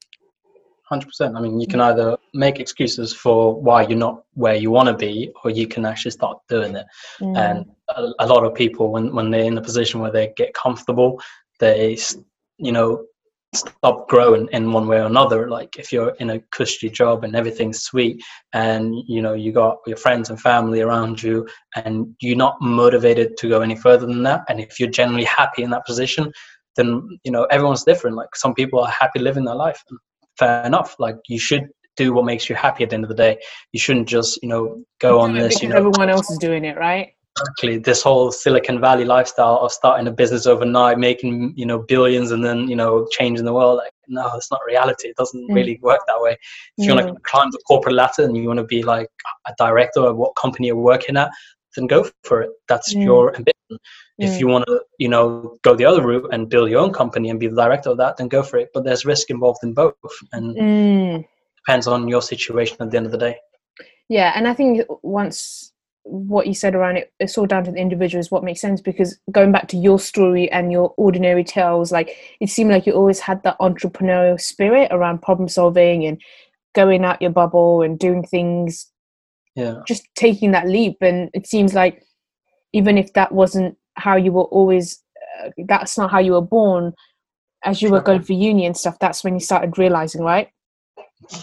Hundred 0.90 1.06
percent. 1.06 1.36
I 1.36 1.40
mean, 1.40 1.60
you 1.60 1.68
can 1.68 1.80
either 1.80 2.16
make 2.34 2.58
excuses 2.58 3.14
for 3.14 3.54
why 3.54 3.86
you're 3.86 3.96
not 3.96 4.24
where 4.34 4.56
you 4.56 4.72
want 4.72 4.88
to 4.88 4.96
be, 4.96 5.30
or 5.44 5.50
you 5.50 5.68
can 5.68 5.86
actually 5.86 6.10
start 6.10 6.38
doing 6.48 6.74
it. 6.74 6.86
Mm. 7.20 7.38
And 7.38 7.66
a, 7.88 8.10
a 8.18 8.26
lot 8.26 8.44
of 8.44 8.56
people, 8.56 8.90
when 8.90 9.14
when 9.14 9.30
they're 9.30 9.44
in 9.44 9.56
a 9.56 9.62
position 9.62 10.00
where 10.00 10.10
they 10.10 10.32
get 10.36 10.52
comfortable, 10.52 11.22
they 11.60 11.96
you 12.58 12.72
know 12.72 13.04
stop 13.54 14.08
growing 14.08 14.48
in 14.52 14.72
one 14.72 14.86
way 14.86 14.98
or 14.98 15.06
another 15.06 15.48
like 15.48 15.76
if 15.76 15.92
you're 15.92 16.14
in 16.20 16.30
a 16.30 16.40
cushy 16.52 16.88
job 16.88 17.24
and 17.24 17.34
everything's 17.34 17.82
sweet 17.82 18.22
and 18.52 18.94
you 19.08 19.20
know 19.20 19.34
you 19.34 19.50
got 19.50 19.78
your 19.88 19.96
friends 19.96 20.30
and 20.30 20.40
family 20.40 20.82
around 20.82 21.20
you 21.20 21.44
and 21.74 22.14
you're 22.20 22.36
not 22.36 22.56
motivated 22.60 23.36
to 23.36 23.48
go 23.48 23.60
any 23.60 23.74
further 23.74 24.06
than 24.06 24.22
that 24.22 24.42
and 24.48 24.60
if 24.60 24.78
you're 24.78 24.88
generally 24.88 25.24
happy 25.24 25.64
in 25.64 25.70
that 25.70 25.84
position 25.84 26.30
then 26.76 27.02
you 27.24 27.32
know 27.32 27.42
everyone's 27.50 27.82
different 27.82 28.16
like 28.16 28.36
some 28.36 28.54
people 28.54 28.78
are 28.78 28.90
happy 28.90 29.18
living 29.18 29.44
their 29.44 29.56
life 29.56 29.82
fair 30.40 30.66
enough. 30.66 30.96
Like 30.98 31.16
you 31.28 31.38
should 31.38 31.68
do 31.96 32.12
what 32.12 32.24
makes 32.24 32.48
you 32.48 32.56
happy 32.56 32.82
at 32.82 32.90
the 32.90 32.94
end 32.94 33.04
of 33.04 33.08
the 33.08 33.14
day. 33.14 33.38
You 33.72 33.78
shouldn't 33.78 34.08
just 34.08 34.42
you 34.42 34.48
know 34.48 34.82
go 35.00 35.20
on 35.20 35.34
this 35.34 35.62
you 35.62 35.68
know 35.68 35.76
everyone 35.76 36.08
else 36.08 36.30
is 36.30 36.38
doing 36.38 36.64
it 36.64 36.76
right? 36.76 37.12
Exactly. 37.38 37.78
This 37.78 38.02
whole 38.02 38.32
silicon 38.32 38.80
valley 38.80 39.04
lifestyle 39.04 39.58
of 39.58 39.70
starting 39.70 40.08
a 40.08 40.10
business 40.10 40.46
overnight 40.46 40.98
making 40.98 41.54
you 41.56 41.64
know 41.64 41.78
billions 41.78 42.32
and 42.32 42.44
then 42.44 42.68
you 42.68 42.76
know 42.76 43.06
changing 43.12 43.44
the 43.44 43.52
world. 43.52 43.78
Like 43.78 43.92
no 44.08 44.28
it's 44.34 44.50
not 44.50 44.60
reality. 44.66 45.08
It 45.08 45.16
doesn't 45.16 45.48
mm. 45.48 45.54
really 45.54 45.78
work 45.82 46.00
that 46.08 46.20
way. 46.20 46.36
If 46.78 46.86
you 46.86 46.94
want 46.94 47.06
to 47.06 47.20
climb 47.22 47.50
the 47.50 47.62
corporate 47.68 47.94
ladder 47.94 48.24
and 48.24 48.36
you 48.36 48.48
want 48.48 48.58
to 48.58 48.64
be 48.64 48.82
like 48.82 49.08
a 49.46 49.54
director 49.58 50.00
of 50.00 50.16
what 50.16 50.32
company 50.36 50.68
you're 50.68 50.76
working 50.76 51.16
at 51.16 51.30
then 51.76 51.86
go 51.86 52.08
for 52.24 52.42
it. 52.42 52.50
That's 52.68 52.94
mm. 52.94 53.04
your 53.04 53.34
ambition 53.36 53.78
if 54.20 54.32
mm. 54.32 54.40
you 54.40 54.46
want 54.46 54.64
to 54.66 54.80
you 54.98 55.08
know 55.08 55.58
go 55.62 55.74
the 55.74 55.84
other 55.84 56.06
route 56.06 56.28
and 56.32 56.48
build 56.48 56.70
your 56.70 56.80
own 56.80 56.92
company 56.92 57.30
and 57.30 57.40
be 57.40 57.48
the 57.48 57.56
director 57.56 57.90
of 57.90 57.96
that 57.96 58.16
then 58.16 58.28
go 58.28 58.42
for 58.42 58.58
it 58.58 58.70
but 58.72 58.84
there's 58.84 59.04
risk 59.04 59.30
involved 59.30 59.60
in 59.62 59.72
both 59.72 59.94
and 60.32 60.56
mm. 60.56 61.26
depends 61.56 61.86
on 61.86 62.06
your 62.06 62.22
situation 62.22 62.76
at 62.80 62.90
the 62.90 62.96
end 62.96 63.06
of 63.06 63.12
the 63.12 63.18
day 63.18 63.36
yeah 64.08 64.32
and 64.36 64.46
i 64.46 64.54
think 64.54 64.82
once 65.02 65.72
what 66.04 66.46
you 66.46 66.54
said 66.54 66.74
around 66.74 66.96
it 66.96 67.12
it's 67.20 67.36
all 67.36 67.46
down 67.46 67.64
to 67.64 67.70
the 67.70 67.78
individual 67.78 68.20
is 68.20 68.30
what 68.30 68.44
makes 68.44 68.60
sense 68.60 68.80
because 68.80 69.18
going 69.30 69.52
back 69.52 69.68
to 69.68 69.76
your 69.76 69.98
story 69.98 70.50
and 70.50 70.72
your 70.72 70.94
ordinary 70.96 71.44
tales 71.44 71.92
like 71.92 72.16
it 72.40 72.48
seemed 72.48 72.70
like 72.70 72.86
you 72.86 72.92
always 72.92 73.20
had 73.20 73.42
that 73.42 73.58
entrepreneurial 73.60 74.40
spirit 74.40 74.88
around 74.90 75.20
problem 75.20 75.48
solving 75.48 76.04
and 76.06 76.20
going 76.74 77.04
out 77.04 77.20
your 77.20 77.30
bubble 77.30 77.82
and 77.82 77.98
doing 77.98 78.24
things 78.24 78.90
yeah 79.54 79.82
just 79.86 80.06
taking 80.14 80.52
that 80.52 80.66
leap 80.66 80.96
and 81.00 81.28
it 81.34 81.46
seems 81.46 81.74
like 81.74 82.02
even 82.72 82.96
if 82.96 83.12
that 83.12 83.32
wasn't 83.32 83.76
how 84.00 84.16
you 84.16 84.32
were 84.32 84.44
always 84.44 85.02
uh, 85.40 85.50
that's 85.66 85.96
not 85.96 86.10
how 86.10 86.18
you 86.18 86.32
were 86.32 86.40
born 86.40 86.92
as 87.64 87.82
you 87.82 87.88
sure. 87.88 87.98
were 87.98 88.02
going 88.02 88.22
for 88.22 88.32
uni 88.32 88.66
and 88.66 88.76
stuff 88.76 88.98
that's 88.98 89.22
when 89.22 89.34
you 89.34 89.40
started 89.40 89.76
realizing 89.78 90.22
right 90.22 90.50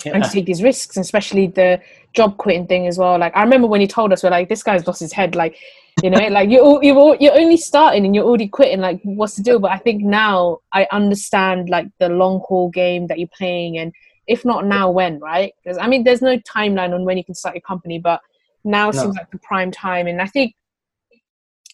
yeah. 0.05 0.13
and 0.15 0.23
to 0.23 0.29
take 0.29 0.45
these 0.45 0.63
risks, 0.63 0.97
especially 0.97 1.47
the 1.47 1.81
job 2.13 2.37
quitting 2.37 2.67
thing 2.67 2.87
as 2.87 2.97
well. 2.97 3.17
Like 3.17 3.35
I 3.35 3.43
remember 3.43 3.67
when 3.67 3.81
he 3.81 3.87
told 3.87 4.11
us, 4.13 4.23
we're 4.23 4.29
like, 4.29 4.49
this 4.49 4.63
guy's 4.63 4.85
lost 4.87 4.99
his 4.99 5.13
head. 5.13 5.35
Like, 5.35 5.57
you 6.03 6.09
know, 6.09 6.19
like 6.27 6.49
you're 6.49 6.83
you're 6.83 7.17
you're 7.19 7.37
only 7.37 7.57
starting 7.57 8.05
and 8.05 8.15
you're 8.15 8.25
already 8.25 8.47
quitting. 8.47 8.79
Like, 8.79 9.01
what's 9.03 9.35
the 9.35 9.43
deal? 9.43 9.59
But 9.59 9.71
I 9.71 9.77
think 9.77 10.03
now 10.03 10.59
I 10.73 10.87
understand 10.91 11.69
like 11.69 11.87
the 11.99 12.09
long 12.09 12.41
haul 12.45 12.69
game 12.69 13.07
that 13.07 13.19
you're 13.19 13.29
playing, 13.35 13.77
and 13.77 13.93
if 14.27 14.45
not 14.45 14.65
now, 14.65 14.89
when? 14.89 15.19
Right? 15.19 15.53
Because 15.63 15.77
I 15.77 15.87
mean, 15.87 16.03
there's 16.03 16.21
no 16.21 16.37
timeline 16.39 16.93
on 16.93 17.05
when 17.05 17.17
you 17.17 17.23
can 17.23 17.35
start 17.35 17.55
your 17.55 17.61
company, 17.61 17.99
but 17.99 18.21
now 18.63 18.89
no. 18.89 19.01
seems 19.01 19.15
like 19.15 19.31
the 19.31 19.39
prime 19.39 19.71
time, 19.71 20.07
and 20.07 20.21
I 20.21 20.27
think 20.27 20.55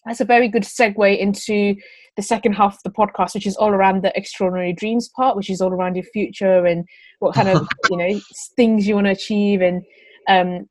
that's 0.04 0.20
a 0.20 0.24
very 0.24 0.48
good 0.48 0.64
segue 0.64 1.18
into 1.18 1.76
the 2.16 2.22
second 2.22 2.52
half 2.52 2.74
of 2.74 2.82
the 2.84 2.90
podcast, 2.90 3.34
which 3.34 3.46
is 3.46 3.56
all 3.56 3.70
around 3.70 4.02
the 4.02 4.16
extraordinary 4.16 4.72
dreams 4.72 5.08
part, 5.08 5.36
which 5.36 5.50
is 5.50 5.60
all 5.60 5.72
around 5.72 5.96
your 5.96 6.04
future 6.04 6.64
and 6.64 6.84
what 7.18 7.34
kind 7.34 7.48
of 7.48 7.66
you 7.90 7.96
know 7.96 8.20
things 8.56 8.86
you 8.86 8.94
want 8.94 9.06
to 9.06 9.12
achieve. 9.12 9.62
And 9.62 9.82
um, 10.28 10.68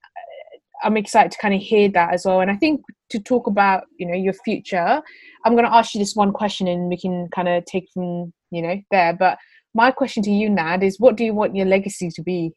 I'm 0.84 0.98
excited 0.98 1.32
to 1.32 1.38
kind 1.40 1.54
of 1.54 1.62
hear 1.62 1.90
that 1.90 2.14
as 2.14 2.26
well. 2.26 2.42
And 2.42 2.52
I 2.52 2.56
think 2.56 2.82
to 3.10 3.20
talk 3.20 3.48
about 3.48 3.84
you 3.98 4.08
know 4.08 4.16
your 4.16 4.34
future, 4.46 5.02
I'm 5.46 5.54
going 5.54 5.66
to 5.66 5.74
ask 5.74 5.94
you 5.94 6.00
this 6.00 6.16
one 6.16 6.32
question, 6.32 6.68
and 6.68 6.90
we 6.90 6.98
can 6.98 7.28
kind 7.34 7.50
of 7.50 7.66
take 7.66 7.88
from 7.94 8.34
you 8.52 8.62
know 8.62 8.80
there. 8.92 9.14
But 9.14 9.38
my 9.74 9.92
question 9.92 10.24
to 10.24 10.32
you, 10.32 10.50
Nad, 10.50 10.84
is 10.84 11.00
what 11.00 11.16
do 11.16 11.26
you 11.26 11.34
want 11.34 11.56
your 11.56 11.66
legacy 11.66 12.10
to 12.12 12.22
be? 12.22 12.52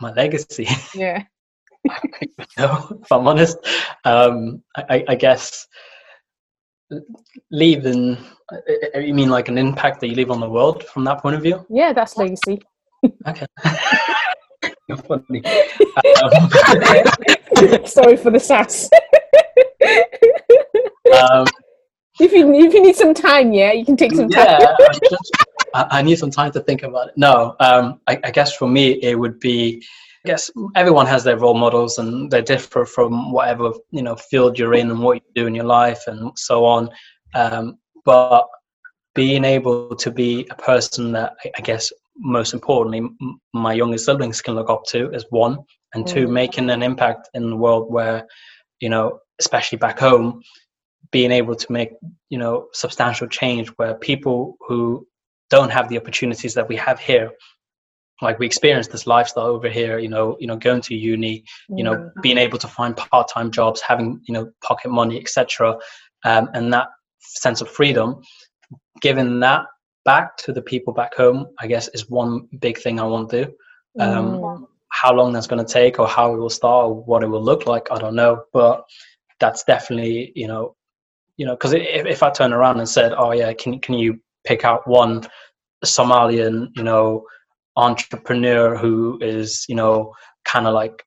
My 0.00 0.12
legacy. 0.12 0.68
Yeah. 0.94 1.22
no, 2.58 3.00
if 3.02 3.12
I'm 3.12 3.26
honest, 3.26 3.58
um, 4.04 4.62
I, 4.76 5.04
I 5.08 5.14
guess 5.14 5.66
leaving 7.50 8.16
uh, 8.52 8.98
you 8.98 9.14
mean 9.14 9.28
like 9.28 9.48
an 9.48 9.58
impact 9.58 10.00
that 10.00 10.08
you 10.08 10.14
leave 10.14 10.30
on 10.30 10.40
the 10.40 10.48
world 10.48 10.84
from 10.84 11.04
that 11.04 11.20
point 11.20 11.36
of 11.36 11.42
view? 11.42 11.66
Yeah 11.68 11.92
that's 11.92 12.16
legacy. 12.16 12.60
Okay. 13.26 13.46
Funny. 15.08 15.42
Um, 16.22 16.30
sorry 17.86 18.16
for 18.16 18.30
the 18.30 18.40
sass. 18.40 18.88
Um, 21.12 21.46
if 22.20 22.32
you 22.32 22.52
if 22.54 22.72
you 22.72 22.82
need 22.82 22.96
some 22.96 23.14
time 23.14 23.52
yeah 23.52 23.72
you 23.72 23.84
can 23.84 23.96
take 23.96 24.14
some 24.14 24.28
time. 24.28 24.46
Yeah 24.46 24.76
I, 24.78 24.98
just, 25.10 25.32
I, 25.74 25.86
I, 25.90 26.02
need 26.02 26.18
some 26.18 26.30
time 26.30 26.52
to 26.52 26.60
think 26.60 26.84
about 26.84 27.08
it. 27.08 27.14
No 27.16 27.56
um, 27.58 28.00
I, 28.06 28.18
I 28.22 28.30
guess 28.30 28.54
for 28.54 28.68
me 28.68 28.92
it 29.02 29.18
would 29.18 29.40
be 29.40 29.82
guess 30.26 30.50
everyone 30.74 31.06
has 31.06 31.24
their 31.24 31.38
role 31.38 31.54
models 31.54 31.98
and 31.98 32.30
they 32.30 32.42
differ 32.42 32.84
from 32.84 33.32
whatever 33.32 33.72
you 33.90 34.02
know 34.02 34.16
field 34.16 34.58
you're 34.58 34.74
in 34.74 34.90
and 34.90 35.00
what 35.00 35.16
you 35.16 35.22
do 35.34 35.46
in 35.46 35.54
your 35.54 35.64
life 35.64 36.02
and 36.06 36.32
so 36.36 36.64
on. 36.64 36.90
Um, 37.34 37.78
but 38.04 38.46
being 39.14 39.44
able 39.44 39.96
to 39.96 40.10
be 40.10 40.46
a 40.50 40.54
person 40.54 41.12
that 41.12 41.34
I 41.56 41.60
guess 41.62 41.90
most 42.18 42.54
importantly 42.54 43.08
my 43.54 43.72
younger 43.72 43.98
siblings 43.98 44.42
can 44.42 44.54
look 44.54 44.70
up 44.70 44.84
to 44.88 45.10
is 45.12 45.24
one, 45.30 45.58
and 45.94 46.06
two, 46.06 46.26
mm. 46.26 46.32
making 46.32 46.70
an 46.70 46.82
impact 46.82 47.28
in 47.34 47.50
the 47.50 47.56
world 47.56 47.90
where 47.90 48.26
you 48.80 48.90
know, 48.90 49.20
especially 49.40 49.78
back 49.78 49.98
home, 49.98 50.42
being 51.10 51.32
able 51.32 51.54
to 51.54 51.72
make 51.72 51.90
you 52.28 52.38
know 52.38 52.66
substantial 52.72 53.26
change 53.26 53.68
where 53.76 53.94
people 53.94 54.56
who 54.66 55.06
don't 55.48 55.70
have 55.70 55.88
the 55.88 55.98
opportunities 55.98 56.54
that 56.54 56.68
we 56.68 56.76
have 56.76 56.98
here 56.98 57.30
like 58.22 58.38
we 58.38 58.46
experienced 58.46 58.90
this 58.90 59.06
lifestyle 59.06 59.46
over 59.46 59.68
here 59.68 59.98
you 59.98 60.08
know 60.08 60.36
you 60.40 60.46
know 60.46 60.56
going 60.56 60.80
to 60.80 60.94
uni 60.94 61.44
you 61.68 61.84
know 61.84 62.10
being 62.22 62.38
able 62.38 62.58
to 62.58 62.68
find 62.68 62.96
part-time 62.96 63.50
jobs 63.50 63.80
having 63.80 64.20
you 64.26 64.32
know 64.32 64.50
pocket 64.62 64.90
money 64.90 65.18
etc 65.20 65.76
um, 66.24 66.48
and 66.54 66.72
that 66.72 66.88
sense 67.20 67.60
of 67.60 67.68
freedom 67.68 68.20
giving 69.00 69.40
that 69.40 69.66
back 70.04 70.36
to 70.36 70.52
the 70.52 70.62
people 70.62 70.92
back 70.92 71.14
home 71.14 71.46
i 71.58 71.66
guess 71.66 71.88
is 71.88 72.08
one 72.08 72.48
big 72.60 72.78
thing 72.78 73.00
i 73.00 73.04
want 73.04 73.28
to 73.28 73.44
do 73.44 73.52
um, 73.98 74.38
mm. 74.38 74.66
how 74.88 75.12
long 75.12 75.32
that's 75.32 75.46
going 75.46 75.64
to 75.64 75.72
take 75.72 75.98
or 75.98 76.06
how 76.06 76.32
it 76.32 76.38
will 76.38 76.50
start 76.50 76.86
or 76.86 76.94
what 77.04 77.22
it 77.22 77.28
will 77.28 77.42
look 77.42 77.66
like 77.66 77.88
i 77.90 77.98
don't 77.98 78.14
know 78.14 78.42
but 78.52 78.84
that's 79.40 79.64
definitely 79.64 80.32
you 80.34 80.46
know 80.46 80.74
you 81.36 81.44
know 81.44 81.54
because 81.54 81.72
if, 81.72 82.06
if 82.06 82.22
i 82.22 82.30
turn 82.30 82.52
around 82.52 82.78
and 82.78 82.88
said 82.88 83.12
oh 83.16 83.32
yeah 83.32 83.52
can, 83.52 83.78
can 83.80 83.94
you 83.94 84.18
pick 84.44 84.64
out 84.64 84.86
one 84.86 85.22
somalian 85.84 86.68
you 86.76 86.82
know 86.82 87.24
entrepreneur 87.76 88.76
who 88.76 89.18
is 89.20 89.64
you 89.68 89.74
know 89.74 90.14
kind 90.44 90.66
of 90.66 90.74
like 90.74 91.04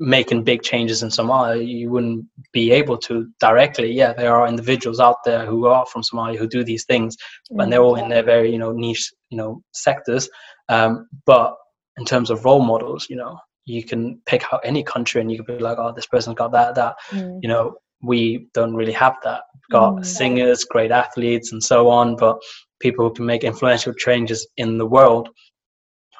making 0.00 0.42
big 0.42 0.62
changes 0.62 1.02
in 1.02 1.08
Somalia, 1.08 1.66
you 1.66 1.88
wouldn't 1.90 2.26
be 2.52 2.72
able 2.72 2.98
to 2.98 3.28
directly. 3.40 3.92
Yeah, 3.92 4.12
there 4.12 4.34
are 4.34 4.48
individuals 4.48 4.98
out 4.98 5.18
there 5.24 5.46
who 5.46 5.66
are 5.66 5.86
from 5.86 6.02
Somalia 6.02 6.36
who 6.36 6.48
do 6.48 6.64
these 6.64 6.84
things, 6.84 7.16
mm-hmm. 7.16 7.60
and 7.60 7.72
they're 7.72 7.82
all 7.82 7.96
in 7.96 8.08
their 8.08 8.22
very 8.22 8.50
you 8.50 8.58
know 8.58 8.72
niche 8.72 9.12
you 9.30 9.38
know 9.38 9.62
sectors. 9.72 10.28
Um, 10.68 11.08
but 11.26 11.56
in 11.98 12.04
terms 12.04 12.30
of 12.30 12.44
role 12.44 12.62
models, 12.62 13.06
you 13.08 13.16
know, 13.16 13.38
you 13.66 13.84
can 13.84 14.20
pick 14.26 14.44
out 14.52 14.60
any 14.64 14.82
country 14.82 15.20
and 15.20 15.30
you 15.30 15.42
can 15.42 15.56
be 15.56 15.62
like, 15.62 15.78
oh, 15.78 15.92
this 15.92 16.06
person's 16.06 16.36
got 16.36 16.52
that, 16.52 16.74
that. 16.74 16.96
Mm. 17.10 17.38
You 17.42 17.48
know, 17.48 17.76
we 18.02 18.48
don't 18.52 18.74
really 18.74 18.92
have 18.92 19.14
that. 19.22 19.42
We've 19.54 19.72
got 19.72 19.94
mm. 19.94 20.06
singers, 20.06 20.64
great 20.64 20.90
athletes, 20.90 21.52
and 21.52 21.62
so 21.62 21.88
on, 21.88 22.16
but 22.16 22.38
people 22.80 23.08
who 23.08 23.14
can 23.14 23.26
make 23.26 23.44
influential 23.44 23.94
changes 23.94 24.46
in 24.56 24.78
the 24.78 24.86
world 24.86 25.28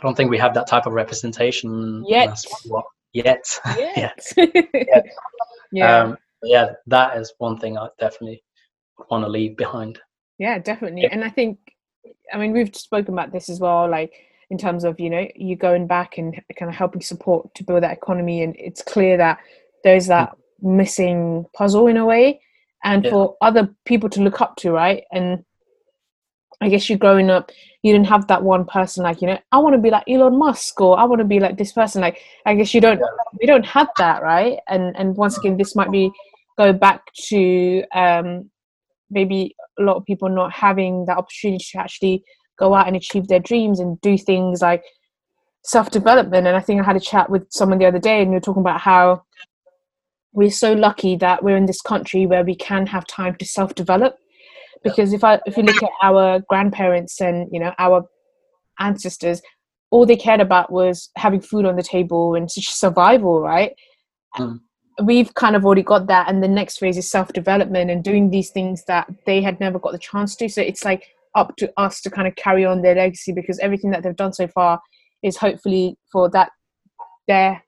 don't 0.05 0.17
think 0.17 0.31
we 0.31 0.39
have 0.39 0.55
that 0.55 0.67
type 0.67 0.87
of 0.87 0.93
representation 0.93 2.05
yet. 2.07 2.39
What, 2.67 2.85
yet. 3.13 3.45
Yet. 3.77 4.33
yet. 4.37 5.07
yeah. 5.73 5.99
Um, 5.99 6.19
yeah, 6.43 6.73
that 6.87 7.17
is 7.17 7.33
one 7.39 7.59
thing 7.59 7.79
I 7.79 7.89
definitely 7.99 8.43
want 9.11 9.25
to 9.25 9.29
leave 9.29 9.57
behind. 9.57 9.99
Yeah, 10.39 10.59
definitely. 10.59 11.03
Yeah. 11.03 11.09
And 11.13 11.25
I 11.25 11.31
think, 11.31 11.59
I 12.33 12.39
mean, 12.39 12.53
we've 12.53 12.75
spoken 12.75 13.15
about 13.15 13.33
this 13.33 13.49
as 13.49 13.61
well, 13.61 13.89
like 13.89 14.13
in 14.51 14.59
terms 14.59 14.85
of, 14.85 15.01
you 15.01 15.09
know, 15.09 15.27
you 15.35 15.57
going 15.57 15.87
back 15.87 16.19
and 16.19 16.35
kind 16.59 16.69
of 16.69 16.77
helping 16.77 17.01
support 17.01 17.55
to 17.55 17.65
build 17.65 17.83
that 17.83 17.97
economy. 17.97 18.43
And 18.43 18.55
it's 18.59 18.83
clear 18.83 19.17
that 19.17 19.39
there's 19.85 20.09
that 20.09 20.31
mm. 20.63 20.77
missing 20.77 21.47
puzzle 21.55 21.87
in 21.87 21.97
a 21.97 22.05
way. 22.05 22.41
And 22.83 23.05
yeah. 23.05 23.11
for 23.11 23.37
other 23.41 23.75
people 23.87 24.11
to 24.11 24.21
look 24.21 24.41
up 24.43 24.57
to, 24.57 24.71
right? 24.71 25.05
And 25.11 25.45
I 26.65 26.69
guess 26.69 26.89
you 26.89 26.97
growing 26.97 27.31
up, 27.31 27.51
you 27.83 27.93
didn't 27.93 28.07
have 28.07 28.27
that 28.29 28.43
one 28.43 28.65
person 28.65 29.03
like 29.03 29.21
you 29.21 29.27
know 29.27 29.39
I 29.53 29.59
want 29.59 29.75
to 29.75 29.81
be 29.81 29.91
like 29.91 30.05
Elon 30.09 30.39
Musk 30.39 30.81
or 30.81 30.99
I 30.99 31.05
want 31.05 31.19
to 31.19 31.27
be 31.27 31.39
like 31.39 31.59
this 31.59 31.73
person. 31.73 32.01
Like 32.01 32.21
I 32.47 32.55
guess 32.55 32.73
you 32.73 32.81
don't 32.81 33.01
we 33.39 33.47
don't 33.47 33.67
have 33.67 33.89
that 33.99 34.23
right. 34.23 34.59
And 34.69 34.97
and 34.97 35.17
once 35.17 35.37
again, 35.37 35.59
this 35.59 35.77
might 35.77 35.93
be 35.93 36.11
go 36.57 36.73
back 36.73 37.03
to 37.29 37.85
um, 37.95 38.51
maybe 39.11 39.55
a 39.79 39.83
lot 39.83 39.97
of 39.97 40.05
people 40.05 40.29
not 40.29 40.53
having 40.53 41.05
that 41.07 41.19
opportunity 41.19 41.65
to 41.73 41.79
actually 41.79 42.25
go 42.59 42.75
out 42.75 42.87
and 42.87 42.97
achieve 42.97 43.29
their 43.29 43.41
dreams 43.41 43.81
and 43.81 44.01
do 44.01 44.17
things 44.17 44.63
like 44.63 44.85
self 45.65 45.91
development. 45.91 46.47
And 46.47 46.57
I 46.57 46.61
think 46.61 46.81
I 46.81 46.85
had 46.85 46.97
a 46.97 47.01
chat 47.01 47.29
with 47.29 47.47
someone 47.51 47.79
the 47.79 47.87
other 47.87 47.99
day, 47.99 48.23
and 48.23 48.31
we 48.31 48.37
were 48.37 48.41
talking 48.41 48.63
about 48.63 48.81
how 48.81 49.25
we're 50.33 50.51
so 50.51 50.73
lucky 50.73 51.17
that 51.17 51.45
we're 51.45 51.57
in 51.57 51.67
this 51.67 51.83
country 51.83 52.27
where 52.27 52.45
we 52.45 52.55
can 52.55 52.87
have 52.87 53.07
time 53.07 53.35
to 53.37 53.45
self 53.45 53.75
develop 53.75 54.17
because 54.85 55.13
if 55.13 55.25
I 55.25 55.41
if 55.47 55.57
you 55.57 55.65
look 55.65 55.83
at 55.83 55.91
our 56.03 56.41
grandparents 56.49 57.21
and 57.21 57.49
you 57.51 57.59
know 57.59 57.73
our 57.79 58.05
ancestors, 58.79 59.43
all 59.91 60.07
they 60.07 60.17
cared 60.17 60.41
about 60.41 60.71
was 60.71 61.11
having 61.17 61.41
food 61.41 61.65
on 61.65 61.77
the 61.77 61.83
table 61.83 62.35
and 62.35 62.51
survival, 62.51 63.41
right? 63.41 63.73
Mm. 64.37 64.61
We've 65.03 65.33
kind 65.35 65.57
of 65.57 65.65
already 65.65 65.83
got 65.83 66.07
that, 66.07 66.29
and 66.29 66.43
the 66.43 66.49
next 66.49 66.79
phase 66.79 66.97
is 66.97 67.11
self 67.11 67.33
development 67.33 67.91
and 67.91 68.05
doing 68.05 68.31
these 68.31 68.51
things 68.51 68.85
that 68.87 69.11
they 69.27 69.43
had 69.43 69.59
never 69.59 69.79
got 69.79 69.93
the 69.93 69.99
chance 69.99 70.37
to. 70.37 70.49
So 70.49 70.61
it's 70.61 70.85
like 70.85 71.09
up 71.35 71.57
to 71.57 71.73
us 71.77 72.01
to 72.03 72.11
kind 72.11 72.29
of 72.29 72.37
carry 72.37 72.65
on 72.65 72.83
their 72.83 72.95
legacy 72.95 73.33
because 73.33 73.59
everything 73.59 73.91
that 73.91 74.03
they've 74.03 74.15
done 74.15 74.33
so 74.33 74.47
far 74.47 74.81
is 75.25 75.37
hopefully 75.37 75.97
for 76.13 76.31
that 76.31 76.51
their 77.27 77.65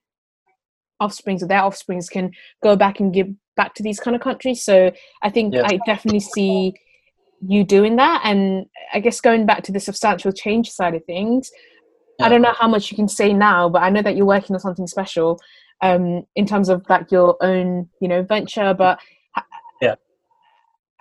offsprings 1.00 1.42
or 1.42 1.48
their 1.48 1.62
offsprings 1.62 2.08
can 2.08 2.30
go 2.62 2.76
back 2.76 3.00
and 3.00 3.12
give 3.12 3.28
back 3.56 3.74
to 3.74 3.82
these 3.82 3.98
kind 3.98 4.14
of 4.14 4.22
countries. 4.22 4.62
So 4.62 4.92
I 5.22 5.30
think 5.30 5.54
yeah. 5.54 5.62
I 5.64 5.78
definitely 5.86 6.20
see 6.20 6.74
you 7.46 7.64
doing 7.64 7.96
that? 7.96 8.22
And 8.24 8.66
i 8.92 9.00
guess 9.00 9.20
going 9.20 9.46
back 9.46 9.62
to 9.64 9.72
the 9.72 9.80
substantial 9.80 10.32
change 10.32 10.70
side 10.70 10.94
of 10.94 11.04
things 11.04 11.50
yeah. 12.18 12.26
i 12.26 12.28
don't 12.28 12.42
know 12.42 12.54
how 12.58 12.68
much 12.68 12.90
you 12.90 12.96
can 12.96 13.08
say 13.08 13.32
now 13.32 13.68
but 13.68 13.82
i 13.82 13.90
know 13.90 14.02
that 14.02 14.16
you're 14.16 14.26
working 14.26 14.54
on 14.54 14.60
something 14.60 14.86
special 14.86 15.40
um, 15.82 16.26
in 16.36 16.46
terms 16.46 16.70
of 16.70 16.82
like 16.88 17.10
your 17.10 17.36
own 17.42 17.88
you 18.00 18.08
know 18.08 18.22
venture 18.22 18.72
but 18.72 18.98
yeah. 19.82 19.94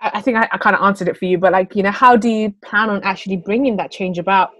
I, 0.00 0.10
I 0.14 0.20
think 0.20 0.36
I, 0.36 0.46
I 0.52 0.58
kind 0.58 0.76
of 0.76 0.82
answered 0.82 1.08
it 1.08 1.16
for 1.16 1.24
you 1.24 1.38
but 1.38 1.52
like 1.52 1.74
you 1.74 1.82
know 1.82 1.90
how 1.90 2.14
do 2.16 2.28
you 2.28 2.52
plan 2.62 2.90
on 2.90 3.02
actually 3.02 3.38
bringing 3.38 3.78
that 3.78 3.90
change 3.90 4.18
about 4.18 4.50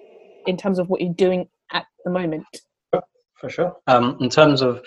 in 0.47 0.57
terms 0.57 0.79
of 0.79 0.89
what 0.89 1.03
you're 1.03 1.13
doing 1.13 1.49
at 1.73 1.85
the 2.05 2.11
moment? 2.11 2.47
For 3.35 3.51
sure. 3.51 3.77
Um, 3.89 4.17
in 4.21 4.31
terms 4.31 4.63
of 4.63 4.81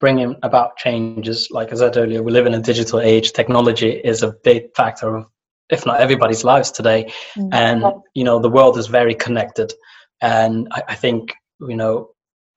bringing 0.00 0.34
about 0.42 0.76
changes 0.76 1.48
like 1.52 1.70
i 1.70 1.76
said 1.76 1.96
earlier 1.96 2.24
we 2.24 2.32
live 2.32 2.46
in 2.46 2.54
a 2.54 2.60
digital 2.60 2.98
age. 2.98 3.32
Technology 3.32 3.90
is 3.90 4.24
a 4.24 4.32
big 4.42 4.74
factor 4.74 5.14
of 5.14 5.26
if 5.72 5.86
not 5.86 6.00
everybody's 6.00 6.44
lives 6.44 6.70
today. 6.70 7.10
Mm-hmm. 7.36 7.48
And 7.52 7.84
you 8.14 8.24
know, 8.24 8.38
the 8.38 8.50
world 8.50 8.78
is 8.78 8.86
very 8.86 9.14
connected, 9.14 9.72
and 10.20 10.68
I, 10.70 10.82
I 10.90 10.94
think 10.94 11.34
you 11.60 11.76
know, 11.76 12.10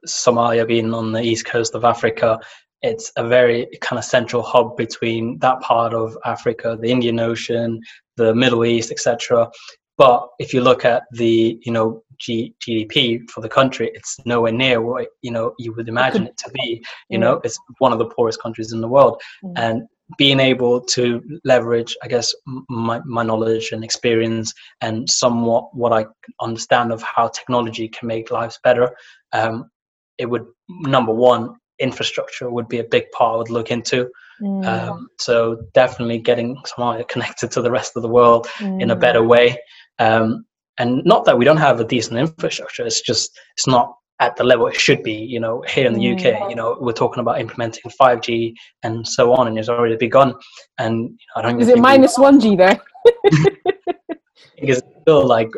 Somalia 0.07 0.67
being 0.67 0.93
on 0.93 1.11
the 1.11 1.21
east 1.21 1.45
coast 1.45 1.73
of 1.73 1.83
Africa, 1.83 2.39
it's 2.81 3.11
a 3.15 3.27
very 3.27 3.67
kind 3.81 3.97
of 3.97 4.05
central 4.05 4.43
hub 4.43 4.77
between 4.77 5.39
that 5.39 5.61
part 5.61 5.93
of 5.93 6.17
Africa, 6.25 6.77
the 6.79 6.91
Indian 6.91 7.19
Ocean, 7.19 7.81
the 8.17 8.35
Middle 8.35 8.65
East, 8.65 8.91
etc. 8.91 9.49
But 9.97 10.27
if 10.39 10.53
you 10.53 10.61
look 10.61 10.83
at 10.83 11.03
the 11.11 11.57
you 11.65 11.71
know 11.71 12.03
G- 12.19 12.53
GDP 12.61 13.29
for 13.29 13.41
the 13.41 13.49
country, 13.49 13.91
it's 13.93 14.17
nowhere 14.25 14.51
near 14.51 14.81
what 14.81 15.07
you 15.21 15.31
know 15.31 15.53
you 15.57 15.73
would 15.73 15.87
imagine 15.87 16.27
it 16.27 16.37
to 16.37 16.51
be. 16.51 16.83
You 17.09 17.17
know, 17.17 17.41
it's 17.43 17.57
one 17.79 17.93
of 17.93 17.99
the 17.99 18.07
poorest 18.07 18.41
countries 18.41 18.73
in 18.73 18.81
the 18.81 18.87
world, 18.87 19.21
mm. 19.43 19.53
and 19.55 19.87
being 20.17 20.39
able 20.39 20.81
to 20.81 21.39
leverage, 21.43 21.95
I 22.03 22.07
guess, 22.07 22.33
my, 22.69 23.01
my 23.05 23.23
knowledge 23.23 23.71
and 23.71 23.83
experience 23.83 24.53
and 24.81 25.09
somewhat 25.09 25.75
what 25.75 25.93
I 25.93 26.05
understand 26.41 26.91
of 26.91 27.01
how 27.01 27.29
technology 27.29 27.87
can 27.87 28.07
make 28.07 28.31
lives 28.31 28.59
better, 28.63 28.95
um, 29.33 29.69
it 30.17 30.27
would, 30.27 30.45
number 30.69 31.13
one, 31.13 31.55
infrastructure 31.79 32.49
would 32.49 32.67
be 32.67 32.79
a 32.79 32.83
big 32.83 33.09
part 33.11 33.33
I 33.33 33.37
would 33.37 33.49
look 33.49 33.71
into. 33.71 34.09
Mm. 34.41 34.65
Um, 34.65 35.07
so 35.19 35.63
definitely 35.73 36.19
getting 36.19 36.57
Somalia 36.57 37.07
connected 37.07 37.51
to 37.51 37.61
the 37.61 37.71
rest 37.71 37.93
of 37.95 38.03
the 38.03 38.09
world 38.09 38.47
mm. 38.57 38.81
in 38.81 38.91
a 38.91 38.95
better 38.95 39.23
way. 39.23 39.57
Um, 39.99 40.45
and 40.77 41.03
not 41.05 41.25
that 41.25 41.37
we 41.37 41.45
don't 41.45 41.57
have 41.57 41.79
a 41.79 41.85
decent 41.85 42.19
infrastructure, 42.19 42.85
it's 42.85 43.01
just, 43.01 43.37
it's 43.55 43.67
not 43.67 43.95
at 44.19 44.35
the 44.35 44.43
level 44.43 44.67
it 44.67 44.75
should 44.75 45.03
be. 45.03 45.13
You 45.13 45.39
know, 45.39 45.63
here 45.67 45.87
in 45.87 45.93
the 45.93 46.13
UK, 46.13 46.21
mm. 46.21 46.49
you 46.49 46.55
know, 46.55 46.77
we're 46.79 46.93
talking 46.93 47.21
about 47.21 47.39
implementing 47.39 47.91
5G 47.99 48.53
and 48.83 49.07
so 49.07 49.33
on, 49.33 49.47
and 49.47 49.57
it's 49.57 49.69
already 49.69 49.97
begun. 49.97 50.33
And 50.77 51.03
you 51.03 51.09
know, 51.09 51.17
I 51.37 51.41
don't. 51.41 51.61
Is 51.61 51.69
it 51.69 51.79
minus 51.79 52.17
one 52.17 52.39
G 52.39 52.55
there? 52.55 52.79
it's 54.57 54.81
still 55.01 55.25
like 55.25 55.49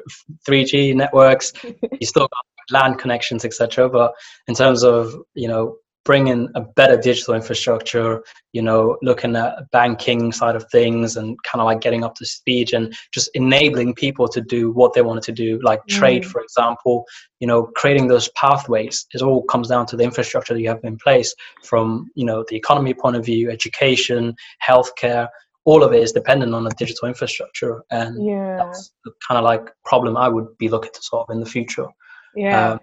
3G 0.47 0.95
networks. 0.95 1.53
You 1.63 2.07
still 2.07 2.27
got 2.27 2.71
land 2.71 2.99
connections, 2.99 3.45
etc. 3.45 3.89
But 3.89 4.13
in 4.47 4.55
terms 4.55 4.83
of 4.83 5.13
you 5.33 5.47
know 5.47 5.77
bringing 6.07 6.47
a 6.55 6.61
better 6.61 6.95
digital 6.95 7.33
infrastructure, 7.33 8.23
you 8.53 8.61
know, 8.61 8.97
looking 9.01 9.35
at 9.35 9.69
banking 9.71 10.31
side 10.31 10.55
of 10.55 10.65
things 10.71 11.17
and 11.17 11.37
kind 11.43 11.59
of 11.59 11.65
like 11.65 11.81
getting 11.81 12.01
up 12.01 12.15
to 12.15 12.25
speed 12.25 12.73
and 12.73 12.95
just 13.13 13.29
enabling 13.33 13.93
people 13.93 14.25
to 14.25 14.39
do 14.39 14.71
what 14.71 14.93
they 14.93 15.01
wanted 15.01 15.21
to 15.21 15.33
do, 15.33 15.59
like 15.63 15.81
mm. 15.81 15.89
trade, 15.89 16.25
for 16.25 16.39
example, 16.39 17.03
you 17.41 17.45
know, 17.45 17.63
creating 17.75 18.07
those 18.07 18.29
pathways. 18.29 19.05
It 19.13 19.21
all 19.21 19.43
comes 19.43 19.67
down 19.67 19.85
to 19.87 19.97
the 19.97 20.05
infrastructure 20.05 20.53
that 20.53 20.61
you 20.61 20.69
have 20.69 20.79
in 20.85 20.95
place 20.95 21.35
from, 21.65 22.09
you 22.15 22.25
know, 22.25 22.45
the 22.47 22.55
economy 22.55 22.93
point 22.93 23.17
of 23.17 23.25
view, 23.25 23.51
education, 23.51 24.33
healthcare, 24.65 25.27
all 25.65 25.83
of 25.83 25.91
it 25.91 26.01
is 26.01 26.13
dependent 26.13 26.55
on 26.55 26.65
a 26.65 26.69
digital 26.77 27.09
infrastructure. 27.09 27.83
And 27.91 28.25
yeah. 28.25 28.55
that's 28.55 28.93
the 29.03 29.11
kind 29.27 29.37
of 29.37 29.43
like 29.43 29.69
problem 29.83 30.15
I 30.15 30.29
would 30.29 30.57
be 30.57 30.69
looking 30.69 30.91
to 30.93 31.01
solve 31.01 31.29
in 31.31 31.41
the 31.41 31.45
future. 31.45 31.87
Yeah. 32.33 32.71
Um, 32.71 32.79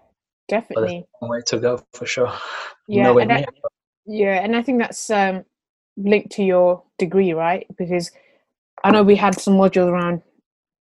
definitely 0.49 1.07
way 1.23 1.41
to 1.47 1.59
go 1.59 1.81
for 1.93 2.07
sure 2.07 2.33
yeah 2.89 3.15
and 3.17 3.33
I, 3.33 3.45
yeah 4.07 4.43
and 4.43 4.55
i 4.55 4.63
think 4.63 4.79
that's 4.79 5.09
um 5.11 5.45
linked 5.97 6.33
to 6.33 6.43
your 6.43 6.83
degree 6.99 7.33
right 7.33 7.67
because 7.77 8.11
i 8.83 8.91
know 8.91 9.03
we 9.03 9.17
had 9.17 9.41
some 9.41 9.55
modules 9.55 9.89
around 9.89 10.23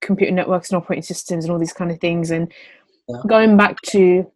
computer 0.01 0.31
networks 0.31 0.69
and 0.69 0.77
operating 0.77 1.03
systems 1.03 1.45
and 1.45 1.51
all 1.51 1.59
these 1.59 1.73
kind 1.73 1.91
of 1.91 1.99
things 1.99 2.31
and 2.31 2.51
yeah. 3.07 3.17
going 3.27 3.55
back 3.57 3.79
to 3.81 4.29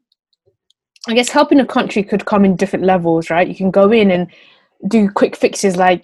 i 1.08 1.14
guess 1.14 1.30
helping 1.30 1.60
a 1.60 1.66
country 1.66 2.04
could 2.04 2.26
come 2.26 2.46
in 2.46 2.56
different 2.56 2.86
levels 2.86 3.30
right 3.30 3.48
you 3.48 3.56
can 3.56 3.72
go 3.72 3.92
in 3.92 4.12
and 4.12 4.28
do 4.88 5.10
quick 5.10 5.36
fixes 5.36 5.76
like 5.76 6.04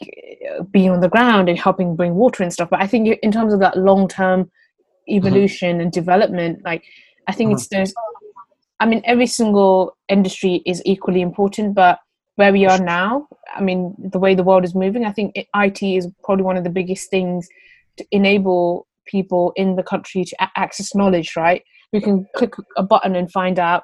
uh, 0.49 0.64
being 0.64 0.89
on 0.89 1.01
the 1.01 1.09
ground 1.09 1.47
and 1.47 1.59
helping 1.59 1.95
bring 1.95 2.16
water 2.16 2.41
and 2.41 2.51
stuff 2.51 2.70
but 2.70 2.82
i 2.82 2.88
think 2.88 3.20
in 3.22 3.32
terms 3.32 3.53
of 3.53 3.59
that 3.59 3.78
long 3.78 4.07
term 4.07 4.43
mm-hmm. 4.43 5.16
evolution 5.16 5.74
mm-hmm. 5.74 5.82
and 5.82 5.91
development 5.91 6.59
like 6.66 6.84
i 7.28 7.32
think 7.32 7.49
mm-hmm. 7.49 7.57
it's 7.57 7.68
those 7.68 7.93
I 8.80 8.86
mean, 8.86 9.01
every 9.05 9.28
single 9.28 9.95
industry 10.09 10.61
is 10.65 10.82
equally 10.86 11.21
important, 11.21 11.76
but 11.76 11.99
where 12.36 12.51
we 12.51 12.65
are 12.65 12.80
now, 12.80 13.28
I 13.55 13.61
mean, 13.61 13.95
the 13.97 14.19
way 14.19 14.36
the 14.36 14.43
world 14.43 14.63
is 14.63 14.74
moving, 14.74 15.05
I 15.05 15.11
think 15.11 15.36
IT 15.36 15.84
is 15.84 16.07
probably 16.24 16.43
one 16.43 16.57
of 16.57 16.63
the 16.63 16.69
biggest 16.69 17.09
things 17.09 17.47
to 17.97 18.05
enable 18.11 18.88
people 19.05 19.53
in 19.55 19.76
the 19.76 19.84
country 19.84 20.26
to 20.26 20.36
access 20.57 20.95
knowledge, 20.95 21.36
right? 21.36 21.63
We 21.91 22.01
can 22.01 22.26
click 22.36 22.55
a 22.76 22.84
button 22.84 23.15
and 23.15 23.32
find 23.32 23.59
out 23.59 23.84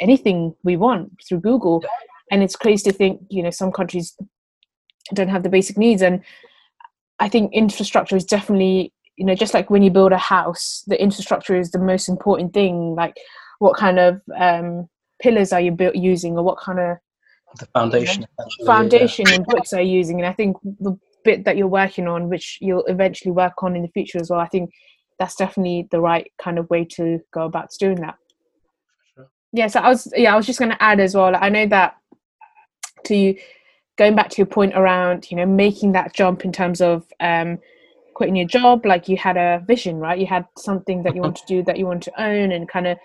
anything 0.00 0.54
we 0.62 0.76
want 0.76 1.12
through 1.28 1.40
Google. 1.40 1.84
And 2.30 2.42
it's 2.42 2.56
crazy 2.56 2.90
to 2.90 2.96
think, 2.96 3.20
you 3.28 3.42
know, 3.42 3.50
some 3.50 3.72
countries 3.72 4.16
don't 5.12 5.28
have 5.28 5.42
the 5.42 5.48
basic 5.48 5.76
needs. 5.76 6.02
And 6.02 6.22
I 7.18 7.28
think 7.28 7.52
infrastructure 7.52 8.16
is 8.16 8.24
definitely, 8.24 8.92
you 9.16 9.26
know, 9.26 9.34
just 9.34 9.54
like 9.54 9.70
when 9.70 9.82
you 9.82 9.90
build 9.90 10.12
a 10.12 10.18
house, 10.18 10.84
the 10.86 11.00
infrastructure 11.00 11.56
is 11.56 11.72
the 11.72 11.78
most 11.78 12.08
important 12.08 12.54
thing. 12.54 12.94
Like, 12.94 13.16
what 13.62 13.76
kind 13.76 14.00
of 14.00 14.20
um, 14.36 14.88
pillars 15.20 15.52
are 15.52 15.60
you 15.60 15.70
built 15.70 15.94
using 15.94 16.36
or 16.36 16.42
what 16.42 16.58
kind 16.58 16.80
of 16.80 16.96
the 17.60 17.66
foundation 17.66 18.22
you 18.22 18.64
know, 18.64 18.66
foundation 18.66 19.24
yeah. 19.28 19.36
and 19.36 19.46
bricks 19.46 19.72
are 19.72 19.80
you 19.80 19.98
using 19.98 20.18
and 20.18 20.26
i 20.26 20.32
think 20.32 20.56
the 20.80 20.98
bit 21.24 21.44
that 21.44 21.56
you're 21.56 21.68
working 21.68 22.08
on 22.08 22.28
which 22.28 22.58
you'll 22.60 22.84
eventually 22.86 23.30
work 23.30 23.62
on 23.62 23.76
in 23.76 23.82
the 23.82 23.88
future 23.88 24.18
as 24.18 24.30
well 24.30 24.40
i 24.40 24.48
think 24.48 24.70
that's 25.18 25.36
definitely 25.36 25.86
the 25.92 26.00
right 26.00 26.32
kind 26.42 26.58
of 26.58 26.68
way 26.70 26.84
to 26.84 27.20
go 27.32 27.42
about 27.42 27.68
doing 27.78 28.00
that 28.00 28.16
sure. 29.14 29.30
yeah 29.52 29.68
so 29.68 29.78
i 29.78 29.88
was 29.88 30.12
yeah 30.16 30.32
i 30.32 30.36
was 30.36 30.46
just 30.46 30.58
going 30.58 30.70
to 30.70 30.82
add 30.82 30.98
as 30.98 31.14
well 31.14 31.36
i 31.36 31.48
know 31.48 31.66
that 31.66 31.96
to 33.04 33.36
going 33.96 34.16
back 34.16 34.30
to 34.30 34.38
your 34.38 34.46
point 34.46 34.74
around 34.74 35.30
you 35.30 35.36
know 35.36 35.46
making 35.46 35.92
that 35.92 36.12
jump 36.14 36.44
in 36.44 36.50
terms 36.50 36.80
of 36.80 37.06
um, 37.20 37.58
quitting 38.14 38.34
your 38.34 38.46
job 38.46 38.84
like 38.84 39.08
you 39.08 39.16
had 39.16 39.36
a 39.36 39.62
vision 39.66 39.98
right 39.98 40.18
you 40.18 40.26
had 40.26 40.46
something 40.56 41.02
that 41.02 41.14
you 41.14 41.20
want 41.20 41.36
to 41.36 41.46
do 41.46 41.62
that 41.62 41.78
you 41.78 41.86
want 41.86 42.02
to 42.02 42.22
own 42.22 42.50
and 42.50 42.68
kind 42.68 42.86
of 42.86 42.98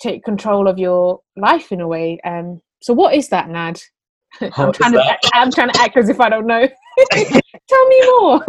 take 0.00 0.24
control 0.24 0.68
of 0.68 0.78
your 0.78 1.20
life 1.36 1.72
in 1.72 1.80
a 1.80 1.88
way. 1.88 2.20
Um, 2.24 2.60
so 2.82 2.92
what 2.94 3.14
is 3.14 3.28
that, 3.28 3.48
Nad? 3.48 3.80
I'm 4.40 4.72
trying 4.72 4.92
to 4.92 5.04
act, 5.04 5.30
I'm 5.32 5.50
trying 5.50 5.70
to 5.70 5.80
act 5.80 5.96
as 5.96 6.08
if 6.08 6.20
I 6.20 6.28
don't 6.28 6.46
know. 6.46 6.68
Tell 7.12 7.88
me 7.88 8.00
more. 8.18 8.46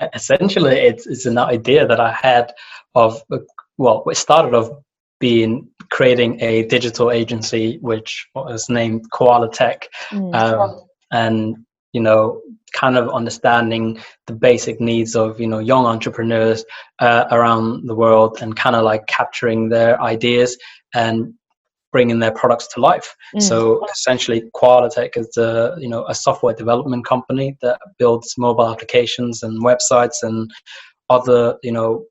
Essentially, 0.14 0.76
it's 0.76 1.06
it's 1.06 1.24
an 1.24 1.38
idea 1.38 1.86
that 1.86 2.00
I 2.00 2.12
had 2.12 2.52
of 2.94 3.22
well, 3.78 4.04
it 4.06 4.16
started 4.16 4.54
off 4.54 4.68
being 5.18 5.68
creating 5.90 6.38
a 6.42 6.64
digital 6.66 7.10
agency 7.10 7.78
which 7.80 8.28
was 8.34 8.68
named 8.68 9.10
Koala 9.10 9.50
Tech, 9.50 9.88
mm. 10.10 10.34
um, 10.34 10.82
and 11.10 11.56
you 11.94 12.02
know, 12.02 12.42
kind 12.76 12.96
of 12.96 13.08
understanding 13.08 13.98
the 14.26 14.34
basic 14.34 14.80
needs 14.80 15.16
of 15.16 15.40
you 15.40 15.48
know 15.48 15.58
young 15.58 15.86
entrepreneurs 15.86 16.64
uh, 17.00 17.24
around 17.30 17.88
the 17.88 17.94
world, 17.94 18.38
and 18.40 18.54
kind 18.56 18.76
of 18.76 18.84
like 18.84 19.06
capturing 19.06 19.70
their 19.70 20.00
ideas 20.00 20.56
and 20.94 21.34
bringing 21.92 22.18
their 22.18 22.32
products 22.32 22.66
to 22.68 22.80
life. 22.80 23.16
Mm. 23.34 23.42
So 23.42 23.84
essentially, 23.86 24.42
Koala 24.54 24.90
Tech 24.90 25.16
is 25.16 25.36
a 25.36 25.76
you 25.78 25.88
know 25.88 26.04
a 26.06 26.14
software 26.14 26.54
development 26.54 27.06
company 27.06 27.56
that 27.62 27.78
builds 27.98 28.34
mobile 28.38 28.68
applications 28.68 29.42
and 29.42 29.64
websites 29.64 30.22
and 30.22 30.50
other 31.08 31.56
you 31.62 31.72
know 31.72 32.04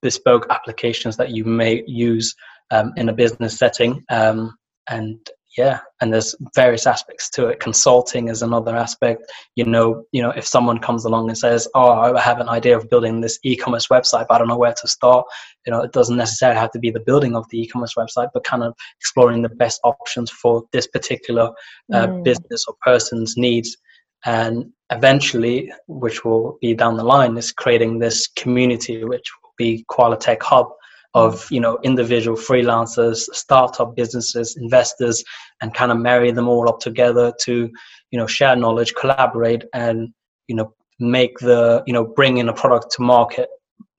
bespoke 0.00 0.46
applications 0.50 1.16
that 1.16 1.30
you 1.30 1.44
may 1.44 1.82
use 1.86 2.34
um, 2.70 2.92
in 2.96 3.08
a 3.08 3.12
business 3.12 3.56
setting. 3.58 4.04
Um, 4.10 4.54
and 4.88 5.18
yeah, 5.56 5.80
and 6.00 6.12
there's 6.12 6.34
various 6.54 6.86
aspects 6.86 7.28
to 7.30 7.48
it. 7.48 7.60
Consulting 7.60 8.28
is 8.28 8.40
another 8.40 8.74
aspect. 8.74 9.30
You 9.54 9.64
know, 9.64 10.04
you 10.10 10.22
know, 10.22 10.30
if 10.30 10.46
someone 10.46 10.78
comes 10.78 11.04
along 11.04 11.28
and 11.28 11.36
says, 11.36 11.68
"Oh, 11.74 11.90
I 11.90 12.20
have 12.20 12.40
an 12.40 12.48
idea 12.48 12.76
of 12.76 12.88
building 12.88 13.20
this 13.20 13.38
e-commerce 13.42 13.88
website, 13.88 14.26
but 14.28 14.34
I 14.34 14.38
don't 14.38 14.48
know 14.48 14.56
where 14.56 14.72
to 14.72 14.88
start," 14.88 15.26
you 15.66 15.72
know, 15.72 15.82
it 15.82 15.92
doesn't 15.92 16.16
necessarily 16.16 16.58
have 16.58 16.70
to 16.72 16.78
be 16.78 16.90
the 16.90 17.00
building 17.00 17.36
of 17.36 17.46
the 17.50 17.60
e-commerce 17.60 17.94
website, 17.94 18.28
but 18.32 18.44
kind 18.44 18.62
of 18.62 18.74
exploring 18.98 19.42
the 19.42 19.50
best 19.50 19.80
options 19.84 20.30
for 20.30 20.64
this 20.72 20.86
particular 20.86 21.50
uh, 21.92 22.06
mm. 22.06 22.24
business 22.24 22.64
or 22.66 22.74
person's 22.82 23.36
needs. 23.36 23.76
And 24.24 24.72
eventually, 24.90 25.70
which 25.86 26.24
will 26.24 26.58
be 26.62 26.74
down 26.74 26.96
the 26.96 27.04
line, 27.04 27.36
is 27.36 27.52
creating 27.52 27.98
this 27.98 28.26
community, 28.26 29.04
which 29.04 29.28
will 29.42 29.52
be 29.58 29.84
Koalatech 29.90 30.40
Hub 30.42 30.68
of 31.14 31.46
you 31.50 31.60
know 31.60 31.78
individual 31.82 32.36
freelancers, 32.36 33.24
startup 33.32 33.94
businesses, 33.94 34.56
investors, 34.56 35.22
and 35.60 35.74
kind 35.74 35.92
of 35.92 35.98
marry 35.98 36.30
them 36.30 36.48
all 36.48 36.68
up 36.68 36.80
together 36.80 37.32
to 37.42 37.70
you 38.10 38.18
know 38.18 38.26
share 38.26 38.56
knowledge, 38.56 38.94
collaborate, 38.94 39.64
and 39.74 40.08
you 40.48 40.56
know 40.56 40.74
make 40.98 41.38
the 41.38 41.82
you 41.86 41.92
know 41.92 42.04
bring 42.04 42.38
in 42.38 42.48
a 42.48 42.52
product 42.52 42.92
to 42.92 43.02
market 43.02 43.48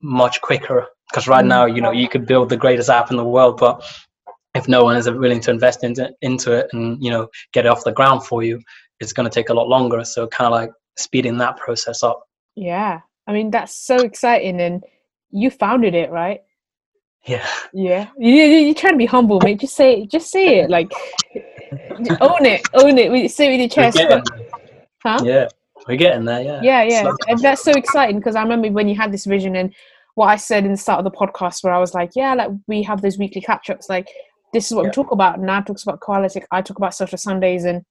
much 0.01 0.41
quicker. 0.41 0.88
Because 1.09 1.28
right 1.28 1.45
now, 1.45 1.66
you 1.66 1.82
know, 1.82 1.91
you 1.91 2.09
could 2.09 2.26
build 2.26 2.49
the 2.49 2.57
greatest 2.57 2.89
app 2.89 3.11
in 3.11 3.18
the 3.18 3.24
world, 3.24 3.57
but 3.57 3.84
if 4.55 4.68
no 4.68 4.84
one 4.84 4.95
is 4.95 5.09
willing 5.09 5.39
to 5.41 5.51
invest 5.51 5.84
into 5.84 6.11
into 6.22 6.51
it 6.53 6.68
and 6.74 7.03
you 7.03 7.09
know 7.09 7.28
get 7.53 7.66
it 7.66 7.70
off 7.70 7.84
the 7.84 7.91
ground 7.91 8.26
for 8.26 8.43
you, 8.43 8.61
it's 8.99 9.14
going 9.14 9.30
to 9.30 9.34
take 9.34 9.49
a 9.49 9.53
lot 9.53 9.68
longer. 9.68 10.03
So 10.03 10.28
kind 10.28 10.47
of 10.47 10.51
like 10.51 10.72
speeding 10.97 11.38
that 11.39 11.57
process 11.57 12.03
up. 12.03 12.24
Yeah, 12.55 13.01
I 13.28 13.34
mean 13.34 13.51
that's 13.51 13.76
so 13.76 13.97
exciting, 13.97 14.59
and 14.61 14.84
you 15.32 15.49
founded 15.49 15.95
it, 15.95 16.11
right? 16.11 16.41
Yeah. 17.26 17.48
Yeah. 17.74 18.10
You, 18.18 18.34
you, 18.34 18.72
are 18.72 18.74
trying 18.74 18.94
to 18.94 18.98
be 18.98 19.06
humble, 19.06 19.40
mate. 19.42 19.60
Just 19.60 19.76
say 19.76 20.02
it. 20.02 20.12
Just 20.12 20.30
say 20.30 20.60
it. 20.60 20.70
Like, 20.70 20.92
own 22.22 22.46
it. 22.46 22.62
Own 22.74 22.98
it. 22.98 23.32
Say 23.32 23.48
it 23.48 23.52
with 23.52 23.60
your 23.60 23.70
chest. 23.70 24.00
Huh? 25.04 25.22
Yeah. 25.24 25.48
We're 25.88 25.98
getting 25.98 26.26
there. 26.26 26.42
Yeah. 26.42 26.62
Yeah. 26.62 26.84
Yeah. 26.84 27.12
And 27.28 27.40
that's 27.40 27.64
so 27.64 27.72
exciting 27.72 28.18
because 28.18 28.36
I 28.36 28.44
remember 28.44 28.70
when 28.72 28.88
you 28.88 28.96
had 28.96 29.12
this 29.12 29.26
vision 29.26 29.56
and 29.56 29.74
what 30.16 30.28
I 30.28 30.36
said 30.36 30.66
in 30.66 30.72
the 30.72 30.78
start 30.78 31.00
of 31.00 31.06
the 31.06 31.18
podcast 31.18 31.64
where 31.64 31.74
I 31.74 31.80
was 31.80 31.94
like, 31.94 32.12
yeah, 32.16 32.34
like 32.36 32.52
we 32.68 32.84
have 32.84 33.02
those 33.02 33.18
weekly 33.18 33.42
catch 33.42 33.70
ups. 33.70 33.90
Like, 33.90 34.08
this 34.54 34.68
is 34.68 34.76
what 34.76 34.84
yeah. 34.84 34.90
we 34.90 34.94
talk 34.94 35.12
about. 35.12 35.40
Nad 35.40 35.66
talks 35.66 35.84
about 35.84 36.02
Koala 36.02 36.30
Tech. 36.30 36.46
I 36.52 36.62
talk 36.62 36.78
about 36.78 36.94
social 36.94 37.18
Sundays 37.18 37.66
and 37.66 37.84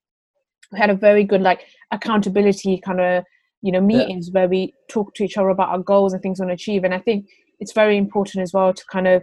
we 0.73 0.79
had 0.79 0.91
a 0.91 0.95
very 0.95 1.25
good 1.25 1.43
like 1.43 1.67
accountability 1.91 2.79
kind 2.79 3.01
of 3.01 3.25
you 3.61 3.71
know 3.71 3.81
meetings 3.81 4.29
yeah. 4.29 4.41
where 4.41 4.49
we 4.49 4.75
talk 4.89 5.15
to 5.15 5.23
each 5.23 5.37
other 5.37 5.51
about 5.51 5.69
our 5.69 5.79
goals 5.79 6.13
and 6.13 6.23
things 6.23 6.41
we 6.41 6.47
want 6.47 6.51
to 6.51 6.61
achieve 6.63 6.85
and 6.85 6.95
i 6.95 6.99
think 6.99 7.27
it's 7.63 7.73
very 7.73 7.97
important 7.97 8.43
as 8.43 8.53
well 8.53 8.73
to 8.75 8.85
kind 8.91 9.07
of 9.07 9.23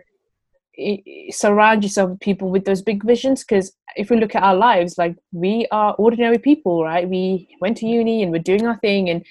surround 1.32 1.84
yourself 1.84 2.10
with 2.12 2.20
people 2.22 2.50
with 2.50 2.64
those 2.64 2.82
big 2.82 3.04
visions 3.04 3.44
because 3.44 3.74
if 3.98 4.10
we 4.10 4.18
look 4.18 4.34
at 4.34 4.44
our 4.44 4.56
lives 4.56 4.98
like 4.98 5.16
we 5.34 5.68
are 5.72 5.94
ordinary 5.96 6.38
people 6.38 6.84
right 6.84 7.10
we 7.10 7.50
went 7.60 7.76
to 7.76 7.86
uni 7.86 8.24
and 8.24 8.32
we're 8.32 8.40
doing 8.52 8.66
our 8.66 8.78
thing 8.78 9.10
and 9.10 9.26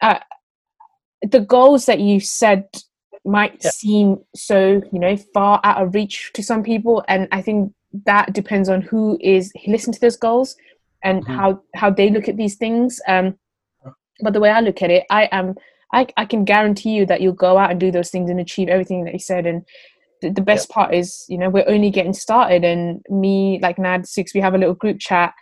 uh, 0.00 0.18
the 1.22 1.40
goals 1.40 1.86
that 1.86 2.00
you 2.00 2.18
said 2.18 2.66
might 3.24 3.62
yeah. 3.62 3.70
seem 3.70 4.18
so 4.34 4.82
you 4.92 4.98
know 4.98 5.16
far 5.16 5.60
out 5.62 5.80
of 5.82 5.94
reach 5.94 6.32
to 6.34 6.42
some 6.42 6.64
people 6.64 7.04
and 7.06 7.28
i 7.30 7.40
think 7.40 7.72
that 8.06 8.32
depends 8.32 8.68
on 8.68 8.80
who 8.82 9.16
is 9.20 9.52
listen 9.66 9.92
to 9.92 10.00
those 10.00 10.16
goals 10.16 10.56
and 11.04 11.22
mm-hmm. 11.22 11.36
how 11.36 11.62
how 11.76 11.90
they 11.90 12.10
look 12.10 12.28
at 12.28 12.36
these 12.36 12.56
things 12.56 13.00
um 13.06 13.36
but 14.22 14.32
the 14.32 14.40
way 14.40 14.50
I 14.50 14.60
look 14.60 14.82
at 14.82 14.90
it, 14.90 15.04
I 15.10 15.28
am 15.32 15.54
I, 15.92 16.06
I 16.16 16.24
can 16.24 16.44
guarantee 16.44 16.90
you 16.90 17.06
that 17.06 17.20
you'll 17.20 17.32
go 17.32 17.58
out 17.58 17.70
and 17.70 17.80
do 17.80 17.90
those 17.90 18.10
things 18.10 18.30
and 18.30 18.40
achieve 18.40 18.68
everything 18.68 19.04
that 19.04 19.12
you 19.12 19.18
said. 19.18 19.46
And 19.46 19.64
the, 20.22 20.30
the 20.30 20.40
best 20.40 20.68
part 20.68 20.94
is, 20.94 21.24
you 21.28 21.38
know, 21.38 21.50
we're 21.50 21.68
only 21.68 21.90
getting 21.90 22.12
started. 22.12 22.64
And 22.64 23.04
me, 23.08 23.58
like 23.62 23.78
Nad 23.78 24.06
Six, 24.06 24.34
we 24.34 24.40
have 24.40 24.54
a 24.54 24.58
little 24.58 24.74
group 24.74 24.98
chat 25.00 25.34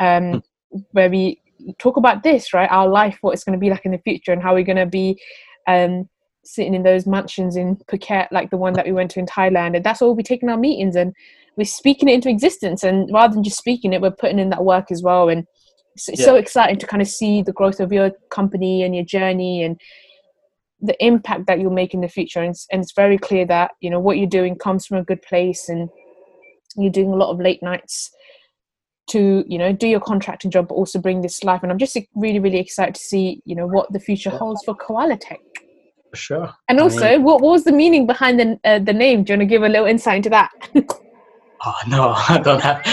um, 0.00 0.42
hmm. 0.72 0.78
where 0.92 1.10
we 1.10 1.40
talk 1.78 1.96
about 1.96 2.22
this, 2.22 2.52
right? 2.52 2.70
Our 2.70 2.88
life, 2.88 3.18
what 3.20 3.32
it's 3.32 3.44
going 3.44 3.58
to 3.58 3.64
be 3.64 3.70
like 3.70 3.84
in 3.84 3.92
the 3.92 3.98
future, 3.98 4.32
and 4.32 4.42
how 4.42 4.54
we're 4.54 4.64
going 4.64 4.76
to 4.76 4.86
be 4.86 5.20
um, 5.66 6.08
sitting 6.44 6.74
in 6.74 6.82
those 6.82 7.06
mansions 7.06 7.56
in 7.56 7.76
Phuket, 7.90 8.28
like 8.30 8.50
the 8.50 8.56
one 8.56 8.74
that 8.74 8.86
we 8.86 8.92
went 8.92 9.10
to 9.12 9.20
in 9.20 9.26
Thailand. 9.26 9.76
And 9.76 9.84
that's 9.84 10.02
all 10.02 10.08
we'll 10.08 10.16
be 10.16 10.22
taking 10.22 10.48
our 10.48 10.56
meetings 10.56 10.96
and 10.96 11.14
we're 11.56 11.64
speaking 11.64 12.08
it 12.08 12.14
into 12.14 12.28
existence. 12.28 12.82
And 12.82 13.08
rather 13.12 13.34
than 13.34 13.44
just 13.44 13.58
speaking 13.58 13.92
it, 13.92 14.00
we're 14.00 14.10
putting 14.10 14.38
in 14.38 14.50
that 14.50 14.64
work 14.64 14.90
as 14.90 15.02
well. 15.02 15.28
And 15.28 15.46
it's, 15.94 16.08
it's 16.08 16.20
yeah. 16.20 16.26
so 16.26 16.34
exciting 16.36 16.78
to 16.78 16.86
kind 16.86 17.02
of 17.02 17.08
see 17.08 17.42
the 17.42 17.52
growth 17.52 17.80
of 17.80 17.92
your 17.92 18.10
company 18.30 18.82
and 18.82 18.94
your 18.94 19.04
journey 19.04 19.62
and 19.62 19.80
the 20.80 20.96
impact 21.04 21.46
that 21.46 21.60
you'll 21.60 21.72
make 21.72 21.94
in 21.94 22.00
the 22.00 22.08
future. 22.08 22.40
And 22.40 22.50
it's, 22.50 22.66
and 22.70 22.82
it's 22.82 22.92
very 22.92 23.18
clear 23.18 23.46
that 23.46 23.72
you 23.80 23.90
know 23.90 24.00
what 24.00 24.18
you're 24.18 24.26
doing 24.26 24.56
comes 24.56 24.86
from 24.86 24.98
a 24.98 25.04
good 25.04 25.22
place 25.22 25.68
and 25.68 25.88
you're 26.76 26.92
doing 26.92 27.12
a 27.12 27.16
lot 27.16 27.30
of 27.30 27.40
late 27.40 27.62
nights 27.62 28.10
to 29.06 29.44
you 29.46 29.58
know 29.58 29.70
do 29.70 29.86
your 29.86 30.00
contracting 30.00 30.50
job 30.50 30.68
but 30.68 30.74
also 30.74 30.98
bring 30.98 31.20
this 31.20 31.44
life. 31.44 31.62
And 31.62 31.70
i'm 31.70 31.78
just 31.78 31.96
really 32.14 32.38
really 32.38 32.58
excited 32.58 32.94
to 32.94 33.00
see 33.00 33.42
you 33.44 33.54
know 33.54 33.66
what 33.66 33.92
the 33.92 34.00
future 34.00 34.30
holds 34.30 34.62
for 34.64 34.74
koala 34.74 35.16
tech. 35.16 35.40
Sure. 36.14 36.52
And 36.68 36.78
also 36.78 37.04
I 37.04 37.16
mean, 37.16 37.24
what, 37.24 37.40
what 37.40 37.50
was 37.50 37.64
the 37.64 37.72
meaning 37.72 38.06
behind 38.06 38.38
the 38.38 38.58
uh, 38.64 38.78
the 38.78 38.92
name? 38.92 39.24
Do 39.24 39.32
you 39.32 39.38
want 39.38 39.48
to 39.48 39.52
give 39.52 39.62
a 39.62 39.68
little 39.68 39.86
insight 39.86 40.16
into 40.16 40.30
that? 40.30 40.50
Oh 41.66 41.74
no 41.88 42.12
i 42.28 42.38
don't 42.44 42.60
have 42.60 42.84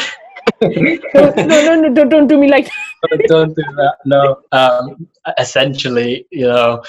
no, 0.62 1.34
no, 1.36 1.82
no, 1.82 1.94
don't, 1.94 2.10
don't 2.10 2.28
do 2.28 2.38
me 2.38 2.50
like 2.50 2.70
don't 3.28 3.56
do 3.56 3.64
that. 3.76 3.98
No. 4.06 4.42
Um, 4.52 5.08
essentially, 5.38 6.26
you 6.32 6.48
know, 6.48 6.84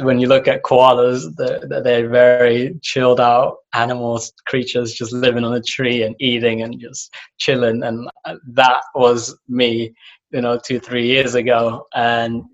when 0.00 0.18
you 0.18 0.28
look 0.28 0.48
at 0.48 0.62
koalas, 0.62 1.34
they're, 1.36 1.82
they're 1.82 2.08
very 2.08 2.78
chilled 2.82 3.20
out 3.20 3.58
animals, 3.74 4.32
creatures 4.46 4.94
just 4.94 5.12
living 5.12 5.44
on 5.44 5.54
a 5.54 5.62
tree 5.62 6.02
and 6.02 6.16
eating 6.20 6.62
and 6.62 6.80
just 6.80 7.12
chilling. 7.38 7.82
And 7.82 8.08
that 8.48 8.82
was 8.94 9.36
me, 9.48 9.94
you 10.30 10.40
know, 10.40 10.58
two, 10.58 10.80
three 10.80 11.06
years 11.06 11.34
ago. 11.34 11.86
And 11.94 12.44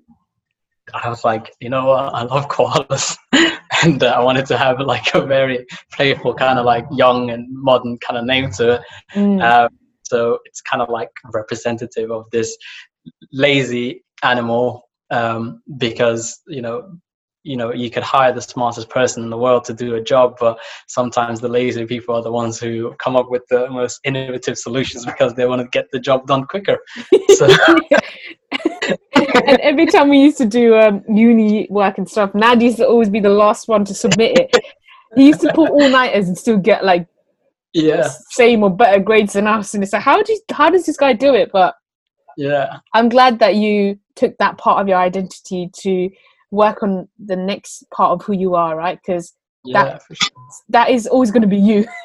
I 0.92 1.09
was 1.09 1.24
like, 1.24 1.53
you 1.61 1.70
know 1.70 1.86
what? 1.86 2.14
I 2.14 2.22
love 2.22 2.48
koalas. 2.48 3.16
and 3.84 4.03
uh, 4.03 4.07
I 4.09 4.20
wanted 4.20 4.46
to 4.46 4.59
have 4.59 4.80
like 4.80 5.14
a 5.14 5.24
very 5.24 5.66
playful, 5.92 6.34
kind 6.34 6.59
of 6.59 6.64
like 6.64 6.84
young 6.90 7.30
and 7.30 7.46
modern 7.51 7.96
kind 7.98 8.18
of 8.18 8.24
name 8.24 8.51
to 8.53 8.74
it. 8.74 8.82
Mm. 9.14 9.42
Um, 9.42 9.78
so 10.11 10.39
it's 10.45 10.61
kind 10.61 10.83
of 10.83 10.89
like 10.89 11.11
representative 11.33 12.11
of 12.11 12.25
this 12.31 12.57
lazy 13.33 14.05
animal 14.23 14.89
um, 15.11 15.63
because 15.79 16.41
you 16.47 16.63
know 16.63 16.77
you 17.43 17.57
know 17.57 17.73
you 17.73 17.91
could 17.91 18.03
hire 18.03 18.33
the 18.33 18.43
smartest 18.43 18.91
person 18.91 19.23
in 19.23 19.31
the 19.31 19.37
world 19.37 19.65
to 19.65 19.73
do 19.73 19.95
a 19.95 20.01
job 20.01 20.37
but 20.39 20.59
sometimes 20.89 21.41
the 21.41 21.49
lazy 21.49 21.87
people 21.87 22.15
are 22.15 22.23
the 22.23 22.31
ones 22.31 22.61
who 22.61 22.95
come 22.99 23.17
up 23.17 23.31
with 23.31 23.43
the 23.49 23.69
most 23.71 23.99
innovative 24.05 24.59
solutions 24.59 25.07
because 25.07 25.33
they 25.35 25.47
want 25.47 25.63
to 25.63 25.69
get 25.69 25.87
the 25.93 25.99
job 25.99 26.27
done 26.27 26.45
quicker. 26.45 26.79
So 27.31 27.47
and 29.47 29.61
every 29.61 29.87
time 29.87 30.09
we 30.09 30.19
used 30.19 30.37
to 30.39 30.45
do 30.45 30.77
um, 30.77 31.03
uni 31.09 31.67
work 31.71 31.97
and 31.97 32.09
stuff 32.09 32.35
nad 32.35 32.61
used 32.61 32.77
to 32.79 32.87
always 32.87 33.09
be 33.09 33.21
the 33.21 33.31
last 33.31 33.69
one 33.69 33.85
to 33.87 33.95
submit 33.95 34.39
it. 34.39 34.57
He 35.17 35.29
used 35.29 35.41
to 35.41 35.53
pull 35.55 35.69
all-nighters 35.69 36.29
and 36.29 36.37
still 36.37 36.59
get 36.59 36.85
like 36.85 37.07
yeah. 37.73 38.09
Same 38.31 38.62
or 38.62 38.71
better 38.71 39.01
grades 39.01 39.35
than 39.35 39.47
us 39.47 39.75
and 39.75 39.83
it's 39.83 39.93
like 39.93 40.03
how 40.03 40.23
do 40.23 40.33
you, 40.33 40.41
how 40.51 40.71
does 40.71 40.87
this 40.87 40.97
guy 40.97 41.12
do 41.12 41.35
it? 41.35 41.51
But 41.53 41.75
yeah. 42.37 42.79
I'm 42.95 43.09
glad 43.09 43.39
that 43.41 43.57
you 43.57 43.99
took 44.16 44.37
that 44.39 44.59
part 44.59 44.81
of 44.81 44.89
your 44.89 44.99
identity 44.99 45.71
to 45.81 46.11
work 46.51 46.83
on 46.83 47.09
the 47.25 47.37
next 47.37 47.85
part 47.91 48.12
of 48.12 48.23
who 48.25 48.33
you 48.33 48.55
are 48.55 48.77
right? 48.77 48.99
Because 49.05 49.35
yeah, 49.64 49.85
that 49.85 50.03
sure. 50.12 50.31
that 50.71 50.91
is 50.91 51.07
always 51.07 51.31
going 51.31 51.43
to 51.43 51.49
be 51.49 51.59
you. 51.59 51.87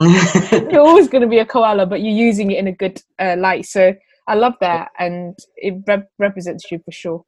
You're 0.52 0.80
always 0.80 1.08
going 1.08 1.22
to 1.22 1.28
be 1.28 1.38
a 1.38 1.44
koala 1.44 1.84
but 1.84 2.00
you're 2.00 2.14
using 2.14 2.52
it 2.52 2.58
in 2.58 2.68
a 2.68 2.72
good 2.72 3.02
uh, 3.18 3.34
light. 3.36 3.66
So 3.66 3.94
i 4.28 4.34
love 4.34 4.54
that 4.60 4.90
and 4.98 5.36
it 5.56 5.82
rep- 5.86 6.10
represents 6.18 6.70
you 6.70 6.78
for 6.84 6.92
sure. 6.92 7.24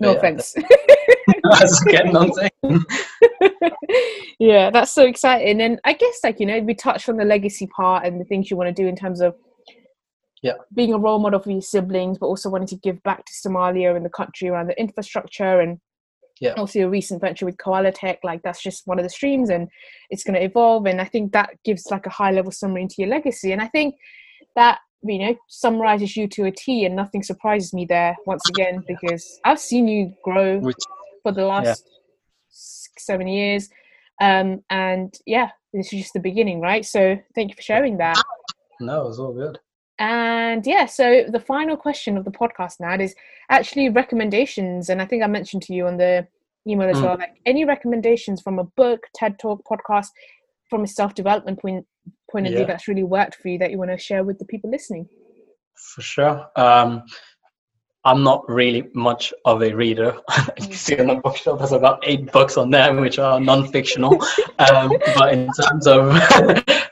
No 0.00 0.12
yeah, 0.12 0.18
offense 0.18 0.54
that's 1.50 1.82
getting 1.84 2.16
on 2.16 2.30
yeah 4.38 4.70
that's 4.70 4.92
so 4.92 5.04
exciting 5.04 5.60
and 5.60 5.80
i 5.84 5.92
guess 5.92 6.20
like 6.22 6.38
you 6.40 6.46
know 6.46 6.60
we 6.60 6.74
touched 6.74 7.08
on 7.08 7.16
the 7.16 7.24
legacy 7.24 7.66
part 7.66 8.06
and 8.06 8.20
the 8.20 8.24
things 8.24 8.50
you 8.50 8.56
want 8.56 8.68
to 8.68 8.82
do 8.82 8.88
in 8.88 8.96
terms 8.96 9.20
of 9.20 9.34
yeah. 10.42 10.54
being 10.74 10.92
a 10.92 10.98
role 10.98 11.18
model 11.18 11.40
for 11.40 11.50
your 11.50 11.62
siblings, 11.62 12.18
but 12.18 12.26
also 12.26 12.50
wanting 12.50 12.68
to 12.68 12.76
give 12.76 13.02
back 13.04 13.24
to 13.24 13.32
Somalia 13.32 13.96
and 13.96 14.04
the 14.04 14.10
country 14.10 14.48
around 14.48 14.66
the 14.66 14.78
infrastructure 14.78 15.60
and 15.60 15.78
yeah. 16.40 16.52
also 16.54 16.80
your 16.80 16.90
recent 16.90 17.20
venture 17.20 17.46
with 17.46 17.58
Koala 17.58 17.92
Tech. 17.92 18.18
Like 18.24 18.42
that's 18.42 18.62
just 18.62 18.86
one 18.86 18.98
of 18.98 19.04
the 19.04 19.10
streams 19.10 19.50
and 19.50 19.68
it's 20.10 20.24
going 20.24 20.34
to 20.34 20.44
evolve. 20.44 20.86
And 20.86 21.00
I 21.00 21.04
think 21.04 21.32
that 21.32 21.50
gives 21.64 21.86
like 21.90 22.06
a 22.06 22.10
high 22.10 22.32
level 22.32 22.50
summary 22.50 22.82
into 22.82 22.96
your 22.98 23.08
legacy. 23.08 23.52
And 23.52 23.62
I 23.62 23.68
think 23.68 23.94
that 24.56 24.80
you 25.04 25.18
know 25.18 25.36
summarizes 25.48 26.16
you 26.16 26.28
to 26.28 26.44
a 26.44 26.50
T, 26.52 26.84
and 26.84 26.94
nothing 26.94 27.22
surprises 27.22 27.72
me 27.72 27.84
there 27.84 28.16
once 28.26 28.42
again 28.50 28.84
because 28.86 29.40
I've 29.44 29.58
seen 29.58 29.88
you 29.88 30.12
grow 30.22 30.58
Which, 30.58 30.76
for 31.22 31.32
the 31.32 31.44
last 31.44 31.66
yeah. 31.66 31.74
six, 32.48 33.06
seven 33.06 33.26
years. 33.26 33.68
Um, 34.20 34.62
and 34.70 35.16
yeah, 35.26 35.50
this 35.72 35.92
is 35.92 36.00
just 36.00 36.12
the 36.12 36.20
beginning, 36.20 36.60
right? 36.60 36.84
So 36.84 37.18
thank 37.34 37.50
you 37.50 37.56
for 37.56 37.62
sharing 37.62 37.98
that. 37.98 38.20
no, 38.80 39.08
it's 39.08 39.18
all 39.18 39.32
good. 39.32 39.58
And 39.98 40.66
yeah, 40.66 40.86
so 40.86 41.24
the 41.28 41.40
final 41.40 41.76
question 41.76 42.16
of 42.16 42.24
the 42.24 42.30
podcast 42.30 42.80
now 42.80 42.94
is 42.94 43.14
actually 43.50 43.88
recommendations. 43.88 44.88
And 44.88 45.00
I 45.00 45.06
think 45.06 45.22
I 45.22 45.26
mentioned 45.28 45.62
to 45.64 45.74
you 45.74 45.86
on 45.86 45.96
the 45.96 46.26
email 46.66 46.88
as 46.88 46.96
Mm. 46.96 47.02
well, 47.02 47.18
like 47.18 47.36
any 47.46 47.64
recommendations 47.64 48.40
from 48.40 48.58
a 48.58 48.64
book, 48.64 49.06
TED 49.14 49.38
Talk, 49.38 49.62
podcast, 49.64 50.08
from 50.70 50.84
a 50.84 50.86
self 50.86 51.14
development 51.14 51.60
point 51.60 51.86
point 52.30 52.46
of 52.46 52.54
view 52.54 52.64
that's 52.66 52.88
really 52.88 53.02
worked 53.04 53.36
for 53.36 53.48
you 53.48 53.58
that 53.58 53.70
you 53.70 53.78
want 53.78 53.90
to 53.90 53.98
share 53.98 54.24
with 54.24 54.38
the 54.38 54.44
people 54.46 54.70
listening. 54.70 55.08
For 55.94 56.02
sure. 56.02 56.46
Um, 56.56 57.02
I'm 58.04 58.22
not 58.24 58.44
really 58.48 58.84
much 58.94 59.32
of 59.44 59.62
a 59.62 59.72
reader. 59.72 60.16
you 60.58 60.66
can 60.66 60.72
see 60.72 60.98
on 60.98 61.06
the 61.06 61.14
bookshelf, 61.16 61.58
there's 61.60 61.72
about 61.72 62.02
eight 62.06 62.32
books 62.32 62.56
on 62.56 62.70
there, 62.70 62.92
which 62.94 63.18
are 63.18 63.38
non-fictional. 63.40 64.14
um, 64.58 64.90
but 65.16 65.32
in 65.32 65.48
terms 65.52 65.86
of, 65.86 66.20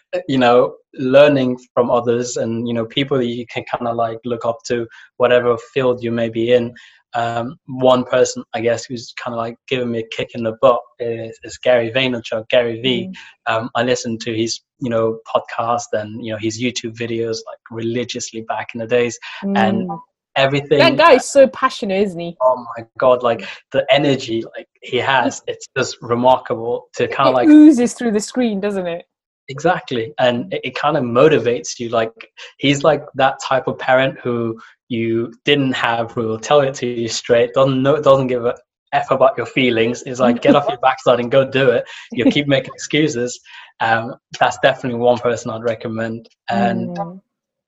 you 0.29 0.39
know, 0.39 0.77
learning 0.95 1.57
from 1.73 1.89
others 1.91 2.37
and 2.37 2.67
you 2.67 2.75
know 2.75 2.85
people 2.85 3.17
that 3.17 3.27
you 3.27 3.47
can 3.47 3.65
kind 3.73 3.87
of 3.89 3.97
like 3.97 4.19
look 4.25 4.45
up 4.45 4.59
to, 4.67 4.87
whatever 5.17 5.57
field 5.73 6.03
you 6.03 6.11
may 6.13 6.29
be 6.29 6.53
in. 6.53 6.73
Um, 7.15 7.57
one 7.67 8.05
person, 8.05 8.45
I 8.55 8.61
guess, 8.61 8.85
who's 8.85 9.13
kind 9.21 9.35
of 9.35 9.39
like 9.39 9.57
giving 9.67 9.91
me 9.91 9.99
a 9.99 10.17
kick 10.17 10.29
in 10.35 10.45
the 10.45 10.57
butt 10.63 10.81
is, 11.01 11.37
is 11.43 11.59
Gary 11.59 11.91
Vaynerchuk, 11.91 12.49
Gary 12.51 12.81
V 12.83 13.09
Mm. 13.09 13.53
um, 13.53 13.71
I 13.75 13.83
listened 13.83 14.21
to 14.21 14.37
his, 14.37 14.61
you 14.79 14.91
know, 14.91 15.19
podcast 15.27 15.87
and 15.93 16.25
you 16.25 16.33
know 16.33 16.39
his 16.39 16.63
YouTube 16.63 16.95
videos 16.97 17.39
like 17.49 17.59
religiously 17.73 18.43
back 18.43 18.69
in 18.75 18.79
the 18.81 18.87
days. 18.87 19.19
And 19.43 19.89
Mm. 19.89 20.01
Everything. 20.37 20.79
that 20.79 20.97
guy 20.97 21.15
is 21.15 21.25
so 21.25 21.49
passionate, 21.49 22.03
isn't 22.03 22.21
he? 22.21 22.37
Oh 22.41 22.65
my 22.77 22.87
god! 22.99 23.23
Like 23.23 23.45
the 23.73 23.85
energy, 23.91 24.45
like 24.57 24.69
he 24.81 24.99
has, 24.99 25.43
it's 25.47 25.67
just 25.77 25.99
remarkable 26.01 26.89
to 26.95 27.09
kind 27.09 27.29
of 27.29 27.35
like 27.35 27.49
oozes 27.49 27.95
through 27.95 28.13
the 28.13 28.21
screen, 28.21 28.61
doesn't 28.61 28.87
it? 28.87 29.07
exactly, 29.49 30.15
and 30.19 30.53
it, 30.55 30.61
it 30.65 30.75
kind 30.77 30.97
of 30.97 31.03
motivates 31.03 31.79
you. 31.79 31.89
Like 31.89 32.13
he's 32.59 32.85
like 32.85 33.03
that 33.15 33.41
type 33.43 33.67
of 33.67 33.79
parent 33.79 34.19
who 34.21 34.59
you 34.89 35.33
didn't 35.45 35.73
have, 35.73 36.13
who 36.13 36.23
will 36.23 36.39
tell 36.39 36.61
it 36.61 36.75
to 36.77 36.87
you 36.87 37.09
straight, 37.09 37.53
doesn't 37.53 37.83
know, 37.83 38.01
doesn't 38.01 38.29
give 38.29 38.45
a 38.47 38.55
f 38.93 39.11
about 39.11 39.37
your 39.37 39.47
feelings. 39.47 40.03
Is 40.03 40.21
like 40.21 40.43
get 40.43 40.55
off 40.57 40.69
your 40.69 40.79
backside 40.79 41.21
and 41.21 41.31
go 41.31 41.49
do 41.49 41.71
it. 41.71 41.85
You 42.13 42.25
keep 42.27 42.47
making 42.57 42.73
excuses. 42.75 43.39
Um, 43.81 44.15
that's 44.39 44.59
definitely 44.63 45.01
one 45.01 45.19
person 45.19 45.51
I'd 45.51 45.63
recommend. 45.63 46.29
And 46.49 46.97
Mm. 46.97 47.21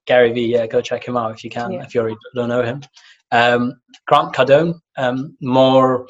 Gary 0.06 0.32
Vee, 0.32 0.46
yeah, 0.46 0.66
go 0.66 0.80
check 0.80 1.06
him 1.06 1.16
out 1.16 1.32
if 1.32 1.44
you 1.44 1.50
can, 1.50 1.72
Yeah. 1.72 1.82
if 1.84 1.94
you 1.94 2.00
already 2.00 2.16
don't 2.34 2.48
know 2.48 2.62
him. 2.62 2.82
Um, 3.30 3.80
Grant 4.06 4.34
Cardone, 4.34 4.74
um, 4.98 5.36
more 5.40 6.06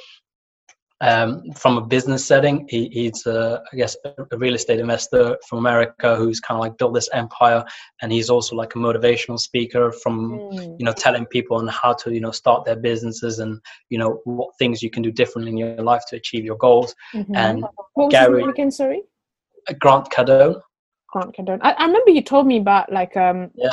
um, 1.01 1.43
from 1.57 1.79
a 1.79 1.85
business 1.85 2.25
setting. 2.25 2.65
He, 2.69 2.89
he's, 2.93 3.27
uh, 3.27 3.59
I 3.73 3.77
guess, 3.77 3.97
a 4.05 4.37
real 4.39 4.55
estate 4.55 4.79
investor 4.79 5.37
from 5.49 5.59
America 5.59 6.15
who's 6.15 6.39
kind 6.39 6.57
of 6.57 6.61
like 6.61 6.79
built 6.79 6.95
this 6.95 7.09
empire, 7.13 7.65
and 8.01 8.13
he's 8.13 8.31
also 8.31 8.55
like 8.55 8.77
a 8.77 8.79
motivational 8.79 9.39
speaker 9.39 9.91
from 9.91 10.31
Mm. 10.39 10.77
you 10.79 10.85
know 10.87 10.93
telling 10.93 11.27
people 11.27 11.57
on 11.57 11.67
how 11.67 11.93
to 11.95 12.13
you 12.15 12.21
know 12.21 12.31
start 12.31 12.65
their 12.65 12.77
businesses 12.77 13.41
and 13.41 13.61
you 13.91 13.99
know 13.99 14.21
what 14.25 14.51
things 14.61 14.81
you 14.81 14.91
can 14.91 15.03
do 15.03 15.11
differently 15.11 15.51
in 15.51 15.59
your 15.59 15.83
life 15.83 16.05
to 16.09 16.17
achieve 16.17 16.45
your 16.45 16.57
goals. 16.57 16.95
Mhm. 17.15 17.27
And 17.35 17.63
what 17.63 17.73
was 17.97 18.13
Gary- 18.13 18.45
again? 18.45 18.71
Sorry, 18.71 19.03
Grant 19.81 20.09
Cardone, 20.11 20.61
I, 21.15 21.73
I 21.73 21.87
remember 21.87 22.11
you 22.11 22.23
told 22.23 22.47
me 22.47 22.59
about 22.59 22.93
like 22.93 23.17
um 23.17 23.51
yeah, 23.55 23.71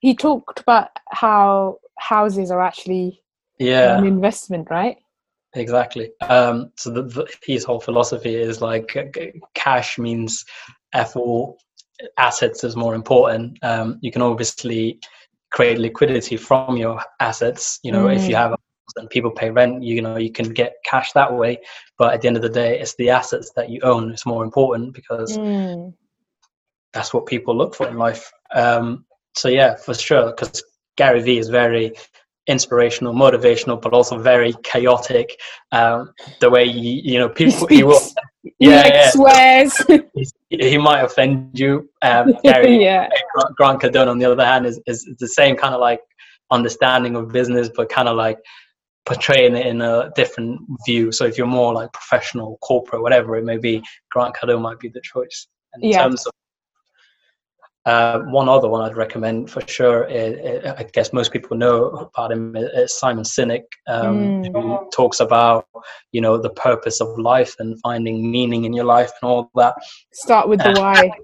he 0.00 0.14
talked 0.14 0.60
about 0.60 0.88
how 1.10 1.78
houses 1.98 2.50
are 2.50 2.60
actually 2.62 3.22
yeah. 3.58 3.98
an 3.98 4.06
investment, 4.06 4.68
right? 4.70 4.96
Exactly. 5.54 6.10
Um, 6.20 6.70
so 6.76 6.90
the, 6.90 7.02
the, 7.02 7.26
his 7.44 7.64
whole 7.64 7.80
philosophy 7.80 8.34
is 8.34 8.60
like 8.60 8.96
uh, 8.96 9.04
cash 9.54 9.98
means 9.98 10.44
F 10.92 11.16
all 11.16 11.58
assets 12.18 12.64
is 12.64 12.76
more 12.76 12.94
important. 12.94 13.58
Um, 13.62 13.98
you 14.00 14.12
can 14.12 14.22
obviously 14.22 15.00
create 15.50 15.78
liquidity 15.78 16.36
from 16.36 16.76
your 16.76 17.00
assets. 17.20 17.80
You 17.82 17.92
know, 17.92 18.08
if 18.08 18.28
you 18.28 18.34
Mm. 18.34 18.38
have 18.38 18.54
and 18.96 19.10
people 19.10 19.30
pay 19.30 19.50
rent, 19.50 19.82
you 19.82 20.00
know, 20.02 20.16
you 20.16 20.32
can 20.32 20.48
get 20.52 20.74
cash 20.84 21.12
that 21.12 21.32
way. 21.32 21.58
But 21.98 22.14
at 22.14 22.20
the 22.22 22.28
end 22.28 22.36
of 22.36 22.42
the 22.42 22.48
day, 22.48 22.78
it's 22.80 22.94
the 22.96 23.10
assets 23.10 23.50
that 23.56 23.68
you 23.70 23.80
own. 23.82 24.10
It's 24.12 24.26
more 24.26 24.44
important 24.44 24.94
because 24.94 25.36
Mm. 25.38 25.94
That's 26.98 27.14
what 27.14 27.26
people 27.26 27.56
look 27.56 27.76
for 27.76 27.86
in 27.88 27.96
life. 27.96 28.30
Um, 28.52 29.04
so 29.36 29.48
yeah, 29.48 29.76
for 29.76 29.94
sure, 29.94 30.32
because 30.32 30.62
Gary 30.96 31.22
Vee 31.22 31.38
is 31.38 31.48
very 31.48 31.92
inspirational, 32.48 33.14
motivational, 33.14 33.80
but 33.80 33.92
also 33.92 34.18
very 34.18 34.52
chaotic. 34.64 35.38
Um, 35.70 36.12
the 36.40 36.50
way 36.50 36.64
you, 36.64 37.00
you 37.04 37.18
know 37.20 37.28
people, 37.28 37.68
he 37.68 37.84
will, 37.84 38.00
yeah, 38.58 38.88
yeah, 38.88 39.10
swears. 39.10 39.74
he 40.50 40.76
might 40.76 41.02
offend 41.02 41.56
you. 41.56 41.88
Um, 42.02 42.34
Gary 42.42 42.82
yeah. 42.82 43.08
Grant- 43.34 43.56
Grant 43.56 43.80
Cardone, 43.82 44.08
on 44.08 44.18
the 44.18 44.24
other 44.30 44.44
hand, 44.44 44.66
is, 44.66 44.80
is 44.86 45.08
the 45.20 45.28
same 45.28 45.54
kind 45.54 45.74
of 45.74 45.80
like 45.80 46.00
understanding 46.50 47.14
of 47.14 47.28
business, 47.28 47.70
but 47.76 47.88
kind 47.90 48.08
of 48.08 48.16
like 48.16 48.38
portraying 49.06 49.54
it 49.54 49.66
in 49.66 49.82
a 49.82 50.10
different 50.16 50.60
view. 50.84 51.12
So 51.12 51.26
if 51.26 51.38
you're 51.38 51.46
more 51.46 51.72
like 51.74 51.92
professional, 51.92 52.58
corporate, 52.60 53.02
whatever 53.02 53.36
it 53.36 53.44
may 53.44 53.58
be, 53.58 53.84
Grant 54.10 54.34
Cardone 54.34 54.62
might 54.62 54.80
be 54.80 54.88
the 54.88 55.00
choice. 55.02 55.46
In 55.74 55.90
Yeah. 55.90 56.02
terms 56.02 56.26
of 56.26 56.32
uh, 57.88 58.18
one 58.40 58.48
other 58.48 58.68
one 58.74 58.82
I'd 58.86 58.96
recommend 59.04 59.50
for 59.50 59.62
sure, 59.76 60.00
is, 60.04 60.64
I 60.80 60.84
guess 60.96 61.12
most 61.12 61.32
people 61.32 61.56
know 61.64 61.76
about 62.08 62.32
him, 62.32 62.54
is 62.56 62.98
Simon 63.02 63.24
Sinek, 63.24 63.64
um, 63.94 64.16
Mm. 64.18 64.52
who 64.52 64.62
talks 65.00 65.18
about, 65.20 65.66
you 66.14 66.20
know, 66.24 66.34
the 66.46 66.50
purpose 66.68 67.00
of 67.04 67.08
life 67.18 67.54
and 67.60 67.70
finding 67.86 68.16
meaning 68.36 68.64
in 68.64 68.72
your 68.78 68.84
life 68.96 69.12
and 69.20 69.30
all 69.30 69.50
that 69.62 69.74
Start 70.12 70.48
with 70.50 70.60
the 70.66 70.72
why. 70.80 71.10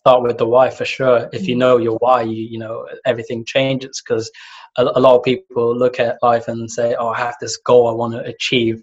start 0.00 0.22
with 0.22 0.38
the 0.38 0.46
why 0.54 0.68
for 0.78 0.84
sure 0.84 1.18
if 1.32 1.42
you 1.48 1.56
know 1.62 1.74
your 1.86 1.96
why 2.04 2.20
you 2.20 2.42
you 2.52 2.58
know 2.64 2.76
everything 3.06 3.40
changes 3.54 4.02
because 4.02 4.26
a, 4.76 4.82
a 4.98 5.00
lot 5.06 5.14
of 5.16 5.22
people 5.22 5.74
look 5.82 5.96
at 6.00 6.18
life 6.30 6.46
and 6.48 6.68
say 6.78 6.88
oh 7.00 7.08
i 7.08 7.18
have 7.26 7.36
this 7.40 7.56
goal 7.68 7.88
i 7.88 7.92
want 7.92 8.12
to 8.12 8.20
achieve 8.34 8.76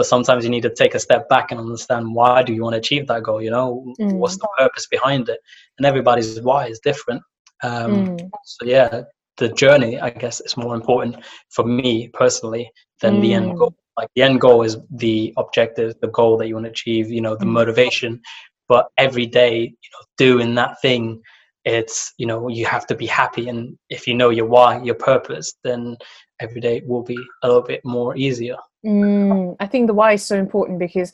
but 0.00 0.16
sometimes 0.16 0.48
you 0.54 0.56
need 0.58 0.72
to 0.74 0.80
take 0.84 1.04
a 1.06 1.08
step 1.10 1.36
back 1.40 1.58
and 1.60 1.68
understand 1.70 2.20
why 2.24 2.42
do 2.44 2.54
you 2.54 2.64
want 2.64 2.76
to 2.76 2.84
achieve 2.84 3.08
that 3.08 3.24
goal 3.28 3.42
you 3.46 3.54
know 3.56 3.94
Mm. 4.00 4.20
what's 4.20 4.38
the 4.42 4.56
purpose 4.64 4.88
behind 4.96 5.34
it 5.38 5.48
and 5.86 5.96
everybody's 5.96 6.42
why 6.48 6.66
is 6.68 6.80
different 6.90 7.22
um, 7.68 8.08
Mm. 8.08 8.30
so 8.44 8.66
yeah 8.66 9.02
the 9.38 9.48
journey 9.62 10.00
i 10.08 10.12
guess 10.16 10.40
is 10.40 10.56
more 10.56 10.74
important 10.74 11.16
for 11.50 11.64
me 11.64 12.08
personally 12.12 12.70
than 13.02 13.20
the 13.20 13.32
end 13.34 13.52
Mm. 13.52 13.58
goal 13.58 13.72
like 13.98 14.08
the 14.14 14.22
end 14.22 14.40
goal 14.40 14.62
is 14.62 14.76
the 14.96 15.32
objective 15.38 15.94
the 16.00 16.08
goal 16.08 16.36
that 16.38 16.48
you 16.48 16.54
want 16.54 16.66
to 16.66 16.70
achieve 16.70 17.10
you 17.10 17.20
know 17.20 17.36
the 17.36 17.46
Mm. 17.46 17.54
motivation 17.58 18.20
but 18.68 18.86
every 18.98 19.26
day 19.26 19.54
you 19.60 19.90
know 19.92 20.04
doing 20.18 20.54
that 20.54 20.80
thing 20.80 21.20
it's 21.64 22.12
you 22.18 22.26
know 22.26 22.48
you 22.48 22.66
have 22.66 22.86
to 22.86 22.94
be 22.94 23.06
happy 23.06 23.48
and 23.48 23.76
if 23.90 24.06
you 24.06 24.14
know 24.14 24.30
your 24.30 24.46
why 24.46 24.80
your 24.82 24.94
purpose 24.94 25.54
then 25.64 25.96
every 26.40 26.60
day 26.60 26.82
will 26.86 27.02
be 27.02 27.32
a 27.42 27.48
little 27.48 27.62
bit 27.62 27.80
more 27.84 28.16
easier 28.16 28.56
Mm, 28.84 29.56
I 29.60 29.66
think 29.66 29.86
the 29.86 29.94
why 29.94 30.12
is 30.14 30.24
so 30.24 30.36
important 30.36 30.78
because 30.78 31.12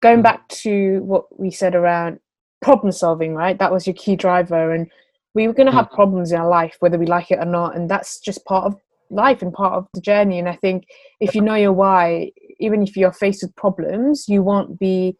going 0.00 0.20
Mm. 0.20 0.22
back 0.22 0.48
to 0.48 1.00
what 1.04 1.24
we 1.38 1.50
said 1.50 1.74
around 1.74 2.20
problem 2.60 2.92
solving, 2.92 3.34
right? 3.34 3.58
That 3.58 3.72
was 3.72 3.86
your 3.86 3.94
key 3.94 4.16
driver, 4.16 4.72
and 4.72 4.90
we 5.34 5.46
were 5.46 5.52
going 5.54 5.66
to 5.66 5.72
have 5.72 5.88
Mm. 5.90 5.94
problems 5.94 6.32
in 6.32 6.40
our 6.40 6.48
life, 6.48 6.76
whether 6.80 6.98
we 6.98 7.06
like 7.06 7.30
it 7.30 7.38
or 7.38 7.44
not, 7.44 7.76
and 7.76 7.90
that's 7.90 8.20
just 8.20 8.44
part 8.44 8.64
of 8.64 8.76
life 9.10 9.42
and 9.42 9.52
part 9.52 9.74
of 9.74 9.86
the 9.94 10.00
journey. 10.00 10.38
And 10.38 10.48
I 10.48 10.56
think 10.56 10.84
if 11.20 11.34
you 11.34 11.40
know 11.42 11.54
your 11.56 11.72
why, 11.72 12.32
even 12.60 12.82
if 12.82 12.96
you're 12.96 13.12
faced 13.12 13.42
with 13.42 13.54
problems, 13.56 14.28
you 14.28 14.42
won't 14.42 14.78
be, 14.78 15.16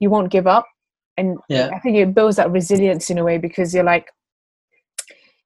you 0.00 0.10
won't 0.10 0.30
give 0.30 0.46
up, 0.46 0.66
and 1.16 1.38
Yeah. 1.48 1.70
I 1.72 1.78
think 1.78 1.96
it 1.96 2.14
builds 2.14 2.36
that 2.36 2.50
resilience 2.50 3.08
in 3.10 3.18
a 3.18 3.24
way 3.24 3.38
because 3.38 3.72
you're 3.74 3.84
like, 3.84 4.10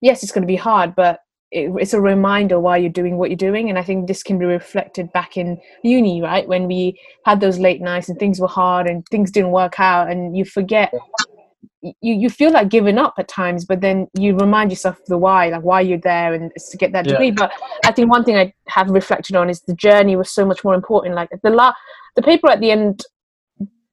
yes, 0.00 0.22
it's 0.22 0.32
going 0.32 0.42
to 0.42 0.46
be 0.46 0.56
hard, 0.56 0.94
but 0.96 1.20
it's 1.54 1.92
a 1.92 2.00
reminder 2.00 2.58
why 2.58 2.78
you're 2.78 2.90
doing 2.90 3.18
what 3.18 3.28
you're 3.28 3.36
doing. 3.36 3.68
And 3.68 3.78
I 3.78 3.82
think 3.82 4.08
this 4.08 4.22
can 4.22 4.38
be 4.38 4.46
reflected 4.46 5.12
back 5.12 5.36
in 5.36 5.60
uni, 5.84 6.22
right? 6.22 6.48
When 6.48 6.66
we 6.66 6.98
had 7.24 7.40
those 7.40 7.58
late 7.58 7.82
nights 7.82 8.08
and 8.08 8.18
things 8.18 8.40
were 8.40 8.48
hard 8.48 8.86
and 8.86 9.06
things 9.10 9.30
didn't 9.30 9.52
work 9.52 9.78
out, 9.78 10.10
and 10.10 10.36
you 10.36 10.44
forget. 10.44 10.92
You, 11.84 11.94
you 12.14 12.30
feel 12.30 12.52
like 12.52 12.68
giving 12.68 12.96
up 12.96 13.14
at 13.18 13.26
times, 13.26 13.64
but 13.64 13.80
then 13.80 14.06
you 14.16 14.36
remind 14.36 14.70
yourself 14.70 15.00
of 15.00 15.06
the 15.06 15.18
why, 15.18 15.48
like 15.48 15.62
why 15.62 15.80
you're 15.80 15.98
there, 15.98 16.32
and 16.32 16.52
it's 16.54 16.70
to 16.70 16.76
get 16.76 16.92
that 16.92 17.06
Yeah. 17.06 17.12
degree. 17.12 17.32
But 17.32 17.50
I 17.84 17.90
think 17.90 18.08
one 18.08 18.24
thing 18.24 18.36
I 18.36 18.52
have 18.68 18.88
reflected 18.90 19.34
on 19.34 19.50
is 19.50 19.62
the 19.62 19.74
journey 19.74 20.14
was 20.14 20.30
so 20.30 20.44
much 20.46 20.62
more 20.62 20.74
important. 20.74 21.16
Like 21.16 21.30
the 21.42 21.50
la- 21.50 21.74
the 22.14 22.22
paper 22.22 22.48
at 22.48 22.60
the 22.60 22.70
end 22.70 23.02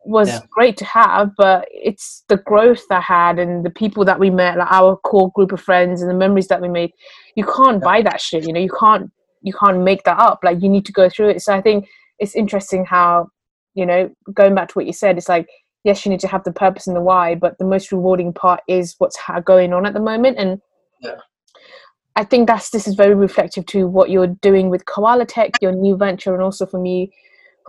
was 0.09 0.29
Yeah. 0.29 0.39
great 0.49 0.75
to 0.77 0.85
have, 0.85 1.35
but 1.37 1.67
it's 1.71 2.23
the 2.29 2.37
growth 2.37 2.83
I 2.89 2.99
had 2.99 3.37
and 3.37 3.63
the 3.63 3.69
people 3.69 4.03
that 4.05 4.19
we 4.19 4.29
met, 4.31 4.57
like 4.57 4.71
our 4.71 4.95
core 4.97 5.31
group 5.35 5.51
of 5.51 5.61
friends 5.61 6.01
and 6.01 6.09
the 6.09 6.15
memories 6.15 6.47
that 6.47 6.61
we 6.61 6.67
made. 6.67 6.91
You 7.35 7.45
can't 7.45 7.81
buy 7.81 8.01
that 8.01 8.19
shit, 8.19 8.45
you 8.47 8.53
know. 8.53 8.59
You 8.59 8.71
can't 8.79 9.11
you 9.41 9.53
can't 9.53 9.81
make 9.81 10.03
that 10.03 10.19
up. 10.19 10.39
Like 10.43 10.61
you 10.61 10.67
need 10.69 10.85
to 10.87 10.91
go 10.91 11.07
through 11.09 11.29
it. 11.29 11.41
So 11.41 11.53
I 11.53 11.61
think 11.61 11.87
it's 12.17 12.35
interesting 12.35 12.83
how, 12.85 13.29
you 13.73 13.85
know, 13.85 14.09
going 14.33 14.53
back 14.55 14.67
to 14.69 14.73
what 14.73 14.85
you 14.87 14.93
said, 14.93 15.17
it's 15.17 15.29
like 15.29 15.47
yes, 15.83 16.03
you 16.05 16.09
need 16.11 16.19
to 16.21 16.27
have 16.27 16.43
the 16.43 16.51
purpose 16.51 16.87
and 16.87 16.95
the 16.95 17.01
why, 17.01 17.35
but 17.35 17.57
the 17.57 17.65
most 17.65 17.91
rewarding 17.91 18.33
part 18.33 18.61
is 18.67 18.95
what's 18.97 19.15
ha- 19.17 19.39
going 19.39 19.73
on 19.73 19.85
at 19.85 19.93
the 19.93 20.01
moment 20.11 20.37
and. 20.39 20.59
Yeah. 21.01 21.15
I 22.15 22.25
think 22.25 22.47
that's 22.47 22.71
this 22.71 22.85
is 22.85 22.95
very 22.95 23.15
reflective 23.15 23.65
to 23.67 23.87
what 23.87 24.09
you're 24.09 24.35
doing 24.41 24.69
with 24.69 24.85
Koala 24.85 25.25
Tech, 25.25 25.51
your 25.61 25.71
new 25.71 25.95
venture, 25.95 26.33
and 26.33 26.43
also 26.43 26.65
for 26.65 26.79
me 26.79 27.13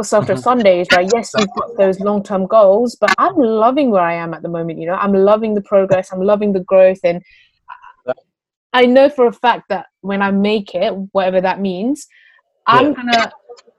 for 0.00 0.04
Self 0.04 0.26
Dev 0.26 0.38
Mhm. 0.38 0.42
Sundays, 0.42 0.86
right? 0.92 1.10
Yes, 1.12 1.30
you've 1.38 1.50
got 1.50 1.76
those 1.76 2.00
long 2.00 2.22
term 2.22 2.46
goals, 2.46 2.96
but 2.98 3.14
I'm 3.18 3.36
loving 3.36 3.90
where 3.90 4.02
I 4.02 4.14
am 4.14 4.32
at 4.32 4.40
the 4.40 4.48
moment. 4.48 4.78
You 4.78 4.86
know, 4.86 4.94
I'm 4.94 5.12
loving 5.12 5.54
the 5.54 5.60
progress, 5.60 6.10
I'm 6.10 6.22
loving 6.22 6.54
the 6.54 6.60
growth, 6.60 7.00
and 7.04 7.22
I 8.72 8.86
know 8.86 9.10
for 9.10 9.26
a 9.26 9.32
fact 9.32 9.64
that 9.68 9.86
when 10.00 10.22
I 10.22 10.30
make 10.30 10.74
it, 10.74 10.94
whatever 11.12 11.42
that 11.42 11.60
means, 11.60 12.06
I'm 12.66 12.88
Yeah. 12.88 12.94
gonna 12.94 13.32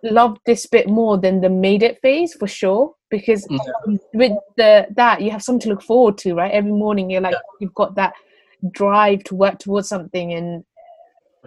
love 0.03 0.37
this 0.45 0.67
bit 0.67 0.87
more 0.87 1.17
than 1.17 1.41
the 1.41 1.49
made 1.49 1.81
it 1.81 1.99
phase 2.03 2.35
for 2.35 2.47
sure. 2.47 2.93
Because 3.09 3.47
Yeah. 3.49 3.95
with 4.13 4.33
the 4.57 4.87
that 4.95 5.21
you 5.21 5.31
have 5.31 5.41
something 5.41 5.61
to 5.61 5.69
look 5.69 5.81
forward 5.81 6.19
to, 6.19 6.35
right? 6.35 6.51
Every 6.51 6.71
morning 6.71 7.09
you're 7.09 7.21
like 7.21 7.33
Yeah. 7.33 7.57
you've 7.61 7.73
got 7.73 7.95
that 7.95 8.13
drive 8.69 9.23
to 9.23 9.33
work 9.33 9.57
towards 9.57 9.89
something, 9.89 10.33
and 10.33 10.63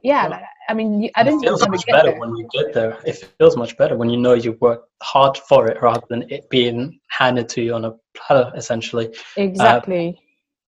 yeah, 0.05 0.29
Yeah. 0.29 0.41
I 0.69 0.75
mean, 0.75 1.11
I 1.17 1.23
don't 1.25 1.43
it 1.43 1.47
feels 1.47 1.67
much 1.69 1.85
better 1.87 2.11
there. 2.13 2.21
when 2.21 2.37
you 2.37 2.47
get 2.53 2.73
there. 2.73 2.97
It 3.05 3.17
feels 3.39 3.57
much 3.57 3.77
better 3.77 3.97
when 3.97 4.09
you 4.11 4.19
know 4.19 4.35
you 4.35 4.53
worked 4.61 4.89
hard 5.03 5.37
for 5.49 5.67
it 5.71 5.83
rather 5.83 6.07
than 6.09 6.23
it 6.31 6.49
being 6.51 7.01
handed 7.09 7.49
to 7.51 7.63
you 7.63 7.75
on 7.75 7.85
a 7.85 7.93
platter, 8.17 8.51
essentially. 8.57 9.07
Exactly. 9.37 10.19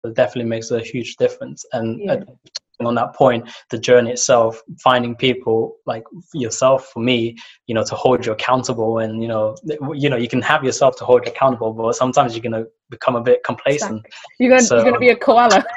It 0.05 0.14
definitely 0.14 0.49
makes 0.49 0.70
a 0.70 0.81
huge 0.81 1.16
difference. 1.16 1.64
And 1.72 2.01
Yeah. 2.01 2.12
uh, 2.14 2.87
on 2.87 2.95
that 2.95 3.12
point, 3.14 3.43
the 3.70 3.79
journey 3.79 4.11
itself, 4.12 4.62
finding 4.85 5.16
people 5.16 5.59
like 5.87 6.05
yourself, 6.33 6.81
for 6.93 7.01
me, 7.01 7.35
you 7.66 7.74
know, 7.74 7.83
to 7.83 7.95
hold 7.97 8.24
you 8.24 8.31
accountable, 8.33 8.99
and 8.99 9.20
you 9.22 9.29
know, 9.29 9.57
you 9.95 10.09
know, 10.11 10.16
you 10.24 10.29
can 10.29 10.43
have 10.43 10.62
yourself 10.62 10.95
to 10.99 11.05
hold 11.05 11.26
you 11.26 11.33
accountable, 11.33 11.72
but 11.72 11.97
sometimes 11.97 12.35
you're 12.37 12.43
gonna 12.49 12.64
become 12.89 13.16
a 13.16 13.20
bit 13.31 13.43
complacent. 13.45 14.01
you're 14.39 14.51
gonna 14.51 14.62
so- 14.62 14.76
you're 14.76 14.85
gonna 14.85 14.99
be 15.01 15.09
a 15.11 15.16
koala. 15.16 15.64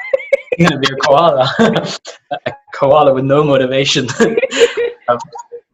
You're 0.58 0.68
gonna 0.70 0.80
be 0.80 0.88
a 0.92 0.96
koala, 0.96 1.50
a 2.30 2.52
koala 2.74 3.14
with 3.14 3.24
no 3.24 3.44
motivation. 3.44 4.08
Um, 5.08 5.18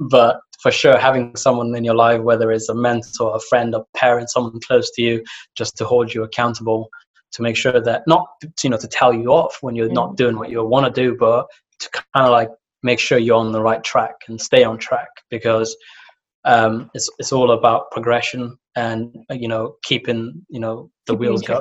but 0.00 0.40
for 0.62 0.70
sure, 0.72 0.96
having 0.96 1.36
someone 1.36 1.74
in 1.76 1.84
your 1.84 1.94
life, 1.94 2.22
whether 2.22 2.50
it's 2.50 2.70
a 2.70 2.74
mentor, 2.74 3.36
a 3.36 3.40
friend, 3.40 3.74
a 3.74 3.84
parent, 3.94 4.30
someone 4.30 4.58
close 4.60 4.90
to 4.92 5.02
you, 5.02 5.22
just 5.54 5.76
to 5.76 5.84
hold 5.84 6.14
you 6.14 6.22
accountable, 6.22 6.88
to 7.32 7.42
make 7.42 7.54
sure 7.56 7.78
that 7.78 8.04
not 8.06 8.26
you 8.64 8.70
know 8.70 8.78
to 8.78 8.88
tell 8.88 9.12
you 9.12 9.28
off 9.32 9.58
when 9.60 9.76
you're 9.76 9.90
Mm. 9.90 9.94
not 9.94 10.16
doing 10.16 10.38
what 10.38 10.48
you 10.48 10.64
want 10.64 10.86
to 10.92 11.00
do, 11.02 11.14
but 11.14 11.46
to 11.80 11.90
kind 11.90 12.24
of 12.26 12.30
like 12.30 12.48
make 12.82 12.98
sure 12.98 13.18
you're 13.18 13.36
on 13.36 13.52
the 13.52 13.60
right 13.60 13.84
track 13.84 14.14
and 14.28 14.40
stay 14.40 14.64
on 14.64 14.78
track 14.78 15.08
because 15.30 15.76
um, 16.46 16.90
it's 16.94 17.10
it's 17.18 17.32
all 17.32 17.50
about 17.50 17.90
progression 17.90 18.56
and 18.76 19.14
uh, 19.30 19.34
you 19.34 19.48
know 19.48 19.76
keeping 19.82 20.42
you 20.48 20.58
know 20.60 20.90
the 21.06 21.12
Keeping 21.12 21.20
wheels 21.28 21.42
going. 21.42 21.60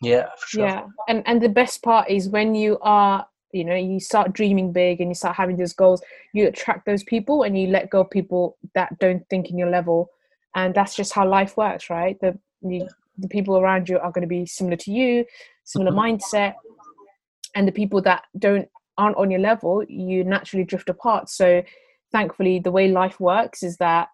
Yeah, 0.00 0.26
for 0.38 0.46
sure. 0.46 0.66
yeah 0.66 0.84
and 1.08 1.22
and 1.26 1.42
the 1.42 1.48
best 1.48 1.82
part 1.82 2.08
is 2.08 2.28
when 2.28 2.54
you 2.54 2.78
are 2.82 3.26
you 3.52 3.64
know 3.64 3.74
you 3.74 3.98
start 3.98 4.32
dreaming 4.32 4.72
big 4.72 5.00
and 5.00 5.10
you 5.10 5.14
start 5.14 5.34
having 5.36 5.56
those 5.56 5.72
goals 5.72 6.02
you 6.32 6.46
attract 6.46 6.86
those 6.86 7.02
people 7.02 7.42
and 7.42 7.58
you 7.58 7.66
let 7.68 7.90
go 7.90 8.00
of 8.02 8.10
people 8.10 8.56
that 8.74 8.96
don't 8.98 9.26
think 9.30 9.50
in 9.50 9.58
your 9.58 9.70
level 9.70 10.10
and 10.54 10.74
that's 10.74 10.94
just 10.94 11.12
how 11.12 11.26
life 11.26 11.56
works 11.56 11.90
right 11.90 12.18
the 12.20 12.38
you, 12.62 12.86
the 13.18 13.28
people 13.28 13.58
around 13.58 13.88
you 13.88 13.98
are 13.98 14.12
going 14.12 14.22
to 14.22 14.28
be 14.28 14.46
similar 14.46 14.76
to 14.76 14.92
you 14.92 15.24
similar 15.64 15.90
Mhm. 15.90 16.20
mindset 16.20 16.54
and 17.54 17.66
the 17.66 17.72
people 17.72 18.00
that 18.02 18.22
don't 18.38 18.68
aren't 18.96 19.16
on 19.16 19.30
your 19.30 19.40
level 19.40 19.82
you 19.88 20.24
naturally 20.24 20.64
drift 20.64 20.88
apart 20.88 21.28
so 21.28 21.62
thankfully 22.12 22.58
the 22.58 22.70
way 22.72 22.88
life 22.88 23.18
works 23.20 23.62
is 23.62 23.76
that 23.78 24.08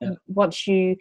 Yeah. 0.00 0.10
once 0.28 0.66
you 0.66 0.96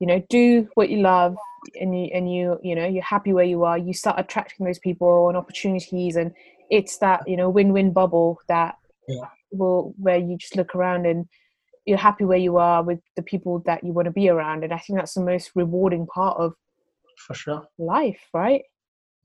you 0.00 0.06
know 0.06 0.22
do 0.28 0.68
what 0.74 0.90
you 0.90 0.98
love 0.98 1.36
and 1.80 1.98
you 1.98 2.10
and 2.12 2.32
you 2.32 2.58
you 2.62 2.74
know 2.74 2.86
you're 2.86 3.02
happy 3.02 3.32
where 3.32 3.44
you 3.44 3.64
are 3.64 3.78
you 3.78 3.92
start 3.92 4.18
attracting 4.18 4.66
those 4.66 4.78
people 4.78 5.28
and 5.28 5.36
opportunities 5.36 6.16
and 6.16 6.32
it's 6.70 6.98
that 6.98 7.26
you 7.26 7.36
know 7.36 7.48
win-win 7.48 7.92
bubble 7.92 8.38
that 8.48 8.76
Yeah. 9.08 9.28
will 9.50 9.94
where 9.98 10.18
you 10.18 10.36
just 10.36 10.56
look 10.56 10.74
around 10.74 11.06
and 11.06 11.26
you're 11.86 11.98
happy 11.98 12.24
where 12.24 12.38
you 12.38 12.56
are 12.56 12.82
with 12.82 12.98
the 13.14 13.22
people 13.22 13.62
that 13.66 13.84
you 13.84 13.92
want 13.92 14.06
to 14.06 14.12
be 14.12 14.28
around 14.28 14.64
and 14.64 14.72
i 14.72 14.78
think 14.78 14.98
that's 14.98 15.14
the 15.14 15.20
most 15.20 15.50
rewarding 15.54 16.06
part 16.06 16.36
of 16.38 16.52
For 17.26 17.34
sure. 17.34 17.66
life 17.78 18.20
right 18.34 18.62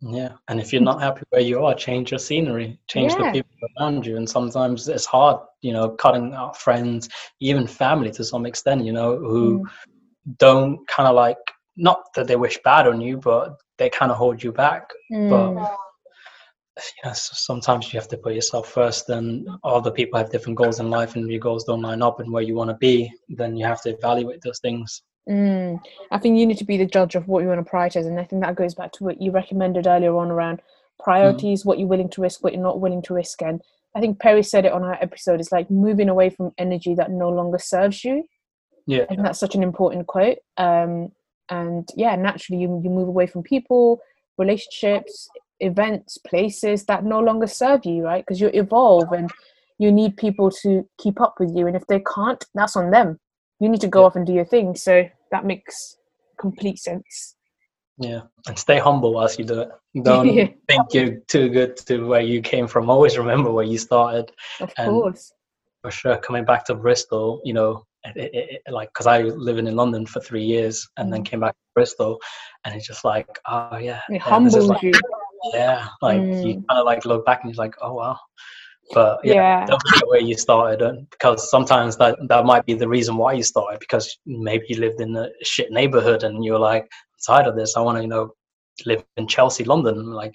Yeah, 0.01 0.33
and 0.47 0.59
if 0.59 0.73
you're 0.73 0.81
not 0.81 1.01
happy 1.01 1.21
where 1.29 1.41
you 1.41 1.63
are, 1.63 1.75
change 1.75 2.11
your 2.11 2.19
scenery, 2.19 2.79
change 2.87 3.13
Yeah. 3.13 3.31
the 3.31 3.31
people 3.31 3.67
around 3.79 4.05
you. 4.05 4.17
And 4.17 4.27
sometimes 4.27 4.87
it's 4.87 5.05
hard, 5.05 5.39
you 5.61 5.73
know, 5.73 5.89
cutting 5.89 6.33
out 6.33 6.57
friends, 6.57 7.07
even 7.39 7.67
family 7.67 8.09
to 8.11 8.23
some 8.23 8.47
extent, 8.47 8.83
you 8.83 8.93
know, 8.93 9.17
who 9.17 9.59
Mm. 9.59 9.69
Don't 10.37 10.85
kind 10.87 11.07
of 11.07 11.15
like, 11.15 11.37
not 11.77 11.99
that 12.15 12.27
they 12.27 12.35
wish 12.35 12.59
bad 12.63 12.87
on 12.87 13.01
you, 13.01 13.17
but 13.17 13.55
they 13.77 13.89
kind 13.89 14.11
of 14.11 14.17
hold 14.17 14.43
you 14.43 14.51
back. 14.51 14.89
But 15.09 15.51
Mm. 15.51 15.77
you 16.77 17.09
know, 17.09 17.13
sometimes 17.13 17.93
you 17.93 17.99
have 17.99 18.07
to 18.09 18.17
put 18.17 18.33
yourself 18.33 18.67
first, 18.69 19.09
and 19.09 19.47
other 19.63 19.91
people 19.91 20.17
have 20.17 20.31
different 20.31 20.57
goals 20.57 20.79
in 20.79 20.89
life, 20.89 21.15
and 21.15 21.29
your 21.29 21.39
goals 21.39 21.65
don't 21.65 21.81
line 21.81 22.01
up 22.01 22.19
and 22.19 22.31
where 22.31 22.43
you 22.43 22.55
want 22.55 22.69
to 22.69 22.77
be. 22.77 23.11
Then 23.29 23.57
you 23.57 23.65
have 23.65 23.81
to 23.81 23.89
evaluate 23.89 24.41
those 24.41 24.59
things. 24.59 25.03
Mm. 25.29 25.79
I 26.11 26.17
think 26.17 26.37
you 26.37 26.47
need 26.47 26.57
to 26.57 26.65
be 26.65 26.77
the 26.77 26.85
judge 26.85 27.15
of 27.15 27.27
what 27.27 27.43
you 27.43 27.49
want 27.49 27.63
to 27.63 27.71
prioritize, 27.71 28.07
and 28.07 28.19
I 28.19 28.23
think 28.23 28.41
that 28.41 28.55
goes 28.55 28.73
back 28.73 28.91
to 28.93 29.03
what 29.03 29.21
you 29.21 29.31
recommended 29.31 29.85
earlier 29.85 30.15
on 30.17 30.31
around 30.31 30.61
priorities, 30.99 31.65
what 31.65 31.79
you're 31.79 31.87
willing 31.87 32.09
to 32.09 32.21
risk, 32.21 32.43
what 32.43 32.53
you're 32.53 32.61
not 32.61 32.79
willing 32.79 33.01
to 33.03 33.13
risk. 33.13 33.41
And 33.41 33.61
I 33.95 33.99
think 33.99 34.19
Perry 34.19 34.43
said 34.43 34.65
it 34.65 34.71
on 34.71 34.83
our 34.83 34.97
episode. 35.01 35.39
It's 35.39 35.51
like 35.51 35.69
moving 35.69 36.09
away 36.09 36.29
from 36.29 36.51
energy 36.57 36.95
that 36.95 37.11
no 37.11 37.29
longer 37.29 37.59
serves 37.59 38.03
you. 38.05 38.23
Yeah, 38.87 39.03
I 39.03 39.05
think 39.07 39.21
that's 39.23 39.39
such 39.39 39.55
an 39.55 39.63
important 39.63 40.07
quote. 40.07 40.37
Um, 40.57 41.11
and 41.49 41.87
yeah, 41.95 42.15
naturally, 42.15 42.61
you 42.61 42.81
you 42.83 42.89
move 42.89 43.07
away 43.07 43.27
from 43.27 43.43
people, 43.43 43.99
relationships, 44.37 45.29
events, 45.59 46.17
places 46.17 46.85
that 46.85 47.03
no 47.03 47.19
longer 47.19 47.47
serve 47.47 47.85
you, 47.85 48.03
right? 48.03 48.23
Because 48.25 48.41
you 48.41 48.49
evolve 48.53 49.11
and 49.11 49.29
you 49.77 49.91
need 49.91 50.17
people 50.17 50.49
to 50.63 50.87
keep 50.99 51.19
up 51.21 51.35
with 51.39 51.55
you. 51.55 51.67
And 51.67 51.75
if 51.75 51.85
they 51.87 52.01
can't, 52.15 52.43
that's 52.55 52.75
on 52.75 52.91
them. 52.91 53.19
You 53.59 53.69
need 53.69 53.81
to 53.81 53.87
go 53.87 54.01
Yeah. 54.01 54.05
off 54.07 54.15
and 54.15 54.25
do 54.25 54.33
your 54.33 54.45
thing. 54.45 54.75
So 54.75 55.07
that 55.31 55.45
makes 55.45 55.97
complete 56.39 56.79
sense. 56.79 57.35
Yeah, 57.97 58.21
and 58.47 58.57
stay 58.57 58.79
humble 58.79 59.21
as 59.21 59.37
you 59.37 59.45
do 59.45 59.61
it. 59.61 59.69
Don't 60.03 60.33
Yeah. 60.33 60.47
think 60.67 60.93
you're 60.93 61.17
too 61.27 61.49
good 61.49 61.77
to 61.87 62.07
where 62.07 62.21
you 62.21 62.41
came 62.41 62.67
from. 62.67 62.89
Always 62.95 63.17
remember 63.17 63.51
where 63.51 63.65
you 63.65 63.77
started. 63.77 64.31
Of 64.59 64.71
And- 64.77 64.89
course. 64.89 65.33
For 65.83 65.89
sure, 65.91 66.17
coming 66.17 66.45
back 66.45 66.63
to 66.65 66.75
Bristol, 66.75 67.41
you 67.43 67.53
know, 67.53 67.83
it, 68.05 68.17
it, 68.33 68.61
it, 68.65 68.71
like 68.71 68.89
because 68.89 69.07
I 69.07 69.23
was 69.23 69.35
living 69.35 69.67
in 69.67 69.75
London 69.75 70.05
for 70.05 70.19
three 70.21 70.43
years 70.43 70.87
and 70.97 71.11
then 71.11 71.21
Mm. 71.21 71.25
came 71.25 71.39
back 71.41 71.53
to 71.53 71.59
Bristol, 71.75 72.19
and 72.65 72.75
it's 72.75 72.87
just 72.87 73.03
like, 73.05 73.27
oh 73.47 73.77
yeah, 73.77 74.01
It 74.09 74.13
yeah, 74.13 74.17
this 74.17 74.21
humbles 74.21 74.55
is 74.55 74.67
like, 74.67 74.81
you. 74.83 74.91
yeah, 75.53 75.87
like 76.01 76.23
you 76.43 76.55
Mm. 76.55 76.63
kind 76.67 76.79
of 76.79 76.85
like 76.85 77.05
look 77.05 77.25
back 77.25 77.41
and 77.43 77.53
you're 77.53 77.63
like, 77.63 77.75
oh 77.81 77.93
wow. 77.93 78.17
But 78.93 79.19
yeah, 79.23 79.33
Yeah. 79.33 79.65
don't 79.67 79.81
forget 79.81 80.07
where 80.07 80.19
you 80.21 80.35
started, 80.35 80.81
and 80.81 81.09
because 81.11 81.49
sometimes 81.49 81.95
that 81.97 82.17
that 82.27 82.45
might 82.45 82.65
be 82.65 82.73
the 82.73 82.87
reason 82.89 83.15
why 83.17 83.33
you 83.33 83.43
started 83.43 83.79
because 83.79 84.17
maybe 84.25 84.65
you 84.69 84.77
lived 84.79 84.99
in 84.99 85.15
a 85.15 85.29
shit 85.43 85.71
neighborhood 85.71 86.23
and 86.23 86.43
you're 86.43 86.59
like, 86.59 86.83
I'm 86.83 86.89
tired 87.35 87.47
of 87.47 87.55
this. 87.55 87.77
I 87.77 87.81
want 87.81 87.97
to, 87.97 88.01
you 88.01 88.07
know, 88.09 88.31
live 88.85 89.03
in 89.17 89.27
Chelsea, 89.27 89.63
London, 89.63 90.11
like. 90.11 90.33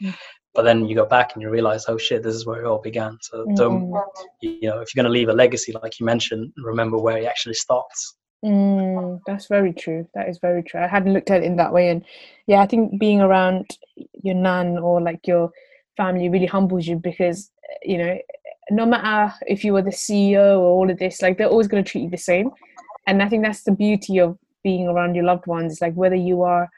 Mm. 0.57 0.59
But 0.59 0.63
then 0.65 0.89
you 0.89 0.95
go 0.95 1.07
back 1.07 1.35
and 1.35 1.43
you 1.43 1.51
realize, 1.51 1.85
oh 1.89 1.99
shit, 1.99 2.23
this 2.23 2.35
is 2.35 2.47
where 2.47 2.63
it 2.63 2.67
all 2.67 2.79
began. 2.81 3.19
So 3.21 3.45
don't, 3.57 3.91
Mm. 3.91 4.03
you 4.41 4.69
know, 4.69 4.81
if 4.81 4.95
you're 4.95 5.03
going 5.03 5.13
to 5.13 5.19
leave 5.19 5.29
a 5.29 5.33
legacy, 5.33 5.73
like 5.83 6.01
you 6.01 6.07
mentioned, 6.07 6.53
remember 6.57 6.99
where 6.99 7.19
it 7.19 7.27
actually 7.27 7.55
starts. 7.55 8.17
Mm, 8.45 9.21
that's 9.27 9.47
very 9.47 9.73
true. 9.73 10.07
That 10.15 10.29
is 10.29 10.39
very 10.39 10.63
true. 10.63 10.81
I 10.81 10.87
hadn't 10.87 11.13
looked 11.13 11.31
at 11.31 11.43
it 11.43 11.47
in 11.47 11.57
that 11.57 11.73
way. 11.73 11.89
And 11.89 12.05
yeah, 12.47 12.61
I 12.61 12.67
think 12.67 12.99
being 13.01 13.21
around 13.21 13.67
your 14.23 14.35
nan 14.35 14.79
or 14.79 15.01
like 15.01 15.27
your 15.27 15.51
family 15.97 16.29
really 16.29 16.47
humbles 16.47 16.87
you 16.87 16.97
because, 16.97 17.51
you 17.83 17.99
know, 17.99 18.19
no 18.71 18.85
matter 18.85 19.33
if 19.47 19.65
you 19.65 19.73
were 19.73 19.83
the 19.83 19.91
CEO 19.91 20.59
or 20.59 20.67
all 20.67 20.91
of 20.91 20.99
this, 20.99 21.23
like 21.23 21.39
they're 21.39 21.49
always 21.49 21.69
going 21.69 21.83
to 21.83 21.91
treat 21.91 22.03
you 22.03 22.11
the 22.11 22.17
same. 22.19 22.51
And 23.07 23.23
I 23.23 23.29
think 23.29 23.43
that's 23.45 23.63
the 23.63 23.73
beauty 23.73 24.19
of 24.19 24.37
being 24.63 24.87
around 24.89 25.15
your 25.15 25.25
loved 25.25 25.47
ones. 25.47 25.81
Like 25.81 25.95
whether 25.95 26.17
you 26.17 26.43
are 26.43 26.65
Mm. 26.65 26.71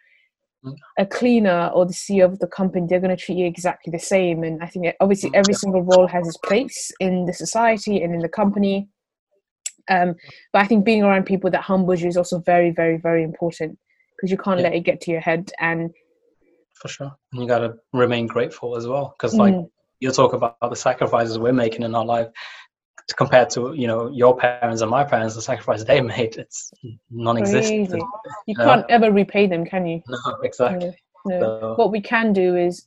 A 0.99 1.07
cleaner 1.07 1.71
or 1.75 1.87
the 1.87 1.93
CEO 1.93 2.25
of 2.25 2.39
the 2.39 2.47
company, 2.47 2.87
they're 2.89 3.01
going 3.01 3.17
to 3.17 3.23
treat 3.23 3.39
you 3.39 3.47
exactly 3.47 3.91
the 3.91 3.99
same. 3.99 4.43
And 4.43 4.63
I 4.63 4.67
think 4.67 4.87
obviously 5.01 5.31
every 5.35 5.55
single 5.55 5.83
role 5.83 6.07
has 6.07 6.27
its 6.27 6.37
place 6.39 6.91
in 7.01 7.27
the 7.27 7.33
society 7.33 8.03
and 8.03 8.15
in 8.15 8.21
the 8.21 8.29
company. 8.29 8.89
Um, 9.91 10.15
but 10.53 10.63
I 10.63 10.67
think 10.67 10.85
being 10.85 11.03
around 11.03 11.25
people 11.25 11.51
that 11.51 11.63
humbles 11.63 12.03
you 12.03 12.09
is 12.09 12.17
also 12.17 12.41
very, 12.41 12.71
very, 12.71 12.99
very 12.99 13.23
important 13.23 13.79
because 14.17 14.31
you 14.31 14.37
can't 14.37 14.59
Yeah. 14.61 14.65
let 14.65 14.75
it 14.75 14.81
get 14.81 15.01
to 15.03 15.11
your 15.11 15.21
head. 15.21 15.51
And 15.61 15.91
For 16.81 16.89
sure. 16.89 17.11
And 17.33 17.43
you 17.43 17.49
got 17.49 17.59
to 17.59 17.75
remain 17.93 18.27
grateful 18.27 18.77
as 18.77 18.87
well. 18.87 19.15
Because, 19.17 19.35
like, 19.35 19.55
Mm. 19.55 19.69
you 20.01 20.13
talk 20.13 20.33
about 20.33 20.57
the 20.61 20.77
sacrifices 20.77 21.39
we're 21.39 21.53
making 21.53 21.83
in 21.83 21.95
our 21.95 22.05
life. 22.05 22.29
Compared 23.17 23.51
to 23.51 23.73
you 23.75 23.87
know 23.87 24.09
your 24.11 24.37
parents 24.37 24.83
and 24.83 24.91
my 24.91 25.05
parents, 25.05 25.35
the 25.35 25.43
sacrifice 25.43 25.85
they 25.85 26.01
made, 26.01 26.37
it's 26.37 26.73
non-existent. 27.11 27.89
Crazy. 27.91 28.05
You 28.47 28.55
can't 28.55 28.85
ever 28.89 29.11
repay 29.13 29.47
them, 29.47 29.65
can 29.65 29.87
you? 29.87 30.03
No, 30.09 30.19
exactly. 30.43 30.93
No. 31.25 31.41
So 31.41 31.75
What 31.77 31.91
we 31.91 32.01
can 32.01 32.33
do 32.33 32.57
is 32.57 32.87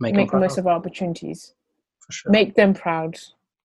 make, 0.00 0.14
make 0.14 0.30
the 0.30 0.38
most 0.38 0.58
of 0.58 0.66
our 0.66 0.74
opportunities. 0.76 1.54
for 2.00 2.12
sure. 2.12 2.32
Make 2.32 2.54
them 2.54 2.74
proud. 2.74 3.18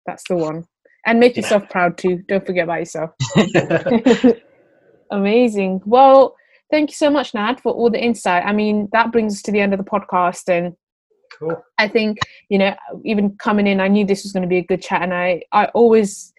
That's 0.06 0.26
the 0.28 0.36
one. 0.36 0.66
And 1.06 1.18
make 1.18 1.34
Yeah. 1.36 1.42
yourself 1.42 1.68
proud 1.68 1.98
too. 1.98 2.22
Don't 2.28 2.46
forget 2.46 2.64
about 2.64 2.78
yourself. 2.78 3.10
Amazing. 5.10 5.82
Well, 5.84 6.36
thank 6.70 6.90
you 6.90 6.94
so 6.94 7.10
much, 7.10 7.34
Nad, 7.34 7.60
for 7.60 7.72
all 7.72 7.90
the 7.90 8.02
insight. 8.02 8.44
I 8.46 8.52
mean, 8.52 8.88
that 8.92 9.12
brings 9.12 9.34
us 9.34 9.42
to 9.42 9.52
the 9.52 9.60
end 9.60 9.74
of 9.74 9.78
the 9.78 9.84
podcast. 9.84 10.48
And 10.48 10.76
cool. 11.43 11.64
I 11.78 11.88
think, 11.88 12.18
you 12.49 12.59
know, 12.59 12.74
even 13.05 13.36
coming 13.36 13.66
in, 13.66 13.80
I 13.80 13.88
knew 13.88 14.05
this 14.07 14.22
was 14.22 14.32
going 14.32 14.43
to 14.43 14.49
be 14.49 14.59
a 14.59 14.64
good 14.64 14.82
chat. 14.82 15.03
And 15.03 15.12
I, 15.12 15.43
I 15.53 15.66
always, 15.66 16.32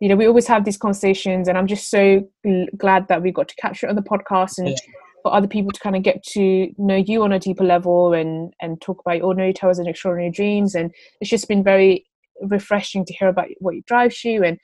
you 0.00 0.08
know, 0.08 0.16
we 0.16 0.26
always 0.26 0.46
have 0.46 0.64
these 0.64 0.78
conversations. 0.78 1.48
And 1.48 1.56
I'm 1.56 1.66
just 1.66 1.90
so 1.90 2.26
gl- 2.46 2.76
glad 2.76 3.08
that 3.08 3.22
we 3.22 3.30
got 3.30 3.48
to 3.48 3.54
capture 3.56 3.86
it 3.86 3.90
on 3.90 3.96
the 3.96 4.02
podcast 4.02 4.58
and 4.58 4.68
Yeah. 4.68 4.76
for 5.22 5.34
other 5.34 5.48
people 5.48 5.70
to 5.72 5.80
kind 5.80 5.96
of 5.96 6.02
get 6.02 6.22
to 6.34 6.70
know 6.78 6.96
you 6.96 7.22
on 7.22 7.32
a 7.32 7.38
deeper 7.38 7.64
level 7.64 8.12
and, 8.12 8.52
and 8.60 8.80
talk 8.80 9.00
about 9.00 9.18
your 9.18 9.26
ordinary 9.26 9.52
tales 9.52 9.78
and 9.78 9.88
extraordinary 9.88 10.30
dreams. 10.30 10.74
And 10.74 10.92
it's 11.20 11.30
just 11.30 11.48
been 11.48 11.64
very 11.64 12.06
refreshing 12.42 13.04
to 13.04 13.14
hear 13.14 13.28
about 13.28 13.46
what 13.60 13.74
drives 13.86 14.24
you 14.24 14.44
and 14.44 14.58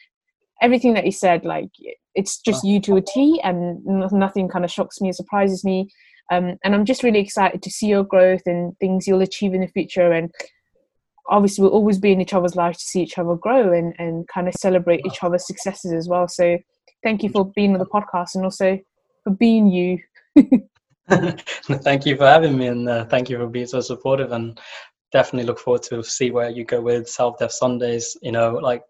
everything 0.60 0.94
that 0.94 1.04
you 1.04 1.12
said. 1.12 1.44
Like, 1.44 1.70
it's 2.14 2.38
just 2.40 2.62
you 2.64 2.78
to 2.82 2.96
a 2.96 3.00
T, 3.00 3.40
and 3.42 3.82
nothing 4.12 4.48
kind 4.48 4.64
of 4.64 4.70
shocks 4.70 5.00
me 5.00 5.08
or 5.08 5.14
surprises 5.14 5.64
me. 5.64 5.88
Um, 6.30 6.56
and 6.64 6.74
I'm 6.74 6.84
just 6.84 7.02
really 7.02 7.20
excited 7.20 7.62
to 7.62 7.70
see 7.70 7.88
your 7.88 8.04
growth 8.04 8.42
and 8.46 8.78
things 8.78 9.06
you'll 9.06 9.22
achieve 9.22 9.54
in 9.54 9.60
the 9.60 9.66
future. 9.66 10.12
And 10.12 10.30
obviously, 11.28 11.62
we'll 11.62 11.72
always 11.72 11.98
be 11.98 12.12
in 12.12 12.20
each 12.20 12.34
other's 12.34 12.56
lives 12.56 12.78
to 12.78 12.84
see 12.84 13.02
each 13.02 13.18
other 13.18 13.34
grow 13.34 13.72
and, 13.72 13.94
and 13.98 14.26
kind 14.28 14.48
of 14.48 14.54
celebrate 14.54 15.04
each 15.06 15.22
other's 15.22 15.46
successes 15.46 15.92
as 15.92 16.08
well. 16.08 16.28
So, 16.28 16.58
thank 17.02 17.22
you 17.22 17.30
for 17.30 17.50
being 17.54 17.72
on 17.72 17.78
the 17.78 17.86
podcast 17.86 18.34
and 18.34 18.44
also 18.44 18.78
for 19.24 19.30
being 19.30 19.68
you. 19.68 19.98
thank 21.08 22.06
you 22.06 22.16
for 22.16 22.26
having 22.26 22.56
me, 22.56 22.68
and 22.68 22.88
uh, 22.88 23.04
thank 23.06 23.28
you 23.28 23.38
for 23.38 23.46
being 23.46 23.66
so 23.66 23.80
supportive. 23.80 24.32
And 24.32 24.58
definitely 25.12 25.46
look 25.46 25.58
forward 25.58 25.82
to 25.84 26.02
see 26.02 26.30
where 26.30 26.48
you 26.48 26.64
go 26.64 26.80
with 26.80 27.08
Self 27.08 27.38
Dev 27.38 27.52
Sundays. 27.52 28.16
You 28.22 28.32
know, 28.32 28.54
like 28.54 28.82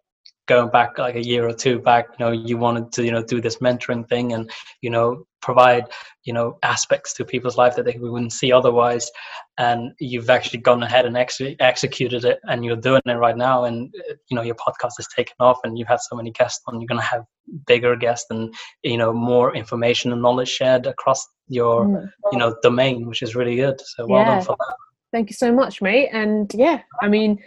going 0.46 0.70
back 0.70 0.98
like 0.98 1.16
a 1.16 1.24
year 1.24 1.46
or 1.46 1.54
two 1.54 1.78
back, 1.78 2.06
you 2.18 2.24
know, 2.24 2.32
you 2.32 2.56
wanted 2.56 2.92
to 2.92 3.04
you 3.04 3.10
know 3.10 3.24
do 3.24 3.40
this 3.40 3.56
mentoring 3.58 4.08
thing 4.08 4.32
and 4.32 4.50
you 4.80 4.90
know 4.90 5.26
provide 5.42 5.84
you 6.24 6.32
know 6.32 6.56
aspects 6.62 7.12
to 7.14 7.24
people's 7.24 7.56
life 7.56 7.74
that 7.76 7.84
they 7.84 7.96
wouldn't 7.98 8.32
see 8.32 8.52
otherwise. 8.52 9.10
And 9.58 9.92
you've 10.00 10.30
actually 10.30 10.60
gone 10.60 10.82
ahead 10.82 11.04
and 11.04 11.16
actually 11.18 11.56
executed 11.60 12.24
it, 12.24 12.38
and 12.44 12.64
you're 12.64 12.76
doing 12.76 13.02
it 13.04 13.12
right 13.12 13.36
now. 13.36 13.64
And 13.64 13.92
you 14.28 14.34
know, 14.36 14.42
your 14.42 14.54
podcast 14.56 14.92
has 14.98 15.08
taken 15.14 15.34
off, 15.40 15.58
and 15.64 15.76
you've 15.78 15.88
had 15.88 16.00
so 16.00 16.16
many 16.16 16.30
guests 16.30 16.60
on. 16.66 16.80
You're 16.80 16.86
gonna 16.88 17.02
have 17.02 17.24
bigger 17.66 17.96
guests 17.96 18.26
and 18.30 18.54
you 18.82 18.96
know 18.96 19.12
more 19.12 19.54
information 19.54 20.12
and 20.12 20.22
knowledge 20.22 20.48
shared 20.48 20.86
across 20.86 21.26
your 21.48 21.84
Mm. 21.86 22.10
you 22.32 22.38
know 22.38 22.54
domain 22.62 23.06
which 23.08 23.20
is 23.20 23.34
really 23.34 23.56
good 23.56 23.78
so 23.80 24.06
well 24.06 24.20
Yeah. 24.20 24.34
done 24.36 24.44
for 24.44 24.56
that 24.60 24.76
Thank 25.12 25.28
you 25.28 25.34
so 25.34 25.52
much, 25.52 25.82
mate. 25.82 26.08
And 26.10 26.50
yeah, 26.54 26.80
I 27.02 27.08
mean, 27.08 27.38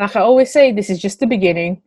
like 0.00 0.16
I 0.16 0.20
always 0.22 0.52
say, 0.52 0.72
this 0.72 0.90
is 0.90 0.98
just 0.98 1.20
the 1.20 1.26
beginning. 1.26 1.80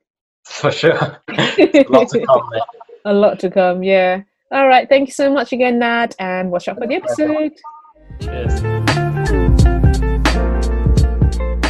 for 0.45 0.71
sure 0.71 1.19
lots 1.89 2.13
to 2.13 2.25
come. 2.25 2.49
A 3.05 3.13
lot 3.13 3.39
to 3.39 3.49
come, 3.51 3.83
yeah. 3.83 4.21
All 4.51 4.67
right, 4.67 4.87
thank 4.87 5.07
you 5.07 5.13
so 5.13 5.31
much 5.31 5.53
again, 5.53 5.79
Nad, 5.79 6.15
and 6.19 6.51
watch 6.51 6.67
out 6.67 6.77
for 6.77 6.87
the 6.87 6.95
episode. 6.95 7.53
cheers 8.19 8.61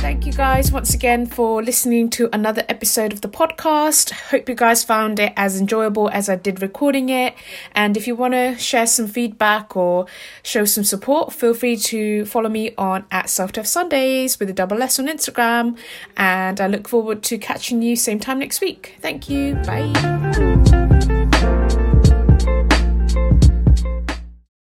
Thank 0.06 0.28
you 0.28 0.34
guys 0.34 0.72
once 0.72 0.94
again 0.94 1.26
for 1.26 1.64
listening 1.64 2.10
to 2.12 2.30
another 2.32 2.64
episode 2.70 3.12
of 3.12 3.22
the 3.22 3.28
podcast. 3.28 4.12
Hope 4.12 4.48
you 4.48 4.56
guys 4.56 4.84
found 4.84 5.20
it 5.20 5.34
as 5.36 5.60
enjoyable 5.60 6.10
as 6.10 6.30
I 6.30 6.36
did 6.36 6.62
recording 6.62 7.10
it. 7.10 7.34
And 7.74 7.98
if 7.98 8.08
you 8.08 8.16
want 8.16 8.34
to 8.34 8.58
share 8.58 8.88
some 8.88 9.08
feedback 9.08 9.76
or 9.76 10.06
show 10.44 10.66
some 10.66 10.84
support, 10.84 11.34
feel 11.34 11.54
free 11.54 11.76
to 11.78 12.26
follow 12.26 12.50
me 12.50 12.74
on 12.78 13.06
at 13.12 13.30
Self 13.30 13.52
Dev 13.52 13.68
Sundays 13.68 14.40
with 14.40 14.50
a 14.50 14.54
double 14.54 14.82
S 14.82 15.00
on 15.00 15.08
Instagram. 15.08 15.78
And 16.16 16.62
I 16.62 16.68
look 16.68 16.88
forward 16.88 17.24
to 17.24 17.38
catching 17.38 17.82
you 17.82 17.96
same 17.96 18.20
time 18.20 18.40
next 18.40 18.62
week. 18.62 18.96
Thank 19.02 19.30
you. 19.30 19.56
Bye. 19.66 21.15